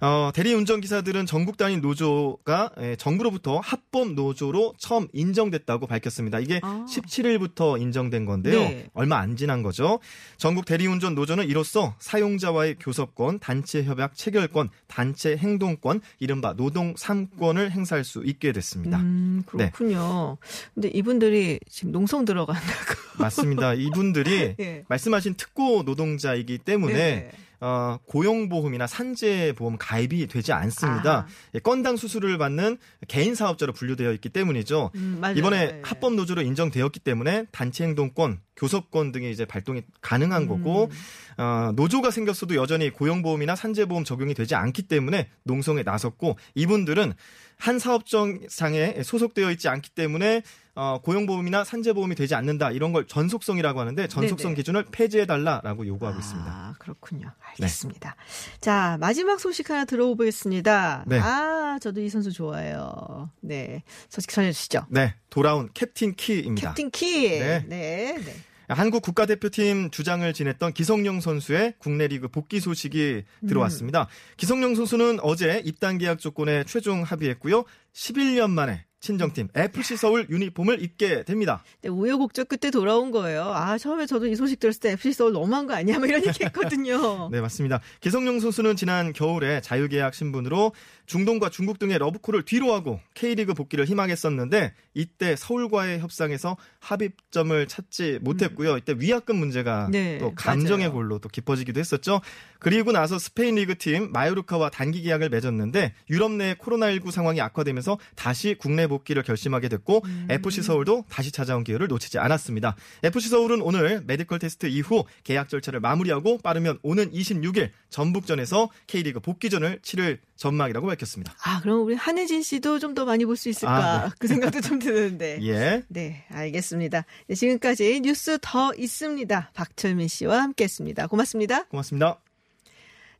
어, 0.00 0.30
대리운전 0.34 0.80
기사들은 0.80 1.26
전국 1.26 1.56
단위 1.56 1.78
노조가 1.78 2.70
예, 2.80 2.96
정부로부터 2.96 3.58
합법 3.58 4.12
노조로 4.12 4.74
처음 4.78 5.08
인정됐다고 5.12 5.86
밝혔습니다. 5.86 6.38
이게 6.38 6.60
아. 6.62 6.86
17일부터 6.88 7.80
인정된 7.80 8.24
건데요. 8.26 8.60
네. 8.60 8.86
얼마 8.94 9.18
안 9.18 9.36
지난 9.36 9.62
거죠. 9.62 9.98
전국 10.36 10.64
대리운전 10.64 11.14
노조는 11.14 11.46
이로써 11.48 11.94
사용자와의 11.98 12.76
교섭권, 12.80 13.38
단체 13.38 13.84
협약 13.84 14.14
체결권, 14.14 14.70
단체 14.86 15.36
행동권, 15.36 16.00
이른바 16.18 16.54
노동 16.54 16.94
3권을 16.94 17.70
행사할 17.70 18.04
수 18.04 18.22
있게 18.24 18.52
됐습니다. 18.52 18.98
음, 18.98 19.42
그렇군요. 19.46 20.36
근데 20.74 20.88
이분들이 20.88 21.60
지금 21.68 21.92
농성 21.92 22.24
들어간다고. 22.24 23.06
맞습니다. 23.18 23.74
이분들이 23.74 24.54
예. 24.60 24.84
말씀하신 24.88 25.34
특고 25.34 25.82
노동자이기 25.84 26.58
때문에 26.58 26.94
네네. 26.94 27.30
어, 27.60 27.98
고용보험이나 28.06 28.86
산재보험 28.86 29.76
가입이 29.78 30.26
되지 30.26 30.52
않습니다. 30.52 31.20
아. 31.20 31.26
예, 31.54 31.58
건당 31.58 31.96
수수료를 31.96 32.38
받는 32.38 32.78
개인 33.08 33.34
사업자로 33.34 33.72
분류되어 33.72 34.12
있기 34.12 34.28
때문이죠. 34.28 34.90
음. 34.94 35.22
이번에 35.36 35.66
네. 35.66 35.80
합법 35.84 36.14
노조로 36.14 36.42
인정되었기 36.42 37.00
때문에 37.00 37.46
단체 37.52 37.84
행동권, 37.84 38.40
교섭권 38.56 39.12
등의 39.12 39.32
이제 39.32 39.44
발동이 39.44 39.82
가능한 40.00 40.42
음. 40.42 40.48
거고 40.48 40.90
어, 41.38 41.72
노조가 41.74 42.10
생겼어도 42.10 42.54
여전히 42.56 42.90
고용보험이나 42.90 43.56
산재보험 43.56 44.04
적용이 44.04 44.34
되지 44.34 44.54
않기 44.54 44.82
때문에 44.82 45.30
농성에 45.44 45.82
나섰고 45.82 46.38
이분들은 46.54 47.14
한 47.58 47.78
사업장상에 47.78 49.02
소속되어 49.02 49.50
있지 49.52 49.68
않기 49.68 49.90
때문에 49.90 50.42
어, 50.76 51.00
고용보험이나 51.02 51.64
산재보험이 51.64 52.14
되지 52.14 52.34
않는다 52.34 52.70
이런 52.70 52.92
걸 52.92 53.06
전속성이라고 53.06 53.80
하는데 53.80 54.06
전속성 54.06 54.50
네네. 54.50 54.54
기준을 54.56 54.84
폐지해달라라고 54.92 55.86
요구하고 55.86 56.18
있습니다. 56.18 56.50
아, 56.50 56.74
그렇군요. 56.78 57.32
알겠습니다. 57.40 58.14
자, 58.60 58.98
마지막 59.00 59.40
소식 59.40 59.70
하나 59.70 59.86
들어보겠습니다. 59.86 61.04
네. 61.06 61.18
아, 61.18 61.78
저도 61.80 62.02
이 62.02 62.10
선수 62.10 62.30
좋아해요. 62.30 63.30
네. 63.40 63.82
소식 64.10 64.30
전해주시죠. 64.30 64.86
네, 64.90 65.14
돌아온 65.30 65.70
캡틴 65.72 66.14
키입니다. 66.14 66.74
캡틴 66.74 66.90
키. 66.90 67.30
네. 67.30 67.64
네. 67.66 68.18
네. 68.22 68.34
한국 68.68 69.02
국가대표팀 69.02 69.90
주장을 69.90 70.30
지냈던 70.32 70.72
기성용 70.72 71.20
선수의 71.20 71.74
국내 71.78 72.08
리그 72.08 72.28
복귀 72.28 72.60
소식이 72.60 73.22
들어왔습니다. 73.48 74.08
기성용 74.36 74.74
선수는 74.74 75.20
어제 75.22 75.62
입단 75.64 75.98
계약 75.98 76.18
조건에 76.18 76.64
최종 76.64 77.02
합의했고요. 77.02 77.64
11년 77.94 78.50
만에 78.50 78.84
친정팀 79.06 79.48
FC 79.54 79.96
서울 79.96 80.26
유니폼을 80.28 80.82
입게 80.82 81.22
됩니다. 81.22 81.62
네, 81.80 81.88
우여곡절 81.88 82.46
끝에 82.46 82.72
돌아온 82.72 83.12
거예요. 83.12 83.44
아, 83.44 83.78
처음에 83.78 84.06
저도 84.06 84.26
이 84.26 84.34
소식 84.34 84.58
들었을 84.58 84.80
때 84.80 84.90
FC 84.92 85.12
서울 85.12 85.32
너무한 85.32 85.66
거 85.68 85.74
아니야? 85.74 85.98
뭐 85.98 86.06
이런 86.08 86.26
얘기 86.26 86.42
했거든요. 86.44 87.28
네, 87.30 87.40
맞습니다. 87.40 87.80
기성용 88.00 88.40
선수는 88.40 88.74
지난 88.74 89.12
겨울에 89.12 89.60
자유계약 89.60 90.12
신분으로 90.12 90.72
중동과 91.06 91.50
중국 91.50 91.78
등의 91.78 91.98
러브콜을 91.98 92.44
뒤로하고 92.44 92.98
K리그 93.14 93.54
복귀를 93.54 93.84
희망했었는데 93.84 94.74
이때 94.94 95.36
서울과의 95.36 96.00
협상에서 96.00 96.56
합의점을 96.80 97.68
찾지 97.68 98.18
못했고요. 98.22 98.76
이때 98.76 98.94
위약금 98.98 99.36
문제가 99.36 99.88
네, 99.92 100.18
또 100.18 100.34
감정의 100.34 100.88
맞아요. 100.88 100.92
골로 100.94 101.18
또 101.20 101.28
깊어지기도 101.28 101.78
했었죠. 101.78 102.20
그리고 102.58 102.90
나서 102.90 103.18
스페인 103.20 103.54
리그 103.54 103.78
팀 103.78 104.10
마요르카와 104.10 104.70
단기 104.70 105.02
계약을 105.02 105.28
맺었는데 105.28 105.94
유럽 106.10 106.32
내 106.32 106.54
코로나19 106.54 107.12
상황이 107.12 107.40
악화되면서 107.40 107.98
다시 108.16 108.56
국내 108.58 108.88
복귀를 108.98 109.22
결심하게 109.22 109.68
됐고 109.68 110.02
음. 110.04 110.26
FC 110.30 110.62
서울도 110.62 111.04
다시 111.08 111.30
찾아온 111.30 111.62
기회를 111.64 111.86
놓치지 111.88 112.18
않았습니다. 112.18 112.74
FC 113.04 113.28
서울은 113.28 113.60
오늘 113.62 114.02
medical 114.06 114.38
test 114.40 114.66
이후 114.66 115.04
계약 115.24 115.48
절차를 115.48 115.80
마무리하고 115.80 116.38
빠르면 116.38 116.78
오는 116.82 117.10
26일 117.12 117.70
전북전에서 117.90 118.68
K리그 118.88 119.20
복귀전을 119.20 119.78
치를 119.82 120.18
전망이라고 120.36 120.86
밝혔습니다. 120.86 121.34
아, 121.44 121.60
그럼 121.60 121.82
우리 121.84 121.94
한혜진 121.94 122.42
씨도 122.42 122.78
좀 122.80 122.96
더 122.96 123.04
많이 123.04 123.26
볼 123.26 123.36
수 123.36 123.50
있을까? 123.50 123.76
아, 123.76 124.04
네. 124.08 124.14
그 124.18 124.26
생각도 124.26 124.62
좀 124.62 124.78
드는데. 124.78 125.38
예. 125.44 125.82
네, 125.88 126.24
알겠습니다. 126.30 127.04
네, 127.28 127.34
지금까지 127.34 128.00
뉴스 128.00 128.38
더 128.40 128.72
있습니다. 128.74 129.50
박철민 129.52 130.08
씨와 130.08 130.40
함께 130.42 130.64
했습니다. 130.64 131.06
고맙습니다. 131.08 131.64
고맙습니다. 131.64 132.25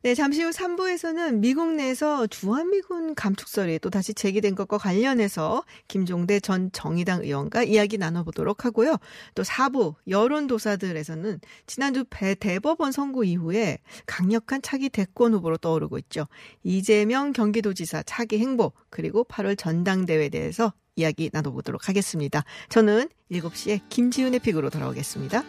네, 0.03 0.13
잠시 0.13 0.43
후 0.43 0.51
3부에서는 0.51 1.39
미국 1.39 1.73
내에서 1.73 2.27
주한미군 2.27 3.15
감축설이 3.15 3.79
또 3.79 3.89
다시 3.89 4.13
제기된 4.13 4.53
것과 4.53 4.77
관련해서 4.77 5.63
김종대 5.87 6.39
전 6.39 6.71
정의당 6.71 7.23
의원과 7.23 7.63
이야기 7.63 7.97
나눠보도록 7.97 8.63
하고요. 8.63 8.97
또 9.33 9.41
4부 9.41 9.95
여론조사들에서는 10.07 11.39
지난주 11.65 12.05
배 12.11 12.35
대법원 12.35 12.91
선고 12.91 13.23
이후에 13.23 13.79
강력한 14.05 14.61
차기 14.61 14.89
대권 14.89 15.33
후보로 15.33 15.57
떠오르고 15.57 15.97
있죠. 15.97 16.27
이재명 16.63 17.33
경기도지사 17.33 18.03
차기 18.03 18.37
행보 18.37 18.73
그리고 18.91 19.23
8월 19.23 19.57
전당대회에 19.57 20.29
대해서 20.29 20.73
이야기 20.95 21.31
나눠보도록 21.33 21.89
하겠습니다. 21.89 22.43
저는 22.69 23.09
7시에 23.31 23.81
김지윤의 23.89 24.39
픽으로 24.41 24.69
돌아오겠습니다. 24.69 25.43